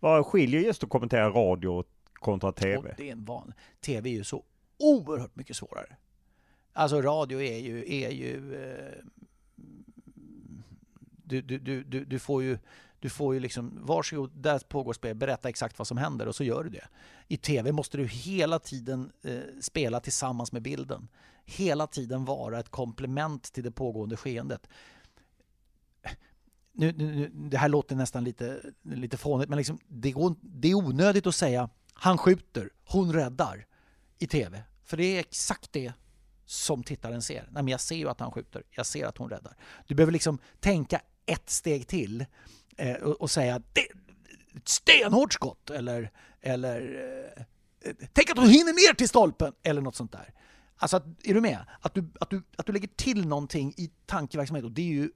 Vad 0.00 0.26
skiljer 0.26 0.60
just 0.60 0.84
att 0.84 0.90
kommentera 0.90 1.30
radio 1.30 1.84
kontra 2.12 2.52
TV? 2.52 2.76
Och 2.76 2.96
det 2.96 3.08
är 3.08 3.12
en 3.12 3.24
van. 3.24 3.52
TV 3.80 4.10
är 4.10 4.14
ju 4.14 4.24
så 4.24 4.44
oerhört 4.78 5.36
mycket 5.36 5.56
svårare. 5.56 5.96
Alltså 6.72 7.02
radio 7.02 7.40
är 7.40 7.58
ju... 7.58 7.94
Är 7.94 8.10
ju 8.10 8.54
eh, 8.62 9.04
du, 11.24 11.40
du, 11.40 11.84
du, 11.84 12.04
du 12.04 12.18
får 12.18 12.42
ju 12.42 12.58
du 13.02 13.08
får 13.08 13.34
ju 13.34 13.40
liksom, 13.40 13.78
varsågod, 13.82 14.30
där 14.34 14.58
pågår 14.58 14.92
spel, 14.92 15.16
berätta 15.16 15.48
exakt 15.48 15.78
vad 15.78 15.86
som 15.86 15.96
händer 15.96 16.28
och 16.28 16.34
så 16.34 16.44
gör 16.44 16.64
du 16.64 16.70
det. 16.70 16.88
I 17.28 17.36
TV 17.36 17.72
måste 17.72 17.96
du 17.96 18.06
hela 18.06 18.58
tiden 18.58 19.12
eh, 19.22 19.40
spela 19.60 20.00
tillsammans 20.00 20.52
med 20.52 20.62
bilden. 20.62 21.08
Hela 21.44 21.86
tiden 21.86 22.24
vara 22.24 22.60
ett 22.60 22.68
komplement 22.68 23.42
till 23.52 23.64
det 23.64 23.70
pågående 23.70 24.16
skeendet. 24.16 24.68
Nu, 26.72 26.92
nu, 26.92 27.28
det 27.28 27.58
här 27.58 27.68
låter 27.68 27.96
nästan 27.96 28.24
lite, 28.24 28.60
lite 28.82 29.16
fånigt, 29.16 29.48
men 29.48 29.56
liksom, 29.56 29.78
det, 29.86 30.12
går, 30.12 30.34
det 30.40 30.70
är 30.70 30.74
onödigt 30.74 31.26
att 31.26 31.34
säga 31.34 31.70
han 31.92 32.18
skjuter, 32.18 32.70
hon 32.84 33.12
räddar 33.12 33.66
i 34.18 34.26
TV. 34.26 34.62
För 34.84 34.96
det 34.96 35.04
är 35.04 35.20
exakt 35.20 35.72
det 35.72 35.92
som 36.44 36.82
tittaren 36.82 37.22
ser. 37.22 37.42
Nej, 37.42 37.62
men 37.62 37.68
jag 37.68 37.80
ser 37.80 37.96
ju 37.96 38.08
att 38.08 38.20
han 38.20 38.30
skjuter, 38.30 38.62
jag 38.70 38.86
ser 38.86 39.06
att 39.06 39.18
hon 39.18 39.30
räddar. 39.30 39.56
Du 39.86 39.94
behöver 39.94 40.12
liksom 40.12 40.38
tänka 40.60 41.00
ett 41.26 41.50
steg 41.50 41.86
till 41.86 42.24
eh, 42.76 42.94
och, 42.94 43.20
och, 43.20 43.30
säga 43.30 43.54
att 43.54 43.62
det 43.72 43.80
är 43.80 43.86
ett 44.56 44.68
stenhårt 44.68 45.32
skott 45.32 45.70
eller, 45.70 46.10
eller 46.40 46.80
eh, 46.80 47.90
eh 47.90 47.96
tänk 48.12 48.30
att 48.30 48.38
hon 48.38 48.48
hinner 48.48 48.72
ner 48.72 48.94
till 48.94 49.08
stolpen 49.08 49.52
eller 49.62 49.80
något 49.80 49.96
sånt 49.96 50.12
där. 50.12 50.34
Alltså, 50.76 50.96
att, 50.96 51.04
är 51.22 51.34
du 51.34 51.40
med? 51.40 51.58
Att 51.80 51.94
du, 51.94 52.04
att, 52.20 52.30
du, 52.30 52.42
att 52.56 52.66
du 52.66 52.72
lägger 52.72 52.88
till 52.88 53.26
någonting 53.26 53.74
i 53.76 53.90
tankeverksamhet 54.06 54.64
och 54.64 54.72
det 54.72 54.82
är 54.82 54.86
ju 54.86 55.10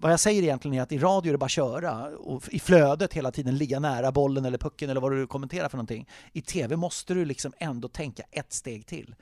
vad 0.00 0.12
jag 0.12 0.20
säger 0.20 0.42
egentligen 0.42 0.78
är 0.78 0.82
att 0.82 0.92
i 0.92 0.98
radio 0.98 1.30
är 1.30 1.32
det 1.32 1.38
bara 1.38 1.44
att 1.44 1.50
köra 1.50 2.16
och 2.16 2.48
i 2.48 2.60
flödet 2.60 3.14
hela 3.14 3.30
tiden 3.30 3.56
ligga 3.56 3.80
nära 3.80 4.12
bollen 4.12 4.44
eller 4.44 4.58
pucken 4.58 4.90
eller 4.90 5.00
vad 5.00 5.12
du 5.12 5.26
kommenterar 5.26 5.68
för 5.68 5.76
någonting. 5.76 6.08
I 6.32 6.42
TV 6.42 6.76
måste 6.76 7.14
du 7.14 7.24
liksom 7.24 7.52
ändå 7.58 7.88
tänka 7.88 8.22
ett 8.30 8.52
steg 8.52 8.86
till. 8.86 9.14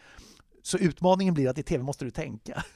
Så 0.63 0.79
utmaningen 0.79 1.35
blir 1.35 1.49
att 1.49 1.59
i 1.59 1.63
TV 1.63 1.85
måste 1.85 2.05
du 2.05 2.11
tänka. 2.11 2.65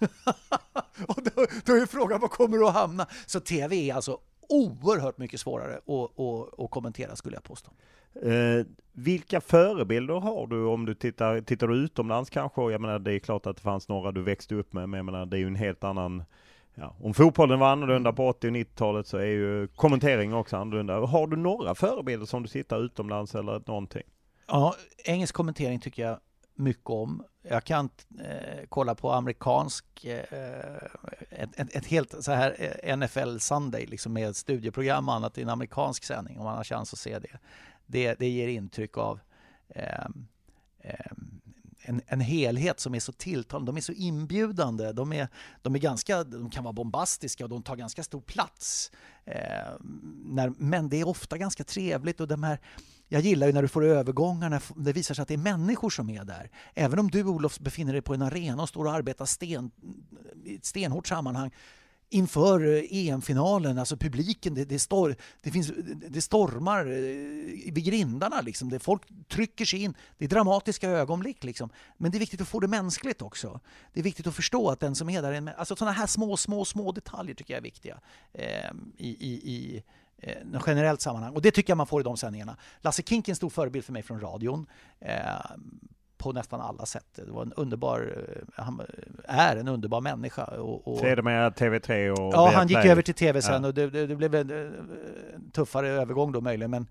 och 1.08 1.22
då, 1.22 1.46
då 1.64 1.72
är 1.72 1.86
frågan, 1.86 2.20
var 2.20 2.28
kommer 2.28 2.58
du 2.58 2.66
att 2.66 2.74
hamna? 2.74 3.06
Så 3.26 3.40
TV 3.40 3.90
är 3.90 3.94
alltså 3.94 4.18
oerhört 4.48 5.18
mycket 5.18 5.40
svårare 5.40 5.74
att, 5.76 6.20
att, 6.20 6.60
att 6.60 6.70
kommentera 6.70 7.16
skulle 7.16 7.36
jag 7.36 7.44
påstå. 7.44 7.70
Eh, 8.22 8.66
vilka 8.92 9.40
förebilder 9.40 10.14
har 10.14 10.46
du 10.46 10.64
om 10.64 10.86
du 10.86 10.94
tittar, 10.94 11.40
tittar 11.40 11.68
du 11.68 11.76
utomlands 11.76 12.30
kanske? 12.30 12.62
Jag 12.62 12.80
menar 12.80 12.98
det 12.98 13.12
är 13.12 13.18
klart 13.18 13.46
att 13.46 13.56
det 13.56 13.62
fanns 13.62 13.88
några 13.88 14.12
du 14.12 14.22
växte 14.22 14.54
upp 14.54 14.72
med, 14.72 14.88
men 14.88 14.98
jag 14.98 15.04
menar 15.04 15.26
det 15.26 15.36
är 15.36 15.40
ju 15.40 15.46
en 15.46 15.56
helt 15.56 15.84
annan 15.84 16.24
Ja, 16.78 16.96
om 17.02 17.14
fotbollen 17.14 17.58
var 17.58 17.72
annorlunda 17.72 18.12
på 18.12 18.28
80 18.28 18.48
och 18.48 18.52
90-talet 18.52 19.06
så 19.06 19.16
är 19.16 19.24
ju 19.24 19.68
kommenteringen 19.68 20.36
också 20.36 20.56
annorlunda. 20.56 21.00
Har 21.00 21.26
du 21.26 21.36
några 21.36 21.74
förebilder 21.74 22.26
som 22.26 22.42
du 22.42 22.48
tittar 22.48 22.84
utomlands 22.84 23.34
eller 23.34 23.62
någonting? 23.66 24.02
Ja, 24.46 24.74
engelsk 25.04 25.34
kommentering 25.34 25.80
tycker 25.80 26.02
jag 26.02 26.18
mycket 26.56 26.90
om. 26.90 27.24
Jag 27.42 27.64
kan 27.64 27.90
eh, 28.20 28.64
kolla 28.68 28.94
på 28.94 29.12
amerikansk, 29.12 30.04
eh, 30.04 30.24
ett, 31.30 31.50
ett, 31.60 31.76
ett, 31.76 31.86
helt 31.86 32.24
så 32.24 32.32
här 32.32 32.78
eh, 32.82 32.96
NFL 32.96 33.38
Sunday 33.38 33.86
liksom 33.86 34.12
med 34.12 34.36
studieprogram 34.36 35.08
och 35.08 35.14
annat 35.14 35.38
i 35.38 35.42
en 35.42 35.48
amerikansk 35.48 36.04
sändning 36.04 36.38
om 36.38 36.44
man 36.44 36.56
har 36.56 36.64
chans 36.64 36.92
att 36.92 36.98
se 36.98 37.18
det. 37.18 37.38
Det, 37.86 38.14
det 38.14 38.28
ger 38.28 38.48
intryck 38.48 38.98
av 38.98 39.20
eh, 39.68 40.06
en, 41.88 42.00
en 42.06 42.20
helhet 42.20 42.80
som 42.80 42.94
är 42.94 43.00
så 43.00 43.12
tilltalande. 43.12 43.72
De 43.72 43.76
är 43.76 43.80
så 43.80 43.92
inbjudande. 43.92 44.92
De, 44.92 45.12
är, 45.12 45.28
de, 45.62 45.74
är 45.74 45.78
ganska, 45.78 46.24
de 46.24 46.50
kan 46.50 46.64
vara 46.64 46.72
bombastiska 46.72 47.44
och 47.44 47.50
de 47.50 47.62
tar 47.62 47.76
ganska 47.76 48.02
stor 48.02 48.20
plats. 48.20 48.90
Eh, 49.24 49.72
när, 50.24 50.52
men 50.58 50.88
det 50.88 51.00
är 51.00 51.08
ofta 51.08 51.38
ganska 51.38 51.64
trevligt 51.64 52.20
och 52.20 52.28
de 52.28 52.42
här 52.42 52.60
jag 53.08 53.22
gillar 53.22 53.46
ju 53.46 53.52
när 53.52 53.62
du 53.62 53.68
får 53.68 53.84
övergångar, 53.84 54.50
när 54.50 54.62
det 54.76 54.92
visar 54.92 55.14
sig 55.14 55.22
att 55.22 55.28
det 55.28 55.34
är 55.34 55.38
människor 55.38 55.90
som 55.90 56.10
är 56.10 56.24
där. 56.24 56.50
Även 56.74 56.98
om 56.98 57.10
du, 57.10 57.24
Olof, 57.24 57.58
befinner 57.58 57.92
dig 57.92 58.02
på 58.02 58.14
en 58.14 58.22
arena 58.22 58.62
och 58.62 58.68
står 58.68 58.84
och 58.84 58.92
arbetar 58.92 59.24
sten, 59.24 59.70
i 60.44 60.54
ett 60.54 60.64
stenhårt 60.64 61.06
sammanhang 61.06 61.50
inför 62.08 62.66
eh, 62.66 63.08
EM-finalen, 63.08 63.78
alltså 63.78 63.96
publiken, 63.96 64.54
det, 64.54 64.64
det, 64.64 64.78
stor, 64.78 65.16
det, 65.40 65.50
finns, 65.50 65.72
det 66.08 66.20
stormar 66.20 66.86
eh, 66.86 67.72
vid 67.72 67.84
grindarna. 67.84 68.40
Liksom. 68.40 68.70
Det, 68.70 68.78
folk 68.78 69.02
trycker 69.28 69.64
sig 69.64 69.82
in. 69.82 69.94
Det 70.18 70.24
är 70.24 70.28
dramatiska 70.28 70.90
ögonblick. 70.90 71.44
Liksom. 71.44 71.70
Men 71.96 72.10
det 72.10 72.18
är 72.18 72.20
viktigt 72.20 72.40
att 72.40 72.48
få 72.48 72.60
det 72.60 72.68
mänskligt 72.68 73.22
också. 73.22 73.60
Det 73.92 74.00
är 74.00 74.04
viktigt 74.04 74.26
att 74.26 74.34
förstå 74.34 74.70
att 74.70 74.80
den 74.80 74.94
som 74.94 75.10
är 75.10 75.22
där... 75.22 75.32
Är 75.32 75.54
alltså 75.58 75.76
sådana 75.76 75.92
här 75.92 76.06
små, 76.06 76.36
små, 76.36 76.64
små 76.64 76.92
detaljer 76.92 77.34
tycker 77.34 77.54
jag 77.54 77.58
är 77.58 77.62
viktiga 77.62 78.00
eh, 78.32 78.70
i, 78.96 79.08
i, 79.08 79.52
i 79.52 79.82
eh, 80.18 80.60
generellt 80.66 81.00
sammanhang. 81.00 81.34
Och 81.34 81.42
det 81.42 81.50
tycker 81.50 81.70
jag 81.70 81.76
man 81.76 81.86
får 81.86 82.00
i 82.00 82.04
de 82.04 82.16
sändningarna. 82.16 82.56
Lasse 82.80 83.02
Kink 83.02 83.28
är 83.28 83.32
en 83.32 83.36
stor 83.36 83.50
förebild 83.50 83.84
för 83.84 83.92
mig 83.92 84.02
från 84.02 84.20
radion. 84.20 84.66
Eh, 85.00 85.16
på 86.18 86.32
nästan 86.32 86.60
alla 86.60 86.86
sätt. 86.86 87.06
Det 87.14 87.30
var 87.30 87.42
en 87.42 87.52
underbar, 87.52 88.26
eh, 88.28 88.62
han 88.64 88.80
är 89.24 89.56
en 89.56 89.68
underbar 89.68 90.00
människa. 90.00 90.44
Och, 90.44 90.88
och 90.88 90.98
Sedermera 90.98 91.50
TV3 91.50 92.10
och 92.10 92.34
Ja, 92.34 92.50
han 92.54 92.68
gick 92.68 92.84
över 92.84 93.02
till 93.02 93.14
TV 93.14 93.42
sen 93.42 93.62
ja. 93.62 93.68
och 93.68 93.74
det, 93.74 93.90
det, 93.90 94.06
det, 94.06 94.16
blev 94.16 94.34
en 94.34 94.50
eh, 94.50 94.70
tuffare 95.52 95.88
övergång 95.88 96.32
då 96.32 96.40
möjligen. 96.40 96.70
Men 96.70 96.86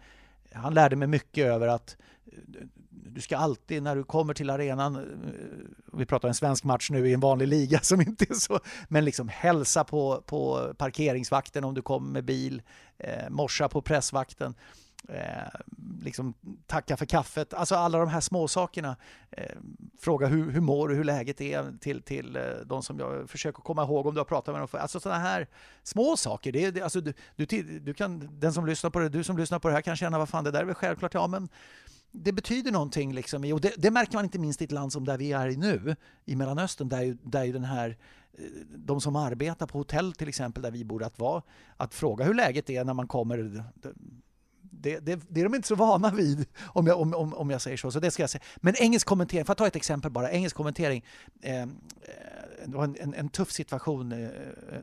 han 0.53 0.73
lärde 0.73 0.95
mig 0.95 1.07
mycket 1.07 1.45
över 1.45 1.67
att 1.67 1.97
du 3.16 3.22
ska 3.22 3.38
alltid 3.38 3.84
när 3.84 3.95
du 3.95 4.03
kommer 4.03 4.34
till 4.34 4.49
arenan, 4.49 4.95
eh, 4.95 5.01
vi 5.93 6.05
pratar 6.05 6.28
en 6.28 6.34
svensk 6.34 6.63
match 6.63 6.89
nu 6.89 7.09
i 7.09 7.13
en 7.13 7.20
vanlig 7.20 7.47
liga 7.47 7.80
som 7.80 8.01
inte 8.01 8.26
är 8.30 8.34
så, 8.34 8.59
men 8.88 9.05
liksom 9.05 9.30
hälsa 9.30 9.84
på, 9.84 10.24
på 10.26 10.74
parkeringsvakten 10.78 11.63
om 11.63 11.74
du 11.74 11.82
kommer 11.82 12.11
med 12.11 12.26
bil, 12.26 12.61
eh, 12.97 13.30
morsa 13.30 13.70
på 13.70 13.82
pressvakten. 13.82 14.55
Eh, 15.09 15.59
liksom 16.01 16.34
tacka 16.68 16.97
för 16.97 17.05
kaffet, 17.05 17.53
alltså 17.53 17.76
alla 17.76 17.97
de 17.97 18.09
här 18.09 18.22
små 18.22 18.47
sakerna. 18.47 18.95
Eh, 19.32 19.55
fråga 19.99 20.28
hur, 20.28 20.51
hur 20.51 20.61
mår 20.61 20.88
du, 20.89 20.95
hur 20.95 21.03
läget 21.03 21.41
är 21.41 21.78
till, 21.82 22.01
till 22.01 22.36
eh, 22.36 22.41
de 22.66 22.84
som 22.84 22.99
jag 22.99 23.30
försöker 23.30 23.61
komma 23.61 23.84
ihåg 23.84 24.07
om 24.07 24.13
du 24.13 24.20
har 24.20 24.26
pratat 24.26 24.53
med 24.53 24.61
dem. 24.61 24.68
För, 24.68 24.78
alltså 24.78 24.99
sådana 24.99 25.22
här 25.22 25.47
små 25.84 26.18
saker. 26.18 26.51
Det, 26.51 26.72
det, 26.72 26.82
alltså, 26.82 27.01
du, 27.01 27.13
du, 27.36 27.45
du, 27.80 27.93
kan, 27.93 28.39
den 28.39 28.53
som 28.53 28.66
lyssnar 28.66 28.89
på 28.89 28.99
det, 28.99 29.09
du 29.09 29.24
som 29.24 29.38
lyssnar 29.38 29.59
på 29.59 29.68
det 29.68 29.74
här 29.74 29.82
kan 29.82 29.95
känna 29.95 30.18
vad 30.18 30.30
fan 30.30 30.43
det 30.43 30.51
där 30.51 30.59
är 30.59 30.66
väl 30.66 30.76
självklart, 30.76 31.13
ja 31.13 31.28
men 31.28 31.49
det 32.24 32.32
betyder 32.32 32.72
någonting. 32.72 33.13
Liksom, 33.13 33.53
och 33.53 33.61
det, 33.61 33.74
det, 33.78 33.91
märker 33.91 34.13
man 34.13 34.24
inte 34.24 34.39
minst 34.39 34.61
i 34.61 34.66
ett 34.66 34.72
land 34.72 34.93
som 34.93 35.05
där 35.05 35.18
vi 35.18 35.32
är 35.32 35.49
nu, 35.49 35.95
i 36.26 36.36
Mellanöstern, 36.36 36.89
där 36.89 37.01
ju, 37.01 37.18
där 37.24 37.43
ju 37.43 37.51
den 37.51 37.63
här 37.63 37.97
eh, 38.34 38.43
de 38.76 39.01
som 39.01 39.16
arbetar 39.16 39.68
på 39.68 39.78
hotell 39.78 40.13
till 40.13 40.28
exempel, 40.28 40.63
där 40.63 40.72
vi 40.72 40.86
bor, 40.86 41.03
att, 41.03 41.20
vara, 41.20 41.41
att 41.78 41.93
fråga 41.93 42.26
hur 42.26 42.34
läget 42.34 42.70
är 42.70 42.84
när 42.84 42.93
man 42.93 43.07
kommer 43.07 43.63
det, 44.86 44.99
det, 44.99 45.20
det, 45.30 45.39
är 45.39 45.43
de 45.43 45.55
inte 45.55 45.68
så 45.68 45.76
vana 45.76 46.11
vid, 46.11 46.45
om 46.63 46.88
jag, 46.88 47.01
om, 47.01 47.13
om, 47.13 47.34
om 47.34 47.49
jag 47.49 47.61
säger 47.61 47.78
så. 47.78 47.91
så 47.91 47.99
det 47.99 48.11
ska 48.11 48.24
jag 48.24 48.30
säga. 48.30 48.43
Men 48.55 48.76
engelsk 48.76 49.07
kommentering, 49.07 49.45
för 49.45 49.51
att 49.51 49.57
ta 49.57 49.68
ett 49.68 49.76
exempel 49.76 50.11
bara. 50.11 50.32
Engelsk 50.32 50.55
kommentering, 50.55 51.05
eh, 51.41 51.61
eh, 51.61 51.68
det 52.66 52.78
var 52.78 52.84
en, 52.84 52.97
en, 52.99 53.13
en 53.13 53.30
tuff 53.30 53.51
situation. 53.51 54.11
Eh, 54.11 54.30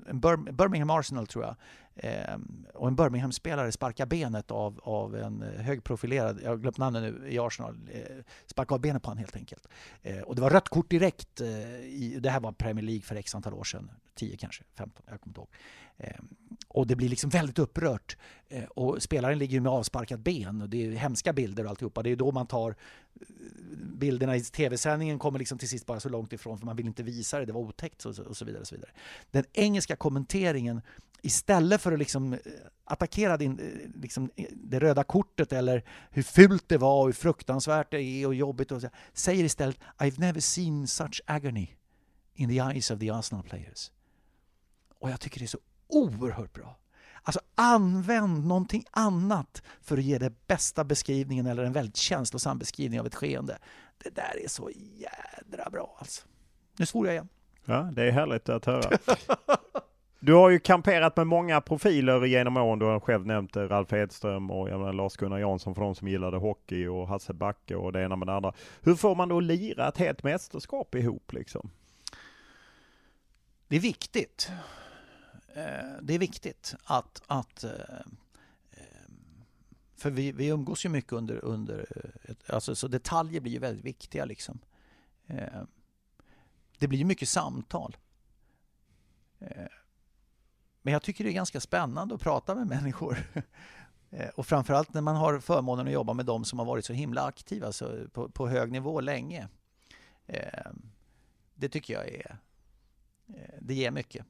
en 0.06 0.20
Birmingham 0.56 0.90
Arsenal 0.90 1.26
tror 1.26 1.44
jag. 1.44 1.56
Eh, 1.94 2.36
och 2.74 2.88
en 2.88 2.96
Birmingham-spelare 2.96 3.72
sparkar 3.72 4.06
benet 4.06 4.50
av, 4.50 4.80
av 4.82 5.16
en 5.16 5.42
högprofilerad, 5.42 6.40
jag 6.42 6.50
har 6.50 6.56
glömt 6.56 6.78
namnet 6.78 7.02
nu, 7.02 7.28
i 7.28 7.38
Arsenal, 7.38 7.78
eh, 7.92 8.00
sparkar 8.46 8.74
av 8.74 8.80
benet 8.80 9.02
på 9.02 9.10
honom 9.10 9.18
helt 9.18 9.36
enkelt. 9.36 9.68
Eh, 10.02 10.20
och 10.20 10.34
det 10.36 10.42
var 10.42 10.50
rött 10.50 10.68
kort 10.68 10.90
direkt. 10.90 11.40
Eh, 11.40 11.48
i, 11.80 12.18
det 12.20 12.30
här 12.30 12.40
var 12.40 12.52
Premier 12.52 12.84
League 12.84 13.02
för 13.02 13.16
x 13.16 13.34
antal 13.34 13.54
år 13.54 13.64
sedan, 13.64 13.90
10 14.14 14.36
kanske, 14.36 14.64
15, 14.74 15.02
jag 15.08 15.20
kommer 15.20 15.30
inte 15.30 15.40
ihåg. 15.40 15.48
Eh, 15.96 16.20
och 16.68 16.86
det 16.86 16.96
blir 16.96 17.08
liksom 17.08 17.30
väldigt 17.30 17.58
upprört. 17.58 18.16
Eh, 18.48 18.64
och 18.64 19.02
spelaren 19.02 19.38
ligger 19.38 19.60
med 19.60 19.72
avsparkat 19.72 20.20
ben 20.20 20.62
och 20.62 20.68
det 20.68 20.86
är 20.86 20.90
hemska 20.90 21.32
bilder 21.32 21.64
och 21.64 21.70
alltihopa. 21.70 22.02
Det 22.02 22.10
är 22.10 22.16
då 22.16 22.32
man 22.32 22.46
tar 22.46 22.70
eh, 22.70 23.26
bilderna 23.78 24.36
i 24.36 24.40
tv-sändningen 24.40 25.18
kommer 25.18 25.38
liksom 25.38 25.58
till 25.58 25.68
sist 25.68 25.86
bara 25.86 26.00
så 26.00 26.08
långt 26.08 26.32
ifrån 26.32 26.58
för 26.58 26.66
man 26.66 26.76
vill 26.76 26.86
inte 26.86 27.02
visa 27.02 27.38
det, 27.38 27.44
det 27.44 27.52
var 27.52 27.60
otäckt 27.60 28.04
och 28.04 28.14
så, 28.14 28.24
och 28.24 28.36
så 28.36 28.44
vidare. 28.44 28.60
Och 28.60 28.66
så 28.66 28.74
vidare. 28.74 28.90
Den 29.30 29.44
engelska 29.52 29.96
kommenteringen 29.96 30.82
istället 31.22 31.80
för 31.80 31.92
att 31.92 31.98
liksom 31.98 32.38
attackera 32.84 33.36
din, 33.36 33.60
liksom 33.94 34.30
det 34.50 34.78
röda 34.78 35.04
kortet 35.04 35.52
eller 35.52 35.84
hur 36.10 36.22
fult 36.22 36.68
det 36.68 36.78
var 36.78 37.00
och 37.00 37.06
hur 37.06 37.12
fruktansvärt 37.12 37.90
det 37.90 38.02
är 38.02 38.26
och 38.26 38.34
jobbigt 38.34 38.72
och 38.72 38.80
så, 38.80 38.88
säger 39.12 39.44
istället 39.44 39.78
I've 39.98 40.20
never 40.20 40.40
seen 40.40 40.86
such 40.86 41.20
agony 41.26 41.68
in 42.34 42.48
the 42.48 42.58
eyes 42.58 42.90
of 42.90 42.98
the 42.98 43.10
Arsenal 43.10 43.42
players. 43.42 43.90
Och 44.98 45.10
jag 45.10 45.20
tycker 45.20 45.38
det 45.38 45.44
är 45.44 45.46
så 45.46 45.58
oerhört 45.88 46.52
bra. 46.52 46.78
Alltså 47.22 47.40
använd 47.54 48.46
någonting 48.46 48.84
annat 48.90 49.62
för 49.80 49.98
att 49.98 50.04
ge 50.04 50.18
den 50.18 50.34
bästa 50.46 50.84
beskrivningen 50.84 51.46
eller 51.46 51.64
en 51.64 51.72
väldigt 51.72 51.96
känslosam 51.96 52.58
beskrivning 52.58 53.00
av 53.00 53.06
ett 53.06 53.14
skeende. 53.14 53.58
Det 53.98 54.10
där 54.10 54.44
är 54.44 54.48
så 54.48 54.70
jädra 54.74 55.70
bra 55.70 55.96
alltså. 55.98 56.26
Nu 56.78 56.86
svor 56.86 57.06
jag 57.06 57.14
igen. 57.14 57.28
Ja, 57.64 57.90
det 57.92 58.02
är 58.02 58.10
härligt 58.10 58.48
att 58.48 58.64
höra. 58.64 58.98
Du 60.24 60.34
har 60.34 60.50
ju 60.50 60.58
kamperat 60.58 61.16
med 61.16 61.26
många 61.26 61.60
profiler 61.60 62.24
genom 62.24 62.56
åren. 62.56 62.78
Du 62.78 62.84
har 62.84 63.00
själv 63.00 63.26
nämnt 63.26 63.56
eh, 63.56 63.62
Ralf 63.62 63.92
Edström 63.92 64.50
och 64.50 64.94
Lars-Gunnar 64.94 65.38
Jansson 65.38 65.74
för 65.74 65.82
de 65.82 65.94
som 65.94 66.08
gillade 66.08 66.36
hockey 66.36 66.86
och 66.86 67.08
Hasse 67.08 67.32
Backe 67.32 67.76
och 67.76 67.92
det 67.92 68.02
ena 68.02 68.16
med 68.16 68.28
det 68.28 68.34
andra. 68.34 68.52
Hur 68.80 68.94
får 68.94 69.14
man 69.14 69.28
då 69.28 69.40
lira 69.40 69.88
ett 69.88 69.96
helt 69.96 70.22
mästerskap 70.22 70.94
ihop 70.94 71.32
liksom? 71.32 71.70
Det 73.68 73.76
är 73.76 73.80
viktigt. 73.80 74.50
Eh, 75.54 76.02
det 76.02 76.14
är 76.14 76.18
viktigt 76.18 76.74
att, 76.84 77.22
att 77.26 77.64
eh, 77.64 77.70
för 79.96 80.10
vi, 80.10 80.32
vi 80.32 80.46
umgås 80.46 80.84
ju 80.84 80.88
mycket 80.88 81.12
under, 81.12 81.44
under 81.44 81.86
alltså, 82.46 82.74
så 82.74 82.88
detaljer 82.88 83.40
blir 83.40 83.52
ju 83.52 83.58
väldigt 83.58 83.84
viktiga 83.84 84.24
liksom. 84.24 84.58
Det 86.78 86.88
blir 86.88 86.98
ju 86.98 87.04
mycket 87.04 87.28
samtal. 87.28 87.96
Men 90.82 90.92
jag 90.92 91.02
tycker 91.02 91.24
det 91.24 91.30
är 91.30 91.34
ganska 91.34 91.60
spännande 91.60 92.14
att 92.14 92.20
prata 92.20 92.54
med 92.54 92.66
människor. 92.82 93.18
Eh, 94.10 94.28
och 94.28 94.46
framförallt 94.46 94.94
när 94.94 95.00
man 95.00 95.16
har 95.16 95.38
förmånen 95.38 95.86
att 95.86 95.92
jobba 95.92 96.12
med 96.12 96.26
de 96.26 96.44
som 96.44 96.58
har 96.58 96.66
varit 96.66 96.84
så 96.84 96.92
himla 96.92 97.24
aktiva 97.24 97.72
så 97.72 98.08
på, 98.12 98.28
på 98.28 98.48
hög 98.48 98.72
nivå 98.72 99.00
länge. 99.00 99.48
Eh, 100.26 100.70
det 101.54 101.68
tycker 101.68 101.94
jag 101.94 102.08
är... 102.08 102.38
Eh, 103.28 103.54
det 103.60 103.74
ger 103.74 103.90
mycket. 103.90 104.26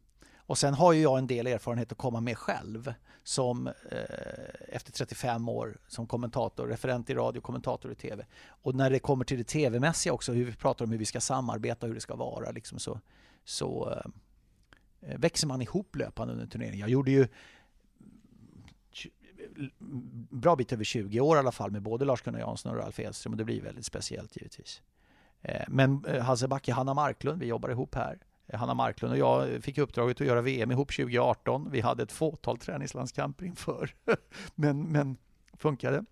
Och 0.46 0.58
sen 0.58 0.74
har 0.74 0.92
ju 0.92 1.02
jag 1.02 1.18
en 1.18 1.26
del 1.26 1.46
erfarenhet 1.46 1.92
att 1.92 1.98
komma 1.98 2.20
med 2.20 2.38
själv 2.38 2.94
som 3.22 3.66
eh, 3.66 4.66
efter 4.68 4.92
35 4.92 5.48
år 5.48 5.78
som 5.88 6.06
kommentator, 6.06 6.66
referent 6.66 7.10
i 7.10 7.14
radio, 7.14 7.40
kommentator 7.40 7.92
i 7.92 7.94
tv. 7.94 8.26
Och 8.46 8.74
när 8.74 8.90
det 8.90 8.98
kommer 8.98 9.24
till 9.24 9.38
det 9.38 9.44
tv-mässiga 9.44 10.12
också, 10.12 10.32
hur 10.32 10.44
vi 10.44 10.52
pratar 10.52 10.84
om 10.84 10.90
hur 10.90 10.98
vi 10.98 11.04
ska 11.04 11.20
samarbeta, 11.20 11.86
hur 11.86 11.94
det 11.94 12.00
ska 12.00 12.16
vara, 12.16 12.50
liksom 12.50 12.78
så, 12.78 13.00
så 13.44 13.90
eh, 13.90 14.10
Eh, 15.02 15.18
växer 15.18 15.46
man 15.46 15.62
ihop 15.62 15.96
löpande 15.96 16.32
under 16.32 16.46
turneringen. 16.46 16.80
Jag 16.80 16.90
gjorde 16.90 17.10
ju 17.10 17.28
bra 20.30 20.56
bit 20.56 20.72
över 20.72 20.84
20 20.84 21.20
år 21.20 21.36
i 21.36 21.38
alla 21.38 21.52
fall 21.52 21.70
med 21.70 21.82
både 21.82 22.04
Lars-Gunnar 22.04 22.38
Jansson 22.38 22.72
och 22.72 22.78
Ralf 22.78 23.00
Edström 23.00 23.32
och 23.32 23.36
det 23.36 23.44
blir 23.44 23.62
väldigt 23.62 23.86
speciellt 23.86 24.36
givetvis. 24.36 24.82
Eh, 25.42 25.62
men 25.68 26.04
eh, 26.04 26.22
Hasse 26.22 26.48
Backe, 26.48 26.72
Hanna 26.72 26.94
Marklund, 26.94 27.40
vi 27.40 27.46
jobbar 27.46 27.68
ihop 27.68 27.94
här. 27.94 28.18
Hanna 28.52 28.74
Marklund 28.74 29.12
och 29.12 29.18
jag 29.18 29.64
fick 29.64 29.78
uppdraget 29.78 30.20
att 30.20 30.26
göra 30.26 30.40
VM 30.40 30.70
ihop 30.70 30.92
2018. 30.96 31.68
Vi 31.70 31.80
hade 31.80 32.02
ett 32.02 32.12
fåtal 32.12 32.58
träningslandskamper 32.58 33.44
inför, 33.44 33.94
men, 34.54 34.82
men 34.82 35.16
funkade. 35.56 36.04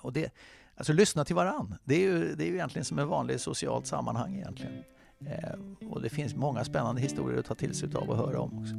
Och 0.00 0.12
det, 0.12 0.32
alltså 0.74 0.92
lyssna 0.92 1.24
till 1.24 1.34
varann. 1.34 1.74
Det 1.84 1.94
är 1.94 2.00
ju, 2.00 2.34
det 2.34 2.44
är 2.44 2.48
ju 2.48 2.54
egentligen 2.54 2.84
som 2.84 2.98
ett 2.98 3.06
vanligt 3.06 3.40
socialt 3.40 3.86
sammanhang 3.86 4.34
egentligen. 4.34 4.84
Eh, 5.20 5.88
och 5.90 6.02
det 6.02 6.08
finns 6.08 6.34
många 6.34 6.64
spännande 6.64 7.00
historier 7.00 7.38
att 7.38 7.46
ta 7.46 7.54
till 7.54 7.74
sig 7.74 7.88
av 7.94 8.10
och 8.10 8.16
höra 8.16 8.40
om 8.40 8.58
också. 8.58 8.74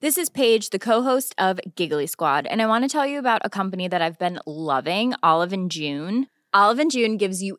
This 0.00 0.16
is 0.16 0.30
Paige, 0.30 0.70
the 0.70 0.78
co-host 0.78 1.34
of 1.38 1.58
Giggly 1.76 2.06
Squad, 2.06 2.46
and 2.46 2.62
I 2.62 2.66
want 2.66 2.84
to 2.84 2.88
tell 2.88 3.04
you 3.04 3.18
about 3.18 3.42
a 3.44 3.50
company 3.50 3.88
that 3.88 4.00
I've 4.00 4.18
been 4.18 4.38
loving, 4.46 5.12
Olive 5.24 5.52
and 5.52 5.68
June. 5.68 6.28
Olive 6.54 6.78
and 6.78 6.90
June 6.90 7.16
gives 7.16 7.42
you 7.42 7.58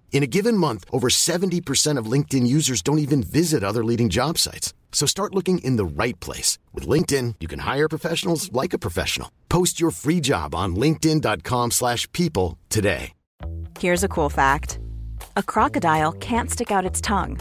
In 0.11 0.23
a 0.23 0.27
given 0.27 0.57
month, 0.57 0.85
over 0.91 1.07
70% 1.07 1.97
of 1.97 2.05
LinkedIn 2.05 2.45
users 2.45 2.81
don't 2.83 2.99
even 2.99 3.23
visit 3.23 3.63
other 3.63 3.83
leading 3.83 4.09
job 4.09 4.37
sites. 4.37 4.73
So 4.91 5.07
start 5.07 5.33
looking 5.33 5.59
in 5.59 5.77
the 5.77 5.85
right 5.85 6.19
place. 6.19 6.59
With 6.73 6.85
LinkedIn, 6.85 7.35
you 7.39 7.47
can 7.47 7.59
hire 7.59 7.89
professionals 7.89 8.51
like 8.53 8.73
a 8.73 8.79
professional. 8.79 9.31
Post 9.49 9.79
your 9.79 9.89
free 9.89 10.19
job 10.19 10.53
on 10.53 10.75
linkedin.com 10.75 11.71
slash 11.71 12.11
people 12.11 12.59
today. 12.69 13.13
Here's 13.79 14.03
a 14.03 14.09
cool 14.09 14.29
fact. 14.29 14.79
A 15.37 15.41
crocodile 15.41 16.11
can't 16.13 16.51
stick 16.51 16.71
out 16.71 16.85
its 16.85 17.01
tongue. 17.01 17.39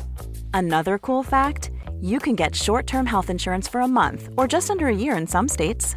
Another 0.55 0.97
cool 0.97 1.23
fact, 1.23 1.71
you 2.01 2.19
can 2.19 2.37
get 2.37 2.55
short-term 2.55 3.05
health 3.05 3.31
insurance 3.31 3.69
for 3.69 3.81
a 3.81 3.89
month 3.89 4.29
or 4.39 4.47
just 4.47 4.71
under 4.71 4.87
a 4.87 4.95
year 4.95 5.17
in 5.17 5.27
some 5.27 5.49
states. 5.49 5.97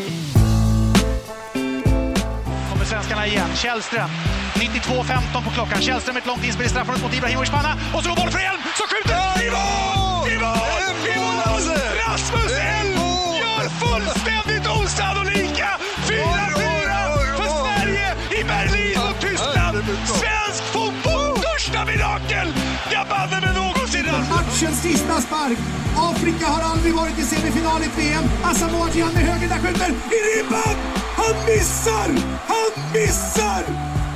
igen. 3.31 3.55
Källström. 3.55 4.09
92.15 4.55 5.43
på 5.45 5.51
klockan. 5.51 5.81
Källström 5.81 6.17
ett 6.17 6.25
långt 6.25 6.43
inspel 6.43 6.65
i 6.65 6.69
straffområdet 6.69 7.03
mot 7.03 7.13
Ibrahimovic 7.13 7.49
panna. 7.49 7.73
Och 7.95 8.03
så 8.03 8.09
går 8.09 8.15
bollen 8.15 8.31
för 8.31 8.39
Elm 8.39 8.61
som 8.79 8.87
skjuter! 8.91 9.45
I 9.45 9.49
mål! 9.57 10.29
I 10.33 10.37
mål! 10.45 10.83
I 11.13 11.17
mål! 11.25 11.63
Rasmus 12.01 12.51
Elm 12.77 12.99
gör 13.41 13.65
fullständigt 13.81 14.65
osannolika 14.77 15.69
4-4 16.07 16.91
för 17.37 17.49
Sverige 17.61 18.07
i 18.39 18.43
Berlin 18.43 18.97
och 19.07 19.15
Tyskland. 19.21 19.77
Svensk 20.19 20.63
fotbolls 20.73 21.39
största 21.39 21.85
mirakel! 21.85 22.47
Jag 22.93 23.07
banne 23.07 23.37
mig 23.45 23.53
någonsin 23.53 24.05
matchens 24.29 24.81
sista 24.81 25.21
spark. 25.21 25.57
Afrika 25.97 26.45
har 26.47 26.61
aldrig 26.71 26.93
varit 26.93 27.19
i 27.19 27.21
semifinal 27.21 27.81
i 27.81 27.85
ett 27.85 27.97
VM. 27.97 28.23
Asamoah 28.43 28.97
Gyan 28.97 29.13
med 29.13 29.23
höger, 29.23 29.49
där 29.49 29.59
skjuter 29.59 29.89
i 29.89 30.19
ribban! 30.29 31.00
Han 31.21 31.35
missar! 31.45 32.09
Han 32.51 32.71
missar! 32.93 33.63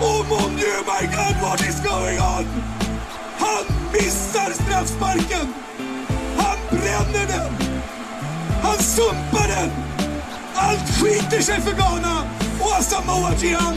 Oh 0.01 0.25
mon 0.29 0.55
dieu, 0.55 0.77
my 0.91 1.03
God, 1.15 1.35
what 1.41 1.61
is 1.69 1.79
going 1.79 2.19
on? 2.19 2.45
Han 3.37 3.65
missar 3.93 4.51
straffsparken! 4.53 5.53
Han 6.37 6.57
bränner 6.69 7.27
den! 7.27 7.53
Han 8.61 8.77
sumpar 8.77 9.47
den! 9.47 9.69
Allt 10.55 10.89
skiter 10.89 11.41
sig 11.41 11.61
för 11.61 11.75
Ghana 11.75 12.23
och 12.59 12.75
Asamoah 12.79 13.43
Gyan 13.43 13.75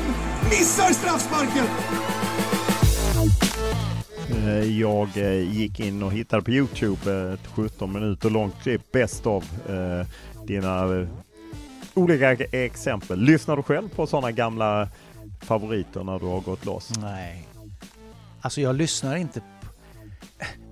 missar 0.51 0.93
straffsparken! 0.93 1.67
Eh, 4.31 4.79
jag 4.81 5.09
eh, 5.17 5.59
gick 5.59 5.81
in 5.81 6.03
och 6.03 6.13
hittade 6.13 6.43
på 6.43 6.51
Youtube 6.51 7.13
eh, 7.13 7.33
ett 7.33 7.47
17 7.55 7.93
minuter 7.93 8.31
långt 8.31 8.55
klipp, 8.63 8.93
bäst 8.93 9.27
av 9.27 9.45
eh, 9.69 10.07
dina 10.47 11.07
olika 11.95 12.33
exempel. 12.35 13.21
Lyssnar 13.21 13.57
du 13.57 13.63
själv 13.63 13.89
på 13.89 14.07
sådana 14.07 14.33
gamla 14.33 14.89
favoriter 15.41 16.05
när 16.05 16.19
du 16.19 16.27
har 16.27 16.41
gått 16.41 16.65
loss? 16.65 16.93
Nej. 17.03 17.49
Alltså 18.41 18.61
jag 18.61 18.77
lyssnar 18.77 19.17
inte 19.17 19.41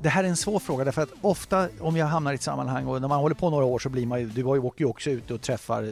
det 0.02 0.08
här 0.08 0.24
är 0.24 0.28
en 0.28 0.36
svår 0.36 0.58
fråga 0.58 0.84
därför 0.84 1.02
att 1.02 1.12
ofta 1.20 1.68
om 1.80 1.96
jag 1.96 2.06
hamnar 2.06 2.32
i 2.32 2.34
ett 2.34 2.42
sammanhang 2.42 2.86
och 2.86 3.00
när 3.00 3.08
man 3.08 3.20
håller 3.20 3.34
på 3.34 3.50
några 3.50 3.64
år 3.64 3.78
så 3.78 3.88
blir 3.88 4.06
man 4.06 4.20
ju, 4.20 4.26
du 4.26 4.44
åker 4.44 4.84
ju 4.84 4.90
också 4.90 5.10
ut 5.10 5.30
och 5.30 5.40
träffar 5.40 5.82
eh, 5.82 5.88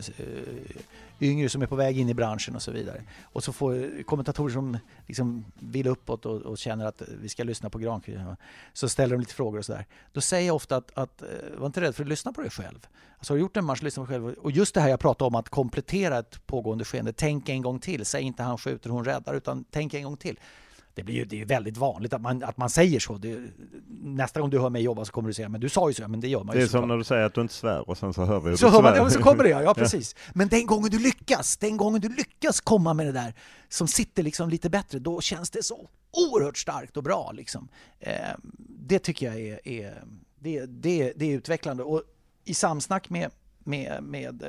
yngre 1.21 1.49
som 1.49 1.63
är 1.63 1.67
på 1.67 1.77
väg 1.77 1.99
in 1.99 2.09
i 2.09 2.15
branschen 2.15 2.57
och 2.57 2.63
så 2.63 2.71
vidare. 2.71 3.03
Och 3.23 3.45
så 3.45 3.53
får 3.53 4.03
kommentatorer 4.03 4.53
som 4.53 4.79
liksom 5.07 5.45
vill 5.55 5.87
uppåt 5.87 6.27
och, 6.27 6.43
och 6.43 6.59
känner 6.59 6.87
att 6.87 7.03
vi 7.21 7.29
ska 7.29 7.45
lyssna 7.45 7.71
på 7.71 7.79
Granqvist, 7.79 8.21
så 8.73 8.89
ställer 8.89 9.15
de 9.15 9.21
lite 9.21 9.35
frågor 9.35 9.59
och 9.59 9.65
sådär. 9.65 9.87
Då 10.13 10.21
säger 10.21 10.47
jag 10.47 10.57
ofta 10.57 10.77
att, 10.77 10.91
att 10.95 11.23
eh, 11.23 11.29
var 11.57 11.67
inte 11.67 11.81
rädd 11.81 11.95
för 11.95 12.03
att 12.03 12.09
lyssna 12.09 12.33
på 12.33 12.41
dig 12.41 12.51
själv. 12.51 12.87
Alltså 13.19 13.33
har 13.33 13.37
du 13.37 13.41
gjort 13.43 13.57
en 13.57 13.65
match, 13.65 13.83
lyssna 13.83 14.05
på 14.05 14.13
dig 14.13 14.21
själv. 14.21 14.35
Och 14.39 14.51
just 14.51 14.75
det 14.75 14.81
här 14.81 14.89
jag 14.89 15.01
pratade 15.01 15.27
om 15.27 15.35
att 15.35 15.49
komplettera 15.49 16.19
ett 16.19 16.47
pågående 16.47 16.85
skeende. 16.85 17.13
Tänk 17.13 17.49
en 17.49 17.63
gång 17.63 17.79
till. 17.79 18.05
Säg 18.07 18.23
inte 18.23 18.43
han 18.43 18.59
skjuter, 18.59 18.91
hon 18.91 19.05
räddar, 19.05 19.35
utan 19.35 19.65
tänk 19.71 19.95
en 19.95 20.03
gång 20.03 20.17
till 20.17 20.39
det, 20.95 21.03
blir 21.03 21.15
ju, 21.15 21.25
det 21.25 21.37
är 21.37 21.39
ju 21.39 21.45
väldigt 21.45 21.77
vanligt 21.77 22.13
att 22.13 22.21
man, 22.21 22.43
att 22.43 22.57
man 22.57 22.71
säger 22.71 23.01
så. 23.01 23.19
Det, 23.19 23.43
nästa 24.03 24.41
gång 24.41 24.51
du 24.51 24.59
hör 24.59 24.71
mig 24.71 24.83
jobba 24.83 25.05
så 25.05 25.13
kommer 25.13 25.29
du 25.29 25.35
säga, 25.35 25.49
men 25.49 25.61
du 25.61 25.69
sa 25.69 25.89
ju 25.89 25.95
så, 25.95 26.09
men 26.09 26.21
det 26.21 26.29
gör 26.29 26.45
man 26.45 26.55
ju 26.55 26.61
Det 26.61 26.67
är 26.67 26.69
som 26.69 26.89
när 26.89 26.97
du 26.97 27.05
säger 27.05 27.25
att 27.25 27.35
du 27.35 27.41
inte 27.41 27.55
svär 27.55 27.89
och 27.89 27.99
sen 27.99 28.15
så 28.15 28.25
hör 28.25 28.41
vi 28.41 28.51
hur 28.51 28.57
så 28.57 28.67
du 28.67 28.73
hör 28.73 28.83
man, 28.83 28.97
ja, 28.97 29.11
så 29.11 29.23
kommer 29.23 29.45
det 29.45 29.51
ja, 29.51 29.63
ja 29.65 29.75
precis. 29.75 30.17
Men 30.35 30.49
den 30.49 30.67
gången 30.67 30.91
du 30.91 30.99
lyckas, 30.99 31.57
den 31.57 31.77
gången 31.77 32.01
du 32.01 32.09
lyckas 32.09 32.61
komma 32.61 32.95
med 32.95 33.07
det 33.07 33.13
där 33.13 33.35
som 33.69 33.89
sitter 33.89 34.23
liksom 34.23 34.49
lite 34.49 34.71
bättre, 34.71 34.99
då 34.99 35.21
känns 35.21 35.51
det 35.51 35.63
så 35.63 35.89
oerhört 36.11 36.59
starkt 36.59 36.97
och 36.97 37.03
bra 37.03 37.33
liksom. 37.33 37.69
Eh, 38.01 38.13
det 38.69 38.99
tycker 38.99 39.27
jag 39.27 39.41
är, 39.41 39.69
är 39.69 40.05
det, 40.39 40.67
det, 40.67 41.13
det 41.17 41.25
är 41.33 41.37
utvecklande 41.37 41.83
och 41.83 42.03
i 42.45 42.55
samsnack 42.55 43.11
med, 43.11 43.31
med, 43.59 44.03
med, 44.03 44.43
eh, 44.43 44.49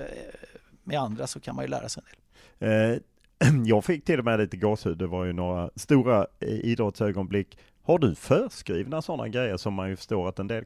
med 0.84 1.00
andra 1.00 1.28
så 1.28 1.40
kan 1.40 1.56
man 1.56 1.66
ju 1.66 1.70
lära 1.70 1.90
sig 1.90 2.04
en 2.04 2.10
del. 2.10 2.94
Eh, 2.94 3.00
jag 3.66 3.86
fick 3.86 4.06
till 4.06 4.20
och 4.20 4.26
med 4.26 4.40
lite 4.40 4.58
gåshud. 4.58 4.98
Det 4.98 5.08
var 5.08 5.26
ju 5.26 5.34
några 5.34 5.70
stora 5.76 6.28
eh, 6.40 6.48
idrottsögonblick. 6.50 7.58
Har 7.84 8.00
du 8.00 8.16
förskrivna 8.16 9.02
sådana 9.02 9.28
grejer 9.28 9.58
som 9.58 9.74
man 9.74 9.90
ju 9.90 9.96
förstår 9.96 10.30
att 10.30 10.40
en 10.40 10.48
del 10.48 10.66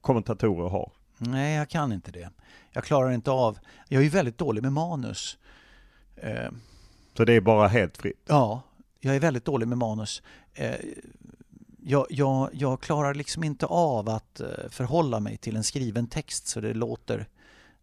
kommentatorer 0.00 0.68
har? 0.68 0.92
Nej, 1.18 1.56
jag 1.56 1.68
kan 1.68 1.92
inte 1.92 2.10
det. 2.10 2.30
Jag 2.72 2.84
klarar 2.84 3.10
inte 3.10 3.30
av. 3.30 3.58
Jag 3.88 3.98
är 3.98 4.04
ju 4.04 4.10
väldigt 4.10 4.38
dålig 4.38 4.62
med 4.62 4.72
manus. 4.72 5.38
Eh, 6.16 6.50
Så 7.16 7.24
det 7.24 7.32
är 7.32 7.40
bara 7.40 7.68
helt 7.68 7.96
fritt? 7.96 8.22
Ja, 8.26 8.62
jag 9.00 9.16
är 9.16 9.20
väldigt 9.20 9.44
dålig 9.44 9.68
med 9.68 9.78
manus. 9.78 10.22
Eh, 10.54 10.74
jag, 11.82 12.06
jag, 12.10 12.50
jag, 12.52 12.80
klarar 12.80 13.14
liksom 13.14 13.44
inte 13.44 13.66
av 13.66 14.08
att 14.08 14.40
förhålla 14.68 15.20
mig 15.20 15.36
till 15.36 15.56
en 15.56 15.64
skriven 15.64 16.06
text 16.06 16.46
så 16.46 16.60
det 16.60 16.74
låter... 16.74 17.26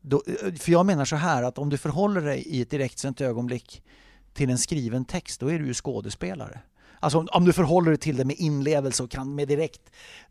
Eh, 0.03 0.53
för 0.53 0.71
jag 0.71 0.85
menar 0.85 1.05
så 1.05 1.15
här 1.15 1.43
att 1.43 1.57
om 1.57 1.69
du 1.69 1.77
förhåller 1.77 2.21
dig 2.21 2.41
i 2.41 2.61
ett 2.61 2.69
direktsänt 2.69 3.21
ögonblick 3.21 3.83
till 4.33 4.49
en 4.49 4.57
skriven 4.57 5.05
text, 5.05 5.39
då 5.39 5.51
är 5.51 5.59
du 5.59 5.65
ju 5.65 5.73
skådespelare. 5.73 6.59
Alltså 7.03 7.25
om, 7.31 7.45
du 7.45 7.53
förhåller 7.53 7.91
dig 7.91 7.97
till 7.97 8.17
det 8.17 8.25
med 8.25 8.35
inlevelse 8.39 9.03
och 9.03 9.11
kan 9.11 9.35
med 9.35 9.47
direkt, 9.47 9.81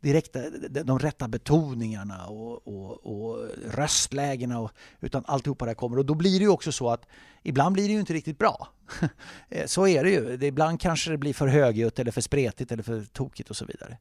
direkt 0.01 0.37
eh, 0.37 0.43
de 0.85 0.99
rätta 0.99 1.29
betoningarna 1.29 2.27
och, 2.27 2.69
och, 2.69 3.07
och 3.07 3.49
röstlägena 3.67 4.61
och, 4.61 4.71
utan 5.01 5.25
alltihopa 5.27 5.67
det 5.67 5.75
kommer. 5.75 5.99
Och 5.99 6.07
då 6.07 6.15
blir 6.15 6.39
det 6.39 6.45
ju 6.45 6.49
också 6.49 6.73
så 6.73 6.91
att 6.91 7.07
ibland 7.43 7.73
blir 7.73 7.89
det 7.89 7.93
ju 7.93 8.01
inte 8.01 8.13
riktigt 8.13 8.39
bra. 8.39 8.69
Eh, 9.49 9.67
så 9.67 9.87
är 9.87 10.05
det 10.05 10.11
ju. 10.11 10.47
Ibland 10.47 10.81
kanske 10.81 11.11
det 11.11 11.19
blir 11.19 11.35
för 11.35 11.47
högljutt 11.47 11.99
eller 11.99 12.11
för 12.11 12.21
spretigt 12.21 12.73
eller 12.73 12.83
för 12.83 13.05
tokigt 13.05 13.51
och 13.51 13.57
så 13.57 13.65
vidare. 13.65 13.99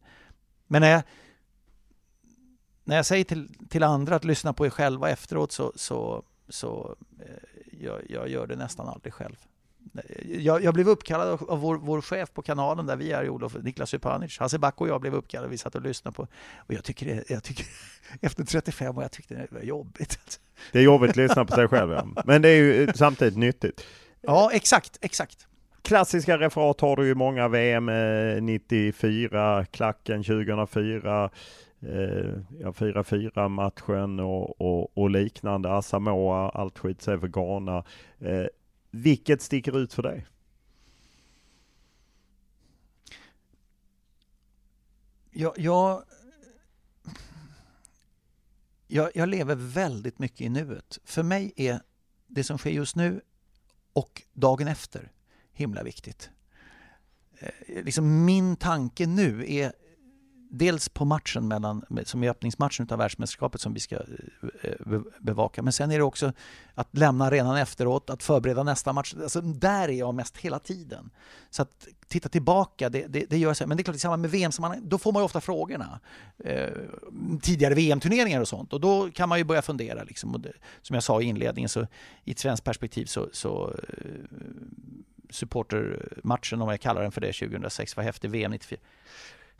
Men 0.68 0.82
när 0.82 0.92
jag, 0.92 1.02
när 2.90 2.96
jag 2.96 3.06
säger 3.06 3.24
till, 3.24 3.50
till 3.70 3.84
andra 3.84 4.16
att 4.16 4.24
lyssna 4.24 4.54
på 4.54 4.66
er 4.66 4.70
själva 4.70 5.10
efteråt 5.10 5.52
så, 5.52 5.74
så, 5.76 6.24
så 6.50 6.96
eh, 7.20 7.26
jag, 7.82 8.02
jag 8.10 8.30
gör 8.30 8.48
det 8.48 8.56
nästan 8.56 8.88
aldrig 8.88 9.14
själv 9.14 9.36
jag, 10.26 10.64
jag, 10.64 10.74
blev 10.74 10.90
uppkallad 10.90 11.28
av, 11.28 11.60
vår, 11.60 11.76
vår, 11.76 12.02
chef 12.02 12.34
på 12.34 12.42
kanalen 12.42 12.86
där 12.86 12.96
vi 12.96 13.12
är, 13.12 13.30
Olof, 13.30 13.56
Niklas 13.64 13.90
Supanic. 13.90 14.40
Hasse 14.40 14.60
Back 14.60 14.82
och 14.82 14.88
jag 14.88 15.02
blev 15.02 15.16
uppkallade. 15.16 15.50
Vi 15.50 15.58
satt 15.58 15.76
och 15.76 15.82
lyssnade 15.82 16.16
på... 16.16 16.22
Och 16.58 16.74
jag 16.74 16.84
tycker, 16.84 17.06
det, 17.06 17.30
jag 17.30 17.44
tycker 17.44 17.66
efter 18.22 18.44
35 18.44 18.98
år, 18.98 19.04
jag 19.04 19.12
tyckte 19.12 19.36
det 19.36 19.48
var 19.52 19.62
jobbigt. 19.62 20.40
Det 20.72 20.80
är 20.80 20.84
jobbigt 20.84 21.10
att 21.10 21.16
lyssna 21.16 21.46
på 21.46 21.56
sig 21.56 21.68
själv, 21.68 21.92
ja. 21.92 22.08
Men 22.26 22.42
det 22.42 22.50
är 22.50 22.56
ju 22.56 22.94
samtidigt 22.96 23.38
nyttigt. 23.38 23.86
Ja, 24.22 24.52
exakt, 24.54 24.98
exakt. 25.02 25.48
Klassiska 25.82 26.38
referat 26.38 26.82
har 26.82 26.96
du 26.96 27.08
ju 27.08 27.16
många. 27.16 27.48
VM 27.48 27.86
94, 28.46 29.66
klacken 29.66 30.24
2004, 30.24 31.24
eh, 31.24 31.30
Eh, 31.82 32.42
ja, 32.60 32.72
4-4 32.72 33.50
matchen 33.50 34.20
och, 34.20 34.62
och, 34.62 34.98
och 34.98 35.10
liknande. 35.10 35.74
Asamoa, 35.74 36.50
allt 36.50 36.80
skit 36.80 37.02
sig 37.02 37.20
för 37.20 37.28
Ghana. 37.28 37.84
Eh, 38.20 38.46
vilket 38.92 39.42
sticker 39.42 39.78
ut 39.78 39.94
för 39.94 40.04
dig? 40.04 40.28
Jag, 45.32 45.54
jag, 45.58 46.04
jag, 48.88 49.12
jag, 49.16 49.30
lever 49.30 49.56
väldigt 49.56 50.20
mycket 50.20 50.42
i 50.42 50.50
nuet. 50.50 51.00
För 51.04 51.24
mig 51.24 51.54
är 51.56 51.80
det 52.28 52.44
som 52.44 52.58
sker 52.58 52.70
just 52.70 52.96
nu 52.96 53.22
och 53.94 54.22
dagen 54.34 54.68
efter 54.68 55.12
himla 55.52 55.84
viktigt. 55.84 56.30
Eh, 57.40 57.84
liksom 57.84 58.26
min 58.26 58.56
tanke 58.56 59.08
nu 59.08 59.46
är 59.54 59.74
dels 60.50 60.90
på 60.90 61.06
matchen 61.06 61.48
mellan, 61.48 61.86
som 62.04 62.24
är 62.24 62.30
öppningsmatchen 62.30 62.88
av 62.92 62.98
världsmästerskapet 62.98 63.62
som 63.62 63.74
vi 63.74 63.80
ska 63.80 63.96
eh, 64.62 65.02
bevaka. 65.20 65.62
Men 65.62 65.74
sen 65.74 65.92
är 65.92 65.98
det 65.98 66.04
också 66.04 66.34
att 66.76 66.98
lämna 66.98 67.26
arenan 67.26 67.58
efteråt, 67.58 68.10
att 68.10 68.24
förbereda 68.24 68.64
nästa 68.64 68.94
match. 68.94 69.16
Alltså, 69.24 69.42
där 69.42 69.90
är 69.90 69.94
jag 69.94 70.16
mest 70.16 70.38
hela 70.38 70.60
tiden. 70.60 71.10
Så 71.50 71.62
att 71.62 71.88
titta 72.08 72.30
tillbaka, 72.30 72.90
det, 72.90 73.08
det, 73.08 73.26
det 73.30 73.38
gör 73.38 73.56
jag. 73.60 73.68
Men 73.68 73.78
det 73.78 73.82
är 73.82 73.84
klart, 73.84 73.96
i 73.96 74.00
samband 74.00 74.22
med 74.22 74.32
VM, 74.32 74.52
då 74.82 74.98
får 74.98 75.12
man 75.12 75.22
ju 75.22 75.26
ofta 75.26 75.42
frågorna. 75.42 76.00
Eh, 76.46 76.70
tidigare 77.42 77.74
VM-turneringar 77.74 78.42
och 78.42 78.48
sånt. 78.48 78.74
Och 78.74 78.82
då 78.82 79.12
kan 79.12 79.30
man 79.30 79.38
ju 79.38 79.44
börja 79.44 79.62
fundera. 79.62 80.04
Liksom. 80.04 80.34
Och 80.34 80.40
det, 80.40 80.54
som 80.82 80.94
jag 80.94 81.04
sa 81.04 81.22
i 81.22 81.26
inledningen, 81.26 81.70
så 81.70 81.88
i 82.24 82.32
ett 82.32 82.40
svenskt 82.40 82.64
perspektiv 82.64 83.06
så, 83.06 83.30
så 83.32 83.76
eh, 83.88 84.04
supportermatchen, 85.30 86.62
om 86.62 86.70
jag 86.70 86.82
kallar 86.82 87.02
den 87.02 87.12
för 87.12 87.22
det, 87.22 87.34
2006 87.34 87.98
var 87.98 88.04
häftig. 88.04 88.30
VM 88.30 88.52
94 88.52 88.80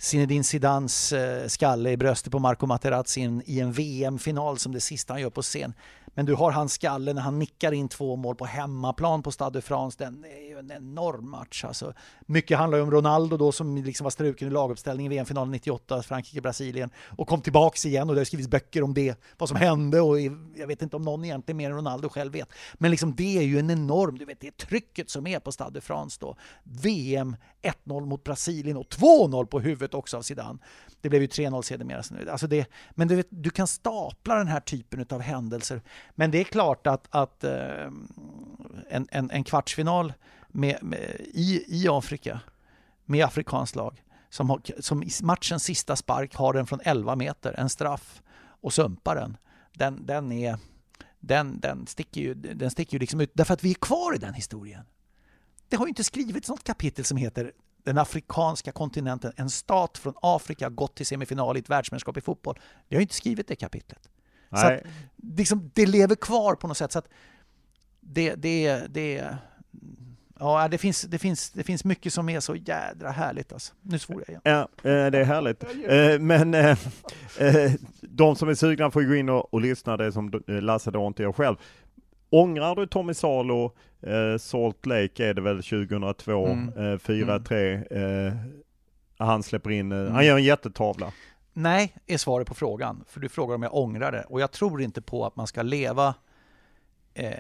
Zinedine 0.02 0.44
Zidans 0.44 1.14
eh, 1.14 1.48
skalle 1.48 1.92
i 1.92 1.98
bröstet 1.98 2.32
på 2.32 2.40
Marco 2.40 2.66
Materazzi 2.66 3.42
i 3.46 3.60
en 3.60 3.72
VM-final 3.72 4.58
som 4.58 4.72
det 4.72 4.80
sista 4.80 5.14
han 5.14 5.22
gör 5.22 5.30
på 5.30 5.42
scen. 5.42 5.74
Men 6.14 6.26
du 6.26 6.34
har 6.34 6.52
hans 6.52 6.74
skalle 6.74 7.14
när 7.14 7.22
han 7.22 7.40
nickar 7.40 7.72
in 7.72 7.88
två 7.90 8.16
mål 8.16 8.36
på 8.36 8.46
hemmaplan 8.46 9.24
på 9.24 9.32
Stade 9.32 9.58
de 9.60 9.62
France. 9.62 10.04
Den 10.04 10.26
är 10.26 10.50
ju 10.50 10.60
en 10.60 10.72
enorm 10.72 11.30
match. 11.30 11.64
Alltså, 11.64 11.94
mycket 12.26 12.58
handlar 12.58 12.78
ju 12.78 12.84
om 12.84 12.92
Ronaldo 12.92 13.38
då 13.38 13.52
som 13.52 13.78
liksom 13.78 14.04
var 14.04 14.12
struken 14.12 14.48
i 14.48 14.52
laguppställningen 14.52 15.12
i 15.12 15.16
VM-finalen 15.16 15.52
98, 15.52 16.02
Frankrike-Brasilien 16.02 16.90
och 17.18 17.28
kom 17.28 17.42
tillbaks 17.42 17.86
igen 17.86 18.10
och 18.10 18.16
det 18.16 18.22
har 18.22 18.26
skrivits 18.26 18.50
böcker 18.50 18.84
om 18.84 18.94
det, 18.94 19.20
vad 19.38 19.50
som 19.50 19.58
hände 19.58 20.02
och 20.02 20.20
jag 20.56 20.68
vet 20.68 20.82
inte 20.82 20.96
om 20.96 21.02
någon 21.02 21.26
egentligen 21.26 21.58
mer 21.58 21.70
än 21.70 21.76
Ronaldo 21.76 22.10
själv 22.10 22.34
vet. 22.34 22.50
Men 22.74 22.92
liksom 22.92 23.16
det 23.16 23.38
är 23.38 23.44
ju 23.44 23.60
en 23.60 23.72
enorm, 23.72 24.18
du 24.18 24.26
vet 24.26 24.40
det 24.40 24.58
trycket 24.58 25.10
som 25.10 25.28
är 25.28 25.40
på 25.40 25.52
Stade 25.52 25.72
de 25.72 25.82
France 25.82 26.18
då. 26.22 26.36
VM 26.64 27.36
1-0 27.62 28.06
mot 28.06 28.24
Brasilien 28.24 28.78
och 28.78 28.88
2-0 28.88 29.46
på 29.46 29.60
huvudet 29.60 29.94
också 29.94 30.18
av 30.18 30.22
Zidane. 30.22 30.60
Det 31.02 31.10
blev 31.10 31.22
ju 31.22 31.28
3-0 31.28 31.62
sedermera. 31.62 32.32
Alltså 32.32 32.48
det, 32.48 32.68
men 32.92 33.08
du, 33.08 33.16
vet, 33.16 33.28
du 33.30 33.50
kan 33.50 33.68
stapla 33.68 34.36
den 34.36 34.48
här 34.48 34.60
typen 34.60 35.06
av 35.10 35.22
händelser. 35.22 35.82
Men 36.16 36.32
det 36.32 36.40
är 36.40 36.44
klart 36.44 36.88
att, 36.88 37.08
att 37.10 37.44
eh, 37.44 37.92
en, 38.90 39.08
en, 39.12 39.32
en, 39.32 39.44
kvartsfinal 39.44 40.14
med, 40.48 40.78
med, 40.82 41.00
i, 41.20 41.64
i 41.68 41.88
Afrika 41.90 42.40
med 43.06 43.26
afrikanskt 43.26 43.76
lag 43.76 44.04
som, 44.30 44.50
har, 44.50 44.62
som 44.80 45.04
i 45.04 45.10
matchens 45.22 45.64
sista 45.64 45.96
spark 45.96 46.36
har 46.36 46.54
den 46.54 46.68
från 46.68 46.80
11 46.84 47.16
meter, 47.16 47.54
en 47.58 47.70
straff, 47.70 48.22
och 48.62 48.74
sumpar 48.74 49.16
den. 49.16 49.38
Den, 49.74 50.06
den, 50.06 50.32
är, 50.32 50.58
den, 51.20 51.60
den 51.60 51.88
sticker 51.88 52.22
ju, 52.22 52.34
den 52.34 52.72
sticker 52.72 52.94
ju 52.94 53.00
liksom 53.00 53.22
ut, 53.22 53.32
därför 53.34 53.54
att 53.54 53.64
vi 53.64 53.70
är 53.70 53.76
kvar 53.76 54.16
i 54.16 54.18
den 54.18 54.34
historien. 54.34 54.86
Det 55.70 55.78
har 55.78 55.86
ju 55.86 55.90
inte 55.90 56.04
skrivits 56.04 56.50
något 56.50 56.64
kapitel 56.64 57.06
som 57.06 57.18
heter 57.18 57.52
den 57.84 57.98
afrikanska 57.98 58.72
kontinenten, 58.72 59.34
en 59.36 59.50
stat 59.50 59.98
från 59.98 60.14
Afrika 60.22 60.70
gått 60.70 60.96
till 60.96 61.06
semifinal 61.06 61.58
i 61.58 61.60
ett 61.60 61.70
världsmästerskap 61.70 62.18
i 62.18 62.22
fotboll. 62.22 62.60
Vi 62.88 62.96
har 62.96 63.02
inte 63.02 63.16
skrivit 63.16 63.48
det 63.48 63.56
kapitlet. 63.56 64.10
Nej. 64.50 64.62
Så 64.62 64.68
att, 64.68 64.94
liksom, 65.38 65.72
det 65.74 65.86
lever 65.86 66.16
kvar 66.16 66.56
på 66.56 66.68
något 66.68 66.78
sätt. 66.78 66.92
Så 66.92 67.00
att 67.00 67.10
det, 68.02 68.36
det, 68.36 68.84
det, 68.90 69.38
Ja, 70.40 70.68
det 70.68 70.78
finns, 70.78 71.02
det, 71.02 71.18
finns, 71.18 71.52
det 71.52 71.64
finns 71.64 71.86
mycket 71.86 72.14
som 72.14 72.30
är 72.30 72.40
så 72.40 72.56
jädra 72.56 73.10
härligt 73.10 73.54
alltså. 73.54 73.74
Nu 73.82 74.00
svor 74.00 74.24
jag 74.28 74.30
igen. 74.30 74.42
Ja, 74.44 74.90
eh, 74.90 75.12
det 75.12 75.20
är 75.20 75.24
härligt. 75.24 75.64
Eh, 75.64 76.20
men 76.20 76.54
eh, 76.54 76.78
de 78.02 78.36
som 78.36 78.50
är 78.50 78.54
sugna 78.54 78.92
får 78.92 79.02
gå 79.02 79.16
in 79.16 79.30
och, 79.30 79.54
och 79.54 79.62
lyssna, 79.62 79.98
det 79.98 80.12
som 80.12 80.44
Lasse 80.48 80.92
då 80.92 81.08
inte 81.08 81.24
gör 81.24 81.32
själv. 81.32 81.56
Ångrar 82.30 82.76
du 82.76 82.88
Tommy 82.88 83.14
Salo, 83.14 83.72
Salt 84.40 84.86
Lake 84.86 85.26
är 85.26 85.34
det 85.34 85.42
väl 85.42 85.64
2002, 85.64 86.48
mm. 86.48 86.98
4-3, 86.98 87.88
mm. 87.92 88.38
han 89.18 89.44
släpper 89.44 89.70
in, 89.70 89.92
mm. 89.92 90.14
han 90.14 90.26
gör 90.26 90.36
en 90.36 90.44
jättetavla. 90.44 91.12
Nej, 91.54 91.96
är 92.08 92.18
svaret 92.18 92.48
på 92.48 92.56
frågan. 92.56 93.04
För 93.08 93.20
du 93.20 93.30
frågar 93.30 93.56
om 93.56 93.64
jag 93.64 93.76
ångrar 93.76 94.12
det. 94.12 94.24
Och 94.24 94.42
jag 94.42 94.52
tror 94.52 94.82
inte 94.82 95.02
på 95.02 95.26
att 95.26 95.36
man 95.36 95.48
ska 95.48 95.62
leva 95.62 96.14
eh, 97.14 97.34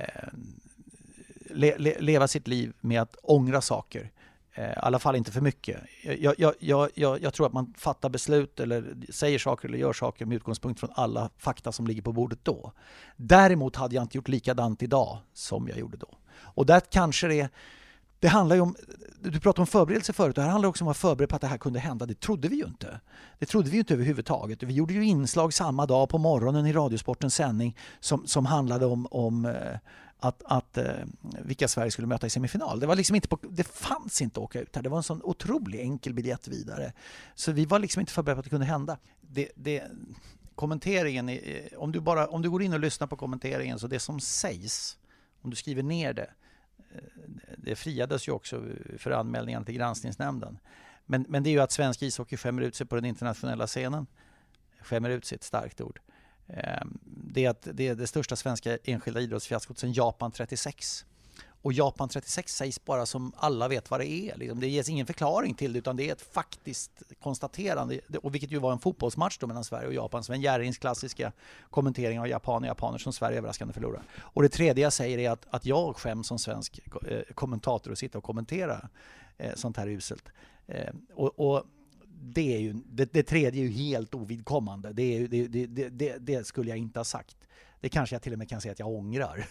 le, 1.50 1.78
le, 1.78 2.00
leva 2.00 2.28
sitt 2.28 2.48
liv 2.48 2.74
med 2.82 3.02
att 3.02 3.16
ångra 3.24 3.62
saker. 3.62 4.12
Eh, 4.60 4.70
I 4.70 4.74
alla 4.76 5.00
fall 5.00 5.16
inte 5.16 5.32
för 5.32 5.42
mycket. 5.42 5.82
Jag, 6.20 6.36
jag, 6.38 6.54
jag, 6.60 6.90
jag, 7.22 7.34
tror 7.34 7.46
att 7.46 7.54
man 7.54 7.74
fattar 7.78 8.10
beslut 8.10 8.60
eller 8.60 8.96
säger 9.10 9.40
saker 9.40 9.68
eller 9.68 9.78
gör 9.78 9.94
saker 9.94 10.26
med 10.26 10.36
utgångspunkt 10.36 10.80
från 10.80 10.90
alla 10.94 11.30
fakta 11.38 11.72
som 11.72 11.88
ligger 11.88 12.02
på 12.02 12.12
bordet 12.12 12.40
då. 12.44 12.72
Däremot 13.16 13.76
hade 13.76 13.96
jag 13.96 14.04
inte 14.04 14.18
gjort 14.18 14.28
likadant 14.28 14.84
idag 14.84 15.18
som 15.34 15.68
jag 15.68 15.80
gjorde 15.80 15.98
då. 15.98 16.18
Och 16.42 16.66
där 16.66 16.80
kanske 16.80 17.28
det 17.28 17.40
är 17.40 17.50
det 18.20 18.28
handlar 18.28 18.56
ju 18.56 18.62
om, 18.62 18.76
du 19.22 19.40
pratade 19.40 19.62
om 19.62 19.68
förberedelse 19.68 20.14
förut, 20.14 20.36
det 20.36 20.42
här 20.42 20.50
handlar 20.50 20.70
också 20.70 20.84
om 20.84 20.88
att 20.92 21.04
vara 21.04 21.12
förberedd 21.12 21.30
på 21.30 21.36
att 21.36 21.42
det 21.42 21.48
här 21.48 21.58
kunde 21.58 21.80
hända. 21.80 22.06
Det 22.06 22.20
trodde 22.20 22.48
vi 22.48 22.56
ju 22.56 22.66
inte. 22.66 23.00
Det 23.40 23.46
trodde 23.46 23.70
vi 23.70 23.76
ju 23.76 23.80
inte 23.80 23.94
överhuvudtaget. 23.94 24.64
Vi 24.64 24.74
gjorde 24.74 24.94
ju 24.94 25.06
inslag 25.06 25.54
samma 25.54 25.86
dag 25.86 26.10
på 26.10 26.18
morgonen 26.18 26.66
i 26.66 26.74
Radiosportens 26.74 27.36
sändning 27.36 27.78
som, 28.00 28.28
som 28.28 28.46
handlade 28.46 28.86
om, 28.86 29.08
om 29.12 29.46
eh, 29.46 29.78
att, 30.20 30.44
att 30.46 30.78
eh, 30.78 30.94
vilka 31.22 31.68
Sverige 31.68 31.92
skulle 31.92 32.08
möta 32.08 32.28
i 32.28 32.30
semifinal. 32.30 32.80
Det, 32.80 32.88
var 32.88 32.96
liksom 32.96 33.16
inte 33.16 33.28
på, 33.28 33.40
det 33.50 33.64
fanns 33.64 34.22
inte 34.22 34.40
att 34.40 34.44
åka 34.44 34.62
ut 34.62 34.76
här. 34.76 34.84
Det 34.84 34.90
var 34.90 34.98
en 34.98 35.04
sån 35.04 35.22
otroligt 35.24 35.82
enkel 35.82 36.14
biljett 36.14 36.48
vidare. 36.48 36.94
Så 37.36 37.52
vi 37.52 37.66
var 37.66 37.80
liksom 37.80 38.00
inte 38.00 38.14
förberedda 38.14 38.36
på 38.36 38.40
att 38.40 38.44
det 38.44 38.50
kunde 38.50 38.66
hända. 38.66 38.98
Det, 39.22 39.50
det, 39.56 39.84
kommenteringen, 40.56 41.30
eh, 41.30 41.38
om, 41.78 41.92
du 41.92 42.00
bara, 42.00 42.28
om 42.28 42.42
du 42.42 42.50
går 42.50 42.64
in 42.64 42.74
och 42.74 42.80
lyssnar 42.80 43.08
på 43.08 43.18
kommenteringen, 43.18 43.80
så 43.80 43.88
det 43.88 44.00
som 44.00 44.20
sägs, 44.20 44.98
om 45.42 45.50
du 45.50 45.56
skriver 45.56 45.84
ner 45.84 46.14
det, 46.14 46.30
eh, 46.94 47.02
det 47.58 47.76
friades 47.76 48.28
ju 48.28 48.32
också 48.32 48.64
för 48.98 49.12
anmälningen 49.12 49.66
till 49.66 49.76
granskningsnämnden. 49.76 50.60
Men, 51.06 51.26
men 51.30 51.44
det 51.44 51.50
är 51.50 51.52
ju 51.52 51.60
att 51.60 51.72
svensk 51.72 52.02
ishockey 52.02 52.38
skämmer 52.38 52.62
ut 52.62 52.76
sig 52.76 52.88
på 52.88 52.96
den 52.96 53.06
internationella 53.06 53.68
scenen. 53.68 54.08
Skämmer 54.82 55.10
ut 55.10 55.26
sig, 55.26 55.36
ett 55.36 55.44
starkt 55.44 55.82
ord. 55.82 56.00
Ehm, 56.50 56.98
det 57.04 57.46
är, 57.46 57.50
att 57.50 57.68
det 57.74 57.88
är 57.88 57.96
det 57.96 58.08
största 58.08 58.36
svenska 58.36 58.78
enskilda 58.84 59.20
idrottsfiaskot 59.20 59.80
sedan 59.80 59.94
Japan 59.94 60.32
36. 60.32 61.06
Och 61.62 61.74
Japan 61.74 62.10
36 62.10 62.56
sägs 62.56 62.86
bara 62.86 63.06
som 63.06 63.32
alla 63.36 63.68
vet 63.68 63.92
vad 63.92 64.00
det 64.00 64.10
är. 64.10 64.38
Liksom. 64.38 64.60
Det 64.60 64.68
ges 64.68 64.90
ingen 64.90 65.06
förklaring 65.06 65.54
till 65.54 65.74
det 65.74 65.80
utan 65.80 65.96
det 65.96 66.10
är 66.10 66.14
ett 66.14 66.22
faktiskt 66.22 67.04
konstaterande. 67.22 68.00
Och 68.24 68.34
vilket 68.34 68.52
ju 68.52 68.60
var 68.60 68.72
en 68.72 68.80
fotbollsmatch 68.80 69.38
då 69.38 69.48
mellan 69.48 69.64
Sverige 69.64 69.88
och 69.88 69.94
Japan. 69.94 70.24
Sven 70.24 70.42
Jerrings 70.42 70.78
klassiska 70.78 71.32
kommentering 71.70 72.20
av 72.20 72.28
japaner 72.28 72.68
och 72.68 72.72
japaner 72.72 72.98
som 72.98 73.14
Sverige 73.14 73.38
överraskande 73.38 73.74
förlorar. 73.74 74.02
Och 74.20 74.42
det 74.42 74.50
tredje 74.50 74.84
jag 74.84 74.94
säger 74.94 75.18
är 75.18 75.30
att, 75.30 75.46
att 75.50 75.66
jag 75.66 75.98
skäms 75.98 76.28
som 76.28 76.40
svensk 76.40 76.80
eh, 77.08 77.22
kommentator 77.34 77.92
att 77.92 78.00
sitta 78.00 78.18
och 78.18 78.24
kommentera 78.24 78.90
eh, 79.38 79.56
sånt 79.56 79.78
här 79.78 79.88
uselt. 79.88 80.30
Eh, 80.68 80.94
och, 81.14 81.40
och 81.40 81.64
det, 82.22 82.56
är 82.56 82.60
ju, 82.60 82.74
det, 82.74 83.14
det 83.14 83.24
tredje 83.24 83.62
är 83.62 83.68
ju 83.68 83.72
helt 83.72 84.16
ovidkommande. 84.16 84.94
Det, 84.94 85.04
är, 85.04 85.28
det, 85.28 85.48
det, 85.48 85.90
det, 85.90 86.18
det, 86.18 86.48
skulle 86.48 86.70
jag 86.70 86.78
inte 86.78 87.00
ha 87.00 87.04
sagt. 87.04 87.38
Det 87.82 87.90
kanske 87.90 88.16
jag 88.16 88.22
till 88.22 88.34
och 88.34 88.40
med 88.40 88.50
kan 88.50 88.62
säga 88.62 88.72
att 88.72 88.80
jag 88.80 88.90
ångrar. 88.90 89.48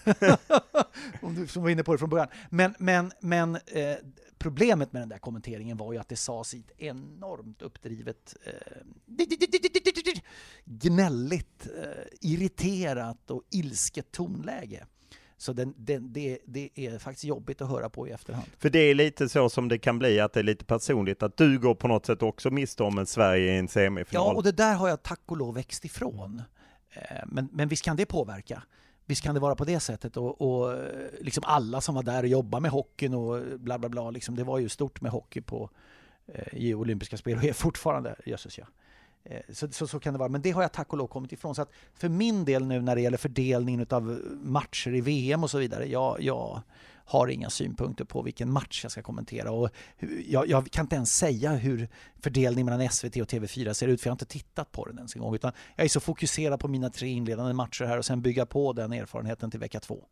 Om 1.22 1.34
du 1.34 1.46
som 1.46 1.62
var 1.62 1.70
inne 1.70 1.84
på 1.84 1.92
det 1.92 1.98
från 1.98 2.10
början. 2.10 2.28
Men, 2.50 2.74
men, 2.78 3.12
men 3.20 3.54
eh, 3.54 3.96
problemet 4.38 4.92
med 4.92 5.02
den 5.02 5.08
där 5.08 5.18
kommenteringen 5.18 5.76
var 5.76 5.92
ju 5.92 5.98
att 5.98 6.08
det 6.08 6.16
sades 6.16 6.54
i 6.54 6.58
ett 6.58 6.72
enormt 6.80 7.62
uppdrivet, 7.62 8.36
eh, 8.44 8.52
gnälligt, 10.64 11.66
eh, 11.66 12.30
irriterat 12.30 13.30
och 13.30 13.42
ilsket 13.50 14.10
tonläge. 14.10 14.86
Så 15.40 15.52
den, 15.52 15.74
den, 15.76 16.12
det, 16.12 16.38
det, 16.44 16.70
är 16.74 16.98
faktiskt 16.98 17.24
jobbigt 17.24 17.62
att 17.62 17.68
höra 17.68 17.88
på 17.88 18.08
i 18.08 18.10
efterhand. 18.10 18.46
För 18.58 18.70
det 18.70 18.78
är 18.78 18.94
lite 18.94 19.28
så 19.28 19.48
som 19.48 19.68
det 19.68 19.78
kan 19.78 19.98
bli, 19.98 20.20
att 20.20 20.32
det 20.32 20.40
är 20.40 20.44
lite 20.44 20.64
personligt, 20.64 21.22
att 21.22 21.36
du 21.36 21.58
går 21.58 21.74
på 21.74 21.88
något 21.88 22.06
sätt 22.06 22.22
också 22.22 22.50
miste 22.50 22.82
om 22.82 22.98
en 22.98 23.06
Sverige 23.06 23.54
i 23.54 23.58
en 23.58 23.68
semifinal. 23.68 24.26
Ja, 24.26 24.34
och 24.34 24.42
det 24.42 24.52
där 24.52 24.74
har 24.74 24.88
jag 24.88 25.02
tack 25.02 25.20
och 25.26 25.36
lov 25.36 25.54
växt 25.54 25.84
ifrån. 25.84 26.42
Eh, 26.90 27.02
men, 27.26 27.48
men 27.52 27.68
visst 27.68 27.84
kan 27.84 27.96
det 27.96 28.06
påverka. 28.06 28.62
Visst 29.06 29.22
kan 29.22 29.34
det 29.34 29.40
vara 29.40 29.54
på 29.54 29.64
det 29.64 29.80
sättet 29.80 30.16
och, 30.16 30.40
och 30.40 30.78
liksom 31.20 31.44
alla 31.46 31.80
som 31.80 31.94
var 31.94 32.02
där 32.02 32.22
och 32.22 32.28
jobbade 32.28 32.62
med 32.62 32.70
hockeyn 32.70 33.14
och 33.14 33.60
bla 33.60 33.78
bla 33.78 33.88
bla, 33.88 34.10
liksom, 34.10 34.36
det 34.36 34.44
var 34.44 34.58
ju 34.58 34.68
stort 34.68 35.00
med 35.00 35.12
hockey 35.12 35.40
på 35.40 35.70
eh, 36.26 36.54
i 36.58 36.74
olympiska 36.74 37.16
spel 37.16 37.38
och 37.38 37.44
är 37.44 37.52
fortfarande, 37.52 38.14
jösses 38.26 38.58
ja. 38.58 38.64
Eh, 39.28 39.40
så, 39.54 39.68
så, 39.72 39.86
så, 39.86 40.00
kan 40.00 40.12
det 40.12 40.18
vara, 40.18 40.28
men 40.28 40.42
det 40.42 40.50
har 40.50 40.62
jag 40.62 40.72
tack 40.72 40.92
och 40.92 40.98
lov 40.98 41.06
kommit 41.06 41.32
ifrån. 41.32 41.54
Så 41.54 41.62
att 41.62 41.70
för 41.94 42.08
min 42.08 42.44
del 42.44 42.66
nu 42.66 42.80
när 42.80 42.94
det 42.94 43.00
gäller 43.00 43.18
fördelningen 43.18 43.86
av 43.90 44.02
matcher 44.42 44.94
i 44.94 45.00
VM 45.00 45.42
och 45.42 45.50
så 45.50 45.58
vidare, 45.58 45.86
jag, 45.86 46.16
jag 46.20 46.62
har 47.04 47.28
inga 47.28 47.50
synpunkter 47.50 48.04
på 48.04 48.22
vilken 48.22 48.52
match 48.52 48.80
jag 48.82 48.92
ska 48.92 49.02
kommentera. 49.02 49.50
Och 49.50 49.70
jag, 50.26 50.48
jag, 50.48 50.70
kan 50.70 50.84
inte 50.84 50.96
ens 50.96 51.16
säga 51.16 51.52
hur 51.52 51.88
fördelningen 52.20 52.66
mellan 52.66 52.90
SVT 52.90 53.16
och 53.16 53.28
TV4 53.28 53.72
ser 53.72 53.88
ut, 53.88 54.00
för 54.00 54.08
jag 54.08 54.10
har 54.10 54.14
inte 54.14 54.26
tittat 54.26 54.72
på 54.72 54.84
den 54.84 54.96
ens 54.96 55.14
en 55.14 55.22
gång. 55.22 55.34
Utan 55.34 55.52
jag 55.76 55.84
är 55.84 55.88
så 55.88 56.00
fokuserad 56.00 56.60
på 56.60 56.68
mina 56.68 56.90
tre 56.90 57.08
inledande 57.08 57.54
matcher 57.54 57.84
här 57.84 57.98
och 57.98 58.04
sen 58.04 58.22
bygga 58.22 58.46
på 58.46 58.72
den 58.72 58.92
erfarenheten 58.92 59.50
till 59.50 59.60
vecka 59.60 59.80
två. 59.80 60.04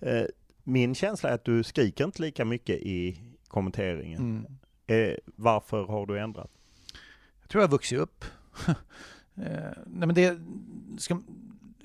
Eh, 0.00 0.24
min 0.62 0.94
känsla 0.94 1.28
är 1.30 1.34
att 1.34 1.44
du 1.44 1.62
skriker 1.62 2.04
inte 2.04 2.22
lika 2.22 2.44
mycket 2.44 2.76
i 2.76 3.20
kommenteringen. 3.48 4.20
Mm. 4.20 5.10
Eh, 5.10 5.16
varför 5.24 5.84
har 5.84 6.06
du 6.06 6.20
ändrat? 6.20 6.50
Jag 7.40 7.48
tror 7.48 7.62
jag 7.62 7.68
har 7.68 7.72
vuxit 7.72 7.98
upp 7.98 8.24
Eh, 9.36 9.70
nej 9.86 10.06
men 10.06 10.14
det, 10.14 10.38
ska, 10.98 11.20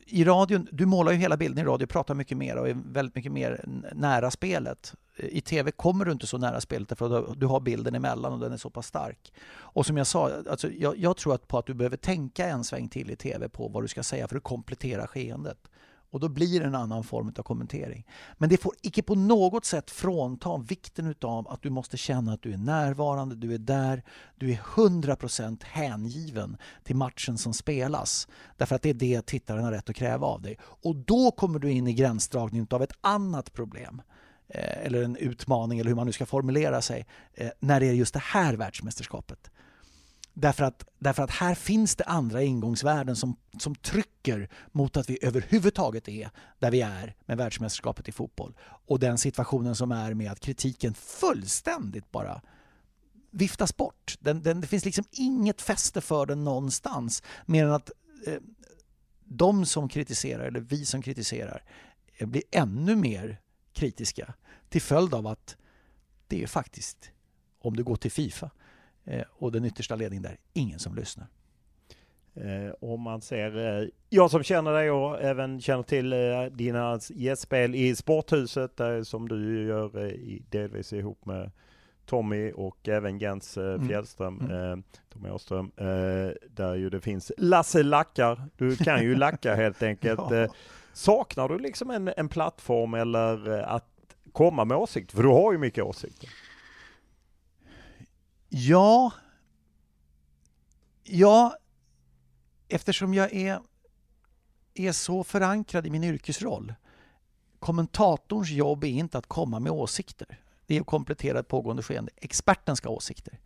I 0.05 0.23
radion, 0.23 0.67
du 0.71 0.85
målar 0.85 1.11
ju 1.11 1.17
hela 1.17 1.37
bilden 1.37 1.65
i 1.65 1.67
radio, 1.67 1.87
pratar 1.87 2.15
mycket 2.15 2.37
mer 2.37 2.55
och 2.55 2.69
är 2.69 2.77
väldigt 2.85 3.15
mycket 3.15 3.31
mer 3.31 3.65
nära 3.93 4.31
spelet. 4.31 4.95
Eh, 5.15 5.25
I 5.25 5.41
tv 5.41 5.71
kommer 5.71 6.05
du 6.05 6.11
inte 6.11 6.27
så 6.27 6.37
nära 6.37 6.61
spelet 6.61 6.97
för 6.97 7.35
du 7.35 7.45
har 7.45 7.59
bilden 7.59 7.95
emellan 7.95 8.33
och 8.33 8.39
den 8.39 8.53
är 8.53 8.57
så 8.57 8.69
pass 8.69 8.87
stark. 8.87 9.33
Och 9.51 9.85
som 9.85 9.97
jag 9.97 10.07
sa, 10.07 10.31
alltså 10.49 10.69
jag, 10.71 10.97
jag 10.97 11.17
tror 11.17 11.35
att 11.35 11.47
på 11.47 11.57
att 11.57 11.65
du 11.65 11.73
behöver 11.73 11.97
tänka 11.97 12.45
en 12.45 12.63
sväng 12.63 12.87
till 12.87 13.11
i 13.11 13.15
tv 13.15 13.49
på 13.49 13.67
vad 13.67 13.83
du 13.83 13.87
ska 13.87 14.03
säga 14.03 14.27
för 14.27 14.37
att 14.37 14.43
komplettera 14.43 15.07
skeendet. 15.07 15.68
Och 16.11 16.19
då 16.19 16.29
blir 16.29 16.59
det 16.59 16.65
en 16.65 16.75
annan 16.75 17.03
form 17.03 17.33
av 17.37 17.43
kommentering. 17.43 18.05
Men 18.37 18.49
det 18.49 18.57
får 18.57 18.73
icke 18.81 19.03
på 19.03 19.15
något 19.15 19.65
sätt 19.65 19.91
frånta 19.91 20.57
vikten 20.57 21.15
av 21.21 21.47
att 21.47 21.61
du 21.61 21.69
måste 21.69 21.97
känna 21.97 22.33
att 22.33 22.41
du 22.41 22.53
är 22.53 22.57
närvarande, 22.57 23.35
du 23.35 23.53
är 23.53 23.57
där, 23.57 24.03
du 24.35 24.51
är 24.51 24.57
100% 24.57 25.63
hängiven 25.63 26.57
till 26.83 26.95
matchen 26.95 27.37
som 27.37 27.53
spelas. 27.53 28.27
Därför 28.57 28.75
att 28.75 28.81
det 28.81 28.89
är 28.89 28.93
det 28.93 29.25
tittaren 29.25 29.63
har 29.63 29.71
rätt 29.71 29.89
att 29.89 29.95
kräva 29.95 30.27
av 30.27 30.41
dig. 30.41 30.57
Och 30.61 30.95
då 30.95 31.31
kommer 31.31 31.59
du 31.59 31.71
in 31.71 31.87
i 31.87 31.93
gränsdragningen 31.93 32.67
av 32.69 32.83
ett 32.83 32.93
annat 33.01 33.53
problem 33.53 34.01
eh, 34.47 34.85
eller 34.85 35.03
en 35.03 35.15
utmaning 35.15 35.79
eller 35.79 35.89
hur 35.89 35.95
man 35.95 36.05
nu 36.05 36.11
ska 36.11 36.25
formulera 36.25 36.81
sig 36.81 37.07
eh, 37.33 37.49
när 37.59 37.79
det 37.79 37.89
är 37.89 37.93
just 37.93 38.13
det 38.13 38.23
här 38.23 38.53
världsmästerskapet. 38.53 39.51
Därför 40.41 40.63
att, 40.63 40.85
därför 40.99 41.23
att 41.23 41.31
här 41.31 41.55
finns 41.55 41.95
det 41.95 42.03
andra 42.03 42.43
ingångsvärden 42.43 43.15
som, 43.15 43.35
som 43.59 43.75
trycker 43.75 44.49
mot 44.71 44.97
att 44.97 45.09
vi 45.09 45.19
överhuvudtaget 45.21 46.07
är 46.07 46.29
där 46.59 46.71
vi 46.71 46.81
är 46.81 47.15
med 47.25 47.37
världsmästerskapet 47.37 48.07
i 48.09 48.11
fotboll. 48.11 48.55
Och 48.61 48.99
den 48.99 49.17
situationen 49.17 49.75
som 49.75 49.91
är 49.91 50.13
med 50.13 50.31
att 50.31 50.39
kritiken 50.39 50.93
fullständigt 50.93 52.11
bara 52.11 52.41
viftas 53.31 53.77
bort. 53.77 54.17
Den, 54.19 54.43
den, 54.43 54.61
det 54.61 54.67
finns 54.67 54.85
liksom 54.85 55.05
inget 55.11 55.61
fäste 55.61 56.01
för 56.01 56.25
den 56.25 56.43
någonstans 56.43 57.23
mer 57.45 57.65
än 57.65 57.71
att 57.71 57.91
eh, 58.27 58.39
de 59.23 59.65
som 59.65 59.89
kritiserar, 59.89 60.47
eller 60.47 60.59
vi 60.59 60.85
som 60.85 61.01
kritiserar, 61.01 61.63
eh, 62.17 62.27
blir 62.27 62.43
ännu 62.51 62.95
mer 62.95 63.41
kritiska 63.73 64.33
till 64.69 64.81
följd 64.81 65.13
av 65.13 65.27
att 65.27 65.57
det 66.27 66.43
är 66.43 66.47
faktiskt, 66.47 67.11
om 67.61 67.75
du 67.75 67.83
går 67.83 67.95
till 67.95 68.11
Fifa, 68.11 68.49
och 69.29 69.51
den 69.51 69.65
yttersta 69.65 69.95
ledningen 69.95 70.23
där, 70.23 70.37
ingen 70.53 70.79
som 70.79 70.95
lyssnar. 70.95 71.27
Eh, 72.35 72.73
om 72.79 73.01
man 73.01 73.21
ser, 73.21 73.81
eh, 73.81 73.87
jag 74.09 74.31
som 74.31 74.43
känner 74.43 74.73
dig 74.73 74.91
och 74.91 75.21
även 75.21 75.61
känner 75.61 75.83
till 75.83 76.13
eh, 76.13 76.43
dina 76.51 76.99
gästspel 77.09 77.75
i 77.75 77.95
Sporthuset, 77.95 78.77
där, 78.77 79.03
som 79.03 79.29
du 79.29 79.67
gör 79.67 79.97
eh, 79.97 80.09
i, 80.09 80.43
delvis 80.49 80.93
ihop 80.93 81.25
med 81.25 81.51
Tommy 82.05 82.51
och 82.51 82.87
även 82.87 83.19
Jens 83.19 83.57
eh, 83.57 83.73
mm. 83.73 83.87
Fjällström, 83.87 84.39
mm. 84.51 84.83
Tommy 85.13 85.29
Åström, 85.29 85.71
där 86.47 86.75
ju 86.75 86.89
det 86.89 87.01
finns 87.01 87.31
Lasse 87.37 87.83
Lackar. 87.83 88.41
Du 88.57 88.75
kan 88.75 89.03
ju 89.03 89.15
lacka 89.15 89.55
helt 89.55 89.83
enkelt. 89.83 90.21
ja. 90.31 90.47
Saknar 90.93 91.49
du 91.49 91.59
liksom 91.59 91.89
en, 91.89 92.07
en 92.17 92.29
plattform 92.29 92.93
eller 92.93 93.49
att 93.61 94.15
komma 94.31 94.65
med 94.65 94.77
åsikter? 94.77 95.15
För 95.15 95.23
du 95.23 95.29
har 95.29 95.51
ju 95.51 95.57
mycket 95.57 95.83
åsikter. 95.83 96.29
Ja, 98.49 99.11
ja, 101.03 101.57
eftersom 102.67 103.13
jag 103.13 103.33
är, 103.33 103.59
är 104.73 104.91
så 104.91 105.23
förankrad 105.23 105.87
i 105.87 105.89
min 105.89 106.03
yrkesroll. 106.03 106.73
Kommentatorns 107.59 108.49
jobb 108.49 108.83
är 108.83 108.87
inte 108.87 109.17
att 109.17 109.27
komma 109.27 109.59
med 109.59 109.71
åsikter. 109.71 110.39
Det 110.65 110.77
är 110.77 110.81
att 110.81 110.87
komplettera 110.87 111.39
ett 111.39 111.47
pågående 111.47 111.83
skeende. 111.83 112.11
Experten 112.15 112.75
ska 112.75 112.89
ha 112.89 112.95
åsikter. 112.95 113.39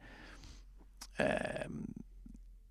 Eh, 1.17 1.69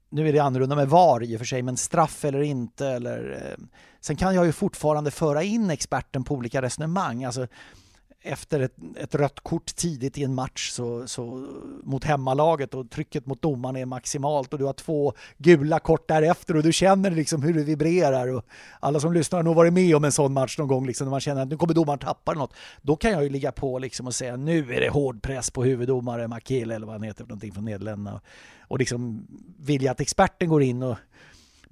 nu 0.09 0.29
är 0.29 0.33
det 0.33 0.39
annorlunda 0.39 0.77
med 0.77 0.89
VAR 0.89 1.23
i 1.23 1.37
och 1.37 1.39
för 1.41 1.45
sig, 1.45 1.63
men 1.63 1.77
straff 1.77 2.25
eller 2.25 2.43
inte. 2.43 2.87
Eller, 2.87 3.47
eh, 3.47 3.65
sen 4.01 4.17
kan 4.17 4.35
jag 4.35 4.47
ju 4.47 4.53
fortfarande 4.53 5.11
föra 5.11 5.43
in 5.43 5.71
experten 5.71 6.25
på 6.25 6.35
olika 6.35 6.63
resonemang. 6.63 7.25
Alltså, 7.25 7.47
efter 8.23 8.61
ett, 8.61 8.75
ett 8.97 9.15
rött 9.15 9.41
kort 9.41 9.77
tidigt 9.77 10.19
i 10.19 10.25
en 10.25 10.35
match 10.35 10.71
så, 10.71 11.07
så, 11.09 11.47
mot 11.83 12.05
hemmalaget 12.05 12.75
och 12.75 12.91
trycket 12.91 13.27
mot 13.27 13.43
domaren 13.43 13.77
är 13.77 13.87
maximalt 13.87 14.53
och 14.53 14.59
du 14.59 14.65
har 14.65 14.73
två 14.73 15.13
gula 15.39 15.79
kort 15.79 16.09
därefter 16.09 16.57
och 16.57 16.63
du 16.63 16.73
känner 16.73 17.11
liksom 17.11 17.43
hur 17.43 17.55
det 17.55 17.63
vibrerar 17.63 18.29
och 18.29 18.45
alla 18.81 19.01
som 19.01 19.13
lyssnar 19.13 19.39
har 19.39 19.45
nog 19.45 19.57
varit 19.57 19.73
med 19.73 19.97
om 19.97 20.05
en 20.05 20.13
sån 20.13 20.33
match 20.33 20.59
någon 20.59 20.69
gång 20.69 20.87
liksom, 20.87 21.05
när 21.05 21.11
man 21.11 21.21
känner 21.21 21.43
att 21.43 21.49
nu 21.49 21.57
kommer 21.57 21.75
domaren 21.75 21.99
tappa 21.99 22.33
något. 22.33 22.55
Då 22.83 22.97
kan 22.97 23.11
jag 23.11 23.23
ju 23.23 23.29
ligga 23.29 23.53
på 23.53 23.79
liksom 23.79 24.07
och 24.07 24.15
säga 24.15 24.37
nu 24.37 24.75
är 24.75 24.81
det 24.81 24.89
hård 24.89 25.23
press 25.23 25.51
på 25.51 25.65
huvuddomare 25.65 26.29
Makele 26.29 26.75
eller 26.75 26.87
vad 26.87 26.95
han 26.95 27.03
heter 27.03 27.25
för 27.25 27.29
någonting 27.29 27.53
från 27.53 27.65
Nederländerna 27.65 28.21
och 28.61 28.79
liksom 28.79 29.27
vilja 29.59 29.91
att 29.91 30.01
experten 30.01 30.49
går 30.49 30.63
in 30.63 30.83
och 30.83 30.97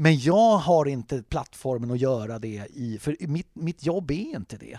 men 0.02 0.18
jag 0.18 0.56
har 0.56 0.88
inte 0.88 1.22
plattformen 1.22 1.90
att 1.90 2.00
göra 2.00 2.38
det 2.38 2.66
i, 2.70 2.98
för 3.00 3.16
mitt, 3.20 3.50
mitt 3.52 3.86
jobb 3.86 4.10
är 4.10 4.36
inte 4.36 4.56
det. 4.56 4.78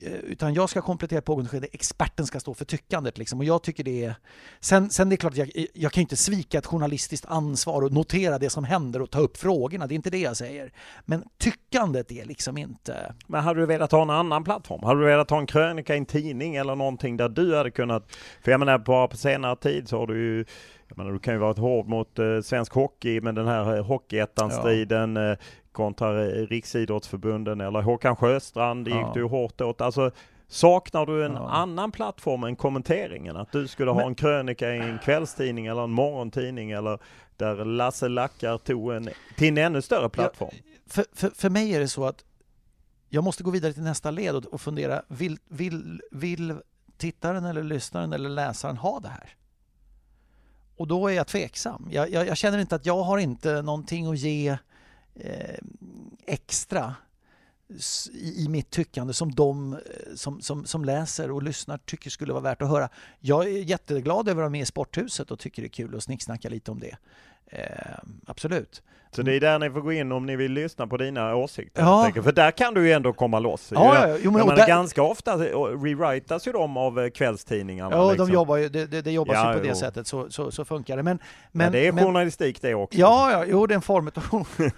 Eh, 0.00 0.12
utan 0.12 0.54
jag 0.54 0.70
ska 0.70 0.82
komplettera 0.82 1.20
pågående 1.20 1.50
skede, 1.50 1.66
experten 1.72 2.26
ska 2.26 2.40
stå 2.40 2.54
för 2.54 2.64
tyckandet 2.64 3.18
liksom. 3.18 3.38
Och 3.38 3.44
jag 3.44 3.62
tycker 3.62 3.84
det 3.84 4.04
är... 4.04 4.14
Sen, 4.60 4.90
sen 4.90 5.08
det 5.08 5.14
är 5.14 5.16
klart, 5.16 5.36
jag, 5.36 5.66
jag 5.74 5.92
kan 5.92 6.00
inte 6.00 6.16
svika 6.16 6.58
ett 6.58 6.66
journalistiskt 6.66 7.26
ansvar 7.26 7.82
och 7.82 7.92
notera 7.92 8.38
det 8.38 8.50
som 8.50 8.64
händer 8.64 9.02
och 9.02 9.10
ta 9.10 9.18
upp 9.18 9.36
frågorna, 9.36 9.86
det 9.86 9.94
är 9.94 9.96
inte 9.96 10.10
det 10.10 10.18
jag 10.18 10.36
säger. 10.36 10.72
Men 11.04 11.24
tyckandet 11.38 12.12
är 12.12 12.24
liksom 12.24 12.58
inte... 12.58 13.14
Men 13.26 13.44
hade 13.44 13.60
du 13.60 13.66
velat 13.66 13.92
ha 13.92 14.02
en 14.02 14.10
annan 14.10 14.44
plattform? 14.44 14.82
Hade 14.82 15.00
du 15.00 15.06
velat 15.06 15.30
ha 15.30 15.38
en 15.38 15.46
krönika 15.46 15.94
i 15.94 15.98
en 15.98 16.06
tidning 16.06 16.56
eller 16.56 16.74
någonting 16.74 17.16
där 17.16 17.28
du 17.28 17.56
hade 17.56 17.70
kunnat... 17.70 18.16
För 18.42 18.50
jag 18.50 18.60
menar, 18.60 18.78
bara 18.78 19.08
på 19.08 19.16
senare 19.16 19.56
tid 19.56 19.88
så 19.88 19.98
har 19.98 20.06
du 20.06 20.24
ju 20.24 20.44
jag 20.88 20.98
menar, 20.98 21.12
du 21.12 21.18
kan 21.18 21.34
ju 21.34 21.40
vara 21.40 21.52
hård 21.52 21.88
mot 21.88 22.18
eh, 22.18 22.40
svensk 22.40 22.72
hockey 22.72 23.20
med 23.20 23.34
den 23.34 23.46
här 23.46 23.76
eh, 23.76 23.84
Hockeyettan-striden 23.84 25.16
ja. 25.16 25.32
eh, 25.32 25.38
kontra 25.72 26.26
eh, 26.26 26.46
Riksidrottsförbunden 26.46 27.60
eller 27.60 27.82
Håkan 27.82 28.16
Sjöstrand 28.16 28.88
ja. 28.88 28.98
gick 28.98 29.14
du 29.14 29.24
hårt 29.24 29.60
åt. 29.60 29.80
Alltså, 29.80 30.10
Saknar 30.50 31.06
du 31.06 31.24
en 31.24 31.32
ja. 31.32 31.48
annan 31.50 31.92
plattform 31.92 32.44
än 32.44 32.56
kommenteringen? 32.56 33.36
Att 33.36 33.52
du 33.52 33.68
skulle 33.68 33.90
ha 33.90 33.98
Men... 33.98 34.06
en 34.06 34.14
krönika 34.14 34.74
i 34.74 34.78
en 34.78 34.98
kvällstidning 34.98 35.66
eller 35.66 35.84
en 35.84 35.90
morgontidning 35.90 36.70
eller 36.70 36.98
där 37.36 37.64
Lasse 37.64 38.08
Lackar 38.08 38.58
tog 38.58 38.92
en 38.92 39.08
till 39.36 39.48
en 39.48 39.58
ännu 39.58 39.82
större 39.82 40.08
plattform? 40.08 40.50
Ja, 40.52 40.62
för, 40.86 41.04
för, 41.12 41.30
för 41.30 41.50
mig 41.50 41.74
är 41.74 41.80
det 41.80 41.88
så 41.88 42.04
att 42.04 42.24
jag 43.08 43.24
måste 43.24 43.42
gå 43.42 43.50
vidare 43.50 43.72
till 43.72 43.82
nästa 43.82 44.10
led 44.10 44.36
och, 44.36 44.44
och 44.44 44.60
fundera, 44.60 45.02
vill, 45.08 45.38
vill, 45.48 46.00
vill 46.10 46.54
tittaren 46.96 47.44
eller 47.44 47.62
lyssnaren 47.62 48.12
eller 48.12 48.28
läsaren 48.28 48.76
ha 48.76 49.00
det 49.00 49.08
här? 49.08 49.34
Och 50.78 50.86
då 50.86 51.08
är 51.08 51.12
jag 51.12 51.26
tveksam. 51.26 51.88
Jag, 51.90 52.10
jag, 52.10 52.26
jag, 52.26 52.36
känner 52.36 52.58
inte 52.58 52.74
att 52.74 52.86
jag 52.86 53.02
har 53.02 53.18
inte 53.18 53.62
någonting 53.62 54.06
att 54.06 54.18
ge 54.18 54.48
eh, 55.14 55.58
extra 56.26 56.94
i, 58.12 58.44
i, 58.44 58.48
mitt 58.48 58.70
tyckande 58.70 59.14
som 59.14 59.34
de 59.34 59.72
eh, 59.72 59.78
som, 60.14 60.40
som, 60.40 60.66
som 60.66 60.84
läser 60.84 61.30
och 61.30 61.42
lyssnar 61.42 61.78
tycker 61.78 62.10
skulle 62.10 62.32
vara 62.32 62.42
värt 62.42 62.62
att 62.62 62.68
höra. 62.68 62.88
Jag 63.20 63.44
är 63.44 63.48
jätteglad 63.48 64.28
över 64.28 64.30
att 64.30 64.36
vara 64.36 64.48
med 64.48 64.60
i 64.60 64.66
Sporthuset 64.66 65.30
och 65.30 65.38
tycker 65.38 65.62
det 65.62 65.66
är 65.66 65.70
kul 65.70 65.96
att 65.96 66.02
snicksnacka 66.02 66.48
lite 66.48 66.70
om 66.70 66.80
det. 66.80 66.96
Eh, 67.46 67.98
absolut. 68.26 68.82
Så 69.10 69.22
det 69.22 69.34
är 69.34 69.40
där 69.40 69.58
ni 69.58 69.70
får 69.70 69.80
gå 69.80 69.92
in 69.92 70.12
om 70.12 70.26
ni 70.26 70.36
vill 70.36 70.52
lyssna 70.52 70.86
på 70.86 70.96
dina 70.96 71.34
åsikter. 71.34 71.82
Ja. 71.82 72.12
För 72.22 72.32
där 72.32 72.50
kan 72.50 72.74
du 72.74 72.86
ju 72.86 72.92
ändå 72.92 73.12
komma 73.12 73.38
loss. 73.38 73.70
Ja, 73.74 74.08
ja, 74.08 74.16
jo, 74.22 74.30
men, 74.30 74.46
men 74.46 74.56
där... 74.56 74.66
Ganska 74.66 75.02
ofta 75.02 75.36
rewritas 75.36 76.46
ju 76.48 76.52
de 76.52 76.76
av 76.76 77.00
eh, 77.00 77.10
kvällstidningarna. 77.10 77.96
Ja, 77.96 78.10
liksom. 78.10 78.26
de 78.26 78.34
jobbar 78.34 78.56
ju, 78.56 78.68
det, 78.68 78.86
det, 78.86 79.02
det 79.02 79.10
jobbas 79.10 79.34
ja, 79.34 79.52
ju 79.52 79.58
på 79.58 79.66
jo. 79.66 79.70
det 79.70 79.78
sättet, 79.78 80.06
så, 80.06 80.30
så, 80.30 80.50
så, 80.50 80.64
funkar 80.64 80.96
det. 80.96 81.02
Men, 81.02 81.18
men, 81.52 81.64
ja, 81.64 81.70
det 81.70 81.86
är 81.86 81.92
journalistik 81.92 82.62
det 82.62 82.74
också. 82.74 82.98
Ja, 82.98 83.30
ja, 83.30 83.44
jo, 83.48 83.66
det 83.66 83.74
är 83.74 83.76
en 83.76 83.82
form 83.82 84.10
av 84.14 84.48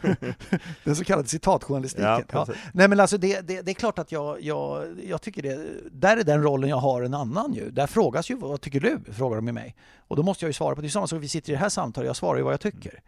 den 0.85 0.97
så 0.97 1.05
kallade 1.05 1.28
citatjournalistiken. 1.28 2.24
Ja, 2.33 2.47
Nej, 2.72 2.89
men 2.89 3.01
alltså 3.01 3.18
det, 3.18 3.41
det, 3.41 3.62
det, 3.62 3.70
är 3.70 3.74
klart 3.74 3.99
att 3.99 4.12
jag, 4.12 4.43
jag, 4.43 4.87
jag 5.09 5.22
tycker 5.22 5.43
det, 5.43 5.66
där 5.93 6.16
är 6.16 6.24
den 6.24 6.43
rollen 6.43 6.70
jag 6.70 6.76
har 6.76 7.03
en 7.03 7.14
annan 7.14 7.55
ju. 7.55 7.70
Där 7.70 7.87
frågas 7.87 8.31
ju, 8.31 8.37
vad 8.37 8.61
tycker 8.61 8.81
du? 8.81 9.12
Frågar 9.12 9.37
de 9.37 9.53
mig. 9.53 9.76
Och 10.09 10.16
då 10.16 10.22
måste 10.22 10.45
jag 10.45 10.49
ju 10.49 10.53
svara 10.53 10.74
på 10.74 10.81
det. 10.81 10.87
Det 10.87 10.89
är 10.89 10.91
samma 10.91 11.07
sak, 11.07 11.22
vi 11.22 11.28
sitter 11.28 11.51
i 11.51 11.53
det 11.53 11.59
här 11.59 11.68
samtalet, 11.68 12.07
jag 12.07 12.16
svarar 12.16 12.37
ju 12.37 12.43
vad 12.43 12.53
jag 12.53 12.61
tycker 12.61 13.01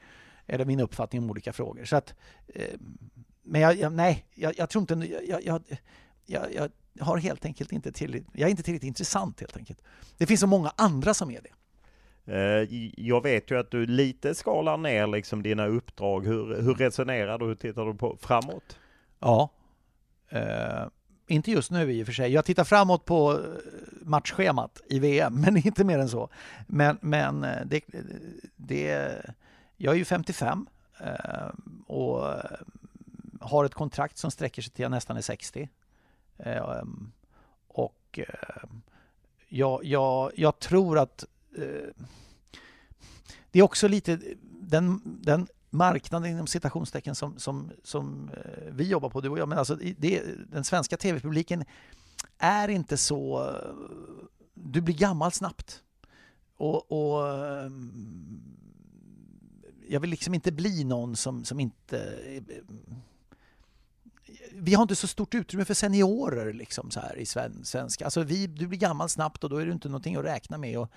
eller 0.46 0.64
min 0.64 0.80
uppfattning 0.80 1.22
om 1.22 1.30
olika 1.30 1.52
frågor. 1.52 1.84
Så 1.84 1.96
att, 1.96 2.14
eh, 2.54 2.78
men 3.42 3.60
jag, 3.60 3.76
jag, 3.76 3.92
nej, 3.92 4.26
jag, 4.34 4.54
jag, 4.58 4.70
tror 4.70 4.82
inte... 4.82 5.08
Jag, 5.28 5.62
jag, 6.26 6.70
har 7.00 7.16
helt 7.16 7.44
enkelt 7.44 7.72
inte 7.72 7.92
tillräckligt... 7.92 8.28
Jag 8.32 8.46
är 8.46 8.50
inte 8.50 8.62
tillräckligt 8.62 8.88
intressant 8.88 9.40
helt 9.40 9.56
enkelt. 9.56 9.80
Det 10.18 10.26
finns 10.26 10.40
så 10.40 10.46
många 10.46 10.72
andra 10.76 11.14
som 11.14 11.30
är 11.30 11.40
det. 11.42 11.50
Eh, 12.24 12.68
jag 12.96 13.22
vet 13.22 13.50
ju 13.50 13.58
att 13.58 13.70
du 13.70 13.86
lite 13.86 14.34
skalar 14.34 14.76
ner 14.76 15.06
liksom 15.06 15.42
dina 15.42 15.66
uppdrag. 15.66 16.26
Hur, 16.26 16.62
hur 16.62 16.74
resonerar 16.74 17.38
du? 17.38 17.46
Hur 17.46 17.54
tittar 17.54 17.86
du 17.86 17.94
på 17.94 18.16
framåt? 18.20 18.78
Ja. 19.20 19.50
Uh, 20.32 20.88
inte 21.26 21.50
just 21.50 21.70
nu 21.70 21.92
i 21.92 22.02
och 22.02 22.06
för 22.06 22.12
sig. 22.12 22.32
Jag 22.32 22.44
tittar 22.44 22.64
framåt 22.64 23.04
på 23.04 23.40
matchschemat 24.00 24.80
i 24.88 24.98
VM, 24.98 25.40
men 25.40 25.56
inte 25.56 25.84
mer 25.84 25.98
än 25.98 26.08
så. 26.08 26.28
Men, 26.66 26.98
men 27.00 27.46
det, 27.66 27.80
det, 28.56 29.22
jag 29.82 29.94
är 29.94 29.98
ju 29.98 30.04
55 30.04 30.66
eh, 30.98 31.50
och 31.86 32.32
eh, 32.32 32.60
har 33.40 33.64
ett 33.64 33.74
kontrakt 33.74 34.18
som 34.18 34.30
sträcker 34.30 34.62
sig 34.62 34.72
till 34.72 34.82
jag 34.82 34.90
nästan 34.90 35.16
är 35.16 35.20
60. 35.20 35.68
Eh, 36.36 36.82
och 37.68 38.18
eh, 38.18 38.64
jag, 39.48 39.84
jag, 39.84 40.32
jag 40.36 40.58
tror 40.58 40.98
att 40.98 41.24
eh, 41.56 42.04
det 43.50 43.58
är 43.58 43.62
också 43.62 43.88
lite 43.88 44.20
den, 44.60 45.00
den 45.04 45.46
marknaden 45.70 46.30
inom 46.30 46.46
citationstecken 46.46 47.14
som, 47.14 47.38
som, 47.38 47.70
som 47.84 48.30
eh, 48.36 48.72
vi 48.72 48.88
jobbar 48.88 49.08
på, 49.08 49.20
du 49.20 49.28
och 49.28 49.38
jag, 49.38 49.48
men 49.48 49.58
alltså 49.58 49.74
det, 49.96 50.22
den 50.50 50.64
svenska 50.64 50.96
tv-publiken 50.96 51.64
är 52.38 52.68
inte 52.68 52.96
så... 52.96 53.50
Du 54.54 54.80
blir 54.80 54.94
gammal 54.94 55.32
snabbt. 55.32 55.82
Och, 56.56 56.92
och 56.92 57.24
jag 59.92 60.00
vill 60.00 60.10
liksom 60.10 60.34
inte 60.34 60.52
bli 60.52 60.84
någon 60.84 61.16
som, 61.16 61.44
som 61.44 61.60
inte... 61.60 62.14
Vi 64.52 64.74
har 64.74 64.82
inte 64.82 64.96
så 64.96 65.06
stort 65.06 65.34
utrymme 65.34 65.64
för 65.64 65.74
seniorer 65.74 66.52
liksom 66.52 66.90
så 66.90 67.00
här 67.00 67.18
i 67.18 67.26
svenska. 67.64 68.04
Alltså 68.04 68.22
vi, 68.22 68.46
du 68.46 68.66
blir 68.66 68.78
gammal 68.78 69.08
snabbt 69.08 69.44
och 69.44 69.50
då 69.50 69.56
är 69.56 69.66
det 69.66 69.72
inte 69.72 69.88
någonting 69.88 70.16
att 70.16 70.24
räkna 70.24 70.58
med. 70.58 70.78
Och 70.78 70.88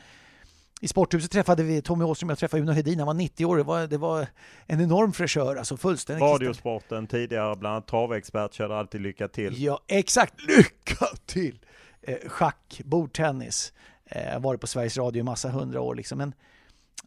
I 0.82 0.88
sporthuset 0.88 1.32
träffade 1.32 1.64
vi 1.64 1.82
Tommy 1.82 2.04
Åström, 2.04 2.30
jag 2.30 2.38
träffade 2.38 2.64
Uno 2.64 2.72
Hedin, 2.72 3.00
han 3.00 3.08
var 3.08 3.14
90 3.14 3.46
år. 3.46 3.58
Det 3.58 3.64
var, 3.64 3.88
det 3.88 3.98
var 3.98 4.28
en 4.66 4.82
enorm 4.82 5.14
fräschör, 5.14 5.56
alltså 5.56 5.78
fullständigt. 5.78 6.24
Radiosporten 6.24 7.08
tidigare, 7.08 7.56
bland 7.56 7.74
annat 7.74 7.88
travexpert, 7.88 8.54
körde 8.54 8.78
alltid 8.78 9.02
lycka 9.02 9.28
till. 9.28 9.64
Ja, 9.64 9.80
exakt, 9.88 10.34
lycka 10.48 11.06
till! 11.26 11.60
Eh, 12.02 12.30
schack, 12.30 12.82
bordtennis, 12.86 13.74
eh, 14.06 14.40
varit 14.40 14.62
på 14.62 14.68
Sveriges 14.68 14.98
Radio 14.98 15.20
i 15.20 15.24
massa 15.24 15.50
hundra 15.50 15.82
år 15.82 15.96
liksom. 15.96 16.18
Men 16.18 16.34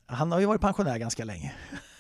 han 0.07 0.33
har 0.33 0.41
ju 0.41 0.47
varit 0.47 0.61
pensionär 0.61 0.99
ganska 0.99 1.25
länge. 1.25 1.55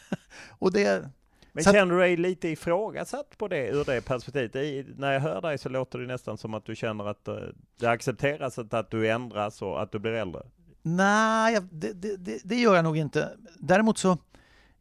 och 0.58 0.72
det, 0.72 1.10
men 1.52 1.64
känner 1.64 1.94
du 1.94 2.00
dig 2.00 2.16
lite 2.16 2.48
ifrågasatt 2.48 3.38
på 3.38 3.48
det 3.48 3.68
ur 3.68 3.84
det 3.84 4.00
perspektivet? 4.00 4.56
I, 4.56 4.86
när 4.96 5.12
jag 5.12 5.20
hör 5.20 5.40
dig 5.40 5.58
så 5.58 5.68
låter 5.68 5.98
det 5.98 6.06
nästan 6.06 6.38
som 6.38 6.54
att 6.54 6.64
du 6.64 6.76
känner 6.76 7.04
att 7.04 7.28
uh, 7.28 7.34
det 7.80 7.86
accepteras 7.86 8.58
att, 8.58 8.74
att 8.74 8.90
du 8.90 9.10
ändras 9.10 9.62
och 9.62 9.82
att 9.82 9.92
du 9.92 9.98
blir 9.98 10.12
äldre. 10.12 10.42
Nej, 10.82 11.58
det, 11.70 11.92
det, 11.92 12.40
det, 12.44 12.56
gör 12.56 12.74
jag 12.74 12.84
nog 12.84 12.96
inte. 12.96 13.30
Däremot 13.58 13.98
så, 13.98 14.18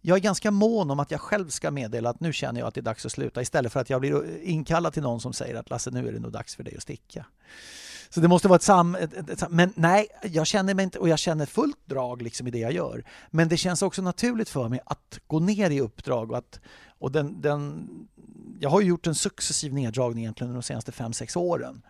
jag 0.02 0.18
är 0.18 0.22
ganska 0.22 0.52
mån 0.52 0.92
om 0.92 1.00
att 1.00 1.12
jag 1.12 1.22
själv 1.22 1.50
ska 1.50 1.72
meddela 1.72 2.10
att 2.10 2.20
nu 2.20 2.34
känner 2.34 2.60
jag 2.60 2.68
att 2.68 2.74
det 2.74 2.80
är 2.80 2.84
dags 2.84 3.06
att 3.06 3.12
sluta 3.12 3.42
istället 3.42 3.74
för 3.74 3.80
att 3.80 3.90
jag 3.90 4.02
blir 4.02 4.42
inkallad 4.42 4.94
till 4.94 5.04
någon 5.04 5.20
som 5.22 5.34
säger 5.34 5.56
att 5.56 5.70
Lasse, 5.70 5.92
nu 5.92 6.08
är 6.08 6.12
det 6.12 6.20
nog 6.20 6.32
dags 6.32 6.56
för 6.56 6.64
dig 6.64 6.76
att 6.76 6.84
sticka. 6.84 7.26
Så 8.10 8.20
det 8.20 8.28
måste 8.28 8.48
vara 8.48 8.56
ett 8.56 8.64
sam... 8.64 8.96
Ett, 8.96 9.14
ett, 9.14 9.30
ett, 9.30 9.44
men 9.50 9.74
nej, 9.76 10.08
jag 10.24 10.48
känner 10.48 10.74
mig 10.74 10.84
inte... 10.84 11.00
Och 11.00 11.10
jag 11.10 11.20
känner 11.20 11.46
fullt 11.46 11.86
drag 11.86 12.22
liksom 12.22 12.48
i 12.48 12.52
det 12.52 12.60
jag 12.60 12.72
gör. 12.72 13.04
Men 13.30 13.48
det 13.50 13.58
känns 13.58 13.82
också 13.82 14.02
naturligt 14.02 14.50
för 14.50 14.70
mig 14.70 14.80
att 14.86 15.20
gå 15.28 15.40
ner 15.40 15.70
i 15.70 15.82
uppdrag 15.82 16.32
och 16.32 16.38
att... 16.38 16.60
Och 17.00 17.12
den, 17.12 17.42
den, 17.42 17.90
jag 18.60 18.70
har 18.70 18.82
ju 18.82 18.88
gjort 18.88 19.08
en 19.08 19.16
successiv 19.16 19.74
neddragning 19.74 20.24
egentligen 20.24 20.54
de 20.54 20.64
senaste 20.64 20.92
fem 20.92 21.14
sex 21.14 21.36
åren. 21.36 21.82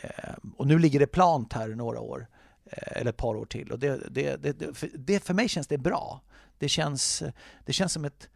Eh, 0.00 0.34
och 0.56 0.66
nu 0.66 0.78
ligger 0.78 1.00
det 1.00 1.06
plant 1.06 1.52
här 1.52 1.70
i 1.70 1.74
några 1.74 2.00
år. 2.00 2.26
Eh, 2.66 3.00
eller 3.00 3.10
ett 3.10 3.16
par 3.16 3.34
år 3.34 3.44
till. 3.46 3.72
Och 3.72 3.78
det, 3.78 4.00
det, 4.10 4.36
det, 4.36 4.52
det, 4.52 4.74
för, 4.74 4.90
det, 4.94 5.24
för 5.24 5.34
mig 5.34 5.48
känns 5.48 5.66
det 5.66 5.78
bra. 5.78 6.20
Det 6.58 6.68
känns, 6.68 7.22
det 7.64 7.72
känns 7.72 7.92
som 7.92 8.04
ett 8.04 8.28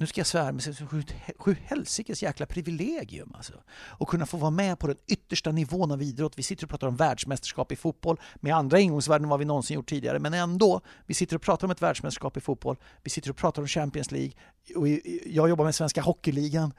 nu 0.00 0.06
ska 0.06 0.20
jag 0.20 0.26
svära, 0.26 0.52
mig 0.52 0.74
sju, 0.74 1.02
sju 1.38 1.56
helsikes 1.64 2.22
jäkla 2.22 2.46
privilegium 2.46 3.32
alltså. 3.34 3.52
Att 3.98 4.08
kunna 4.08 4.26
få 4.26 4.36
vara 4.36 4.50
med 4.50 4.78
på 4.78 4.86
den 4.86 4.96
yttersta 5.06 5.52
nivån 5.52 5.90
av 5.90 6.02
idrott. 6.02 6.38
Vi 6.38 6.42
sitter 6.42 6.64
och 6.64 6.70
pratar 6.70 6.86
om 6.86 6.96
världsmästerskap 6.96 7.72
i 7.72 7.76
fotboll 7.76 8.20
med 8.36 8.56
andra 8.56 8.80
ingångsvärden 8.80 9.24
än 9.24 9.28
vad 9.28 9.38
vi 9.38 9.44
någonsin 9.44 9.74
gjort 9.74 9.88
tidigare, 9.88 10.18
men 10.18 10.34
ändå. 10.34 10.80
Vi 11.06 11.14
sitter 11.14 11.36
och 11.36 11.42
pratar 11.42 11.66
om 11.66 11.70
ett 11.70 11.82
världsmästerskap 11.82 12.36
i 12.36 12.40
fotboll. 12.40 12.76
Vi 13.02 13.10
sitter 13.10 13.30
och 13.30 13.36
pratar 13.36 13.62
om 13.62 13.68
Champions 13.68 14.10
League. 14.10 14.32
Och 14.76 14.88
jag 15.26 15.48
jobbar 15.48 15.64
med 15.64 15.74
svenska 15.74 16.02
hockeyligan. 16.02 16.72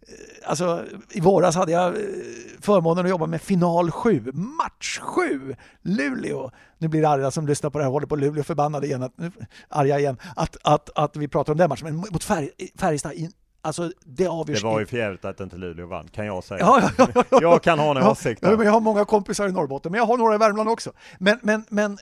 Eh, 0.00 0.48
alltså, 0.48 0.84
i 1.10 1.20
våras 1.20 1.54
hade 1.56 1.72
jag 1.72 1.86
eh, 1.86 2.02
förmånen 2.62 3.04
att 3.04 3.10
jobba 3.10 3.26
med 3.26 3.42
final 3.42 3.90
7, 3.90 4.32
match 4.34 4.98
7, 4.98 5.56
Luleå. 5.82 6.50
Nu 6.78 6.88
blir 6.88 7.00
det 7.00 7.08
arga 7.08 7.30
som 7.30 7.46
lyssnar 7.46 7.70
på 7.70 7.78
det 7.78 7.84
här 7.84 7.90
håller 7.90 8.06
på 8.06 8.16
Luleå 8.16 8.44
förbannade 8.44 8.86
igen, 8.86 9.02
att, 9.02 9.12
arga 9.68 9.98
igen, 9.98 10.16
att, 10.36 10.56
att, 10.64 10.90
att 10.98 11.16
vi 11.16 11.28
pratar 11.28 11.52
om 11.52 11.58
den 11.58 11.68
matchen. 11.68 11.84
Men 11.84 11.96
mot 11.96 12.24
Färg, 12.24 12.50
Färjestad, 12.76 13.12
Alltså 13.64 13.92
det 14.04 14.26
avgörs... 14.26 14.60
Det 14.60 14.66
var 14.66 14.80
ju 14.80 14.86
förjävligt 14.86 15.24
att 15.24 15.40
inte 15.40 15.56
Luleå 15.56 15.86
vann, 15.86 16.08
kan 16.08 16.26
jag 16.26 16.44
säga. 16.44 16.60
Ja, 16.60 16.90
ja, 16.98 17.08
ja, 17.14 17.24
ja, 17.30 17.38
jag 17.40 17.62
kan 17.62 17.78
ha 17.78 17.90
en 17.90 18.06
åsikt. 18.06 18.42
Ja, 18.42 18.56
men 18.56 18.66
jag 18.66 18.72
har 18.72 18.80
många 18.80 19.04
kompisar 19.04 19.48
i 19.48 19.52
Norrbotten, 19.52 19.92
men 19.92 19.98
jag 19.98 20.06
har 20.06 20.16
några 20.16 20.34
i 20.34 20.38
Värmland 20.38 20.68
också. 20.68 20.92
Men, 21.18 21.38
men, 21.42 21.64
men 21.68 21.92
eh, 21.92 21.98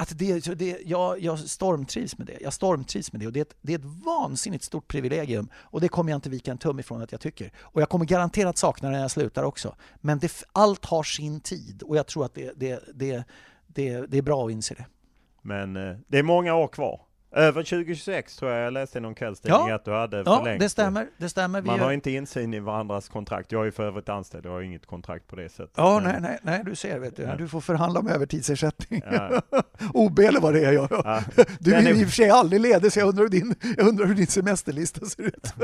att 0.00 0.18
det, 0.18 0.54
det, 0.58 0.78
jag, 0.84 1.20
jag 1.20 1.38
stormtrivs 1.38 2.18
med 2.18 2.26
det. 2.26 2.38
Jag 2.40 2.52
stormtrivs 2.52 3.12
med 3.12 3.20
det 3.20 3.26
och 3.26 3.32
det 3.32 3.40
är, 3.40 3.42
ett, 3.42 3.56
det 3.62 3.74
är 3.74 3.78
ett 3.78 4.04
vansinnigt 4.06 4.64
stort 4.64 4.88
privilegium 4.88 5.48
och 5.54 5.80
det 5.80 5.88
kommer 5.88 6.10
jag 6.10 6.16
inte 6.16 6.30
vika 6.30 6.50
en 6.50 6.58
tum 6.58 6.78
ifrån 6.78 7.02
att 7.02 7.12
jag 7.12 7.20
tycker. 7.20 7.52
Och 7.58 7.80
jag 7.82 7.88
kommer 7.88 8.04
garanterat 8.04 8.58
sakna 8.58 8.88
det 8.88 8.94
när 8.94 9.02
jag 9.02 9.10
slutar 9.10 9.42
också. 9.42 9.74
Men 10.00 10.18
det, 10.18 10.44
allt 10.52 10.84
har 10.84 11.02
sin 11.02 11.40
tid 11.40 11.82
och 11.82 11.96
jag 11.96 12.06
tror 12.06 12.24
att 12.24 12.34
det, 12.34 12.52
det, 12.56 12.82
det, 12.94 13.24
det, 13.66 14.06
det 14.06 14.18
är 14.18 14.22
bra 14.22 14.46
att 14.46 14.52
inse 14.52 14.74
det. 14.74 14.86
Men 15.42 15.76
eh, 15.76 15.96
det 16.06 16.18
är 16.18 16.22
många 16.22 16.54
år 16.54 16.68
kvar. 16.68 17.00
Över 17.32 17.62
2026 17.62 18.36
tror 18.36 18.50
jag 18.52 18.66
jag 18.66 18.72
läste 18.72 18.98
i 18.98 19.00
någon 19.00 19.14
kvällstidning 19.14 19.68
ja. 19.68 19.74
att 19.74 19.84
du 19.84 19.90
hade 19.90 20.24
förlängt. 20.24 20.46
Ja, 20.46 20.58
det 20.58 20.68
stämmer. 20.68 21.06
Det 21.16 21.28
stämmer. 21.28 21.62
Man 21.62 21.80
har 21.80 21.92
inte 21.92 22.10
insyn 22.10 22.54
i 22.54 22.60
varandras 22.60 23.08
kontrakt. 23.08 23.52
Jag 23.52 23.66
är 23.66 23.70
för 23.70 23.82
övrigt 23.82 24.08
anställd, 24.08 24.46
jag 24.46 24.50
har 24.50 24.60
inget 24.60 24.86
kontrakt 24.86 25.26
på 25.26 25.36
det 25.36 25.48
sättet. 25.48 25.74
Ja, 25.76 26.00
nej, 26.04 26.16
nej, 26.20 26.38
nej, 26.42 26.62
du 26.64 26.76
ser, 26.76 26.98
vet 26.98 27.16
du. 27.16 27.22
Ja. 27.22 27.36
Du 27.36 27.48
får 27.48 27.60
förhandla 27.60 28.00
om 28.00 28.08
övertidsersättning. 28.08 29.02
Ja. 29.10 29.42
OB 29.94 30.18
eller 30.18 30.40
vad 30.40 30.54
det 30.54 30.64
är. 30.64 30.72
Jag. 30.72 30.88
Ja. 30.90 31.22
Du 31.58 31.74
är 31.74 31.88
i 31.88 32.04
och 32.04 32.06
för 32.06 32.14
sig 32.14 32.30
aldrig 32.30 32.60
ledig, 32.60 32.92
så 32.92 32.98
jag 32.98 33.08
undrar 33.08 33.22
hur 33.22 33.30
din, 33.30 33.54
jag 33.76 33.88
undrar 33.88 34.06
hur 34.06 34.14
din 34.14 34.26
semesterlista 34.26 35.06
ser 35.06 35.22
ut. 35.22 35.54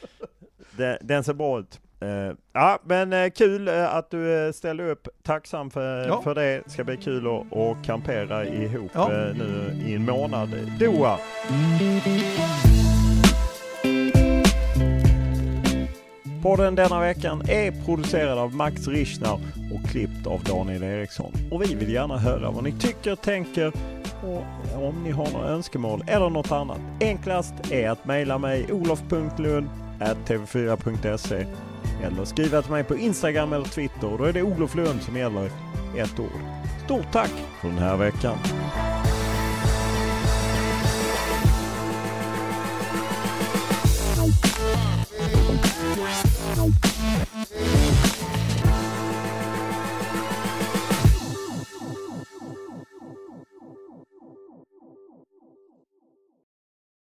den, 0.76 0.98
den 1.00 1.24
ser 1.24 1.34
bra 1.34 1.60
ut. 1.60 1.80
Uh, 2.02 2.34
ja, 2.52 2.78
men 2.84 3.12
uh, 3.12 3.30
kul 3.30 3.68
uh, 3.68 3.94
att 3.94 4.10
du 4.10 4.52
ställde 4.54 4.90
upp. 4.90 5.08
Tacksam 5.22 5.70
för, 5.70 6.08
ja. 6.08 6.22
för 6.22 6.34
det. 6.34 6.62
ska 6.66 6.84
bli 6.84 6.96
kul 6.96 7.26
att, 7.26 7.56
att 7.58 7.84
campera 7.84 8.46
ihop 8.46 8.90
ja. 8.94 9.08
nu 9.34 9.82
i 9.86 9.94
en 9.94 10.04
månad. 10.04 10.50
Doha! 10.80 11.18
Podden 16.42 16.74
denna 16.74 17.00
veckan 17.00 17.42
är 17.48 17.84
producerad 17.84 18.38
av 18.38 18.54
Max 18.54 18.88
Richner 18.88 19.40
och 19.72 19.90
klippt 19.90 20.26
av 20.26 20.44
Daniel 20.44 20.82
Eriksson. 20.82 21.32
Och 21.50 21.62
vi 21.62 21.74
vill 21.74 21.92
gärna 21.92 22.18
höra 22.18 22.50
vad 22.50 22.64
ni 22.64 22.72
tycker, 22.72 23.16
tänker 23.16 23.72
och 24.22 24.44
om 24.88 25.02
ni 25.04 25.10
har 25.10 25.30
några 25.32 25.48
önskemål 25.48 26.04
eller 26.06 26.30
något 26.30 26.52
annat. 26.52 26.80
Enklast 27.00 27.54
är 27.70 27.90
att 27.90 28.04
mejla 28.04 28.38
mig 28.38 28.72
olof.lund 28.72 29.68
tv4.se 30.26 31.46
eller 32.02 32.24
skriva 32.24 32.62
till 32.62 32.70
mig 32.70 32.84
på 32.84 32.96
Instagram 32.96 33.52
eller 33.52 33.64
Twitter. 33.64 34.18
Då 34.18 34.24
är 34.24 34.32
det 34.32 34.42
Olof 34.42 34.74
Lund 34.74 35.02
som 35.02 35.16
gäller 35.16 35.50
ett 35.96 36.20
ord. 36.20 36.40
Stort 36.84 37.12
tack 37.12 37.32
för 37.60 37.68
den 37.68 37.78
här 37.78 37.96
veckan! 37.96 38.38
Thank 46.54 48.41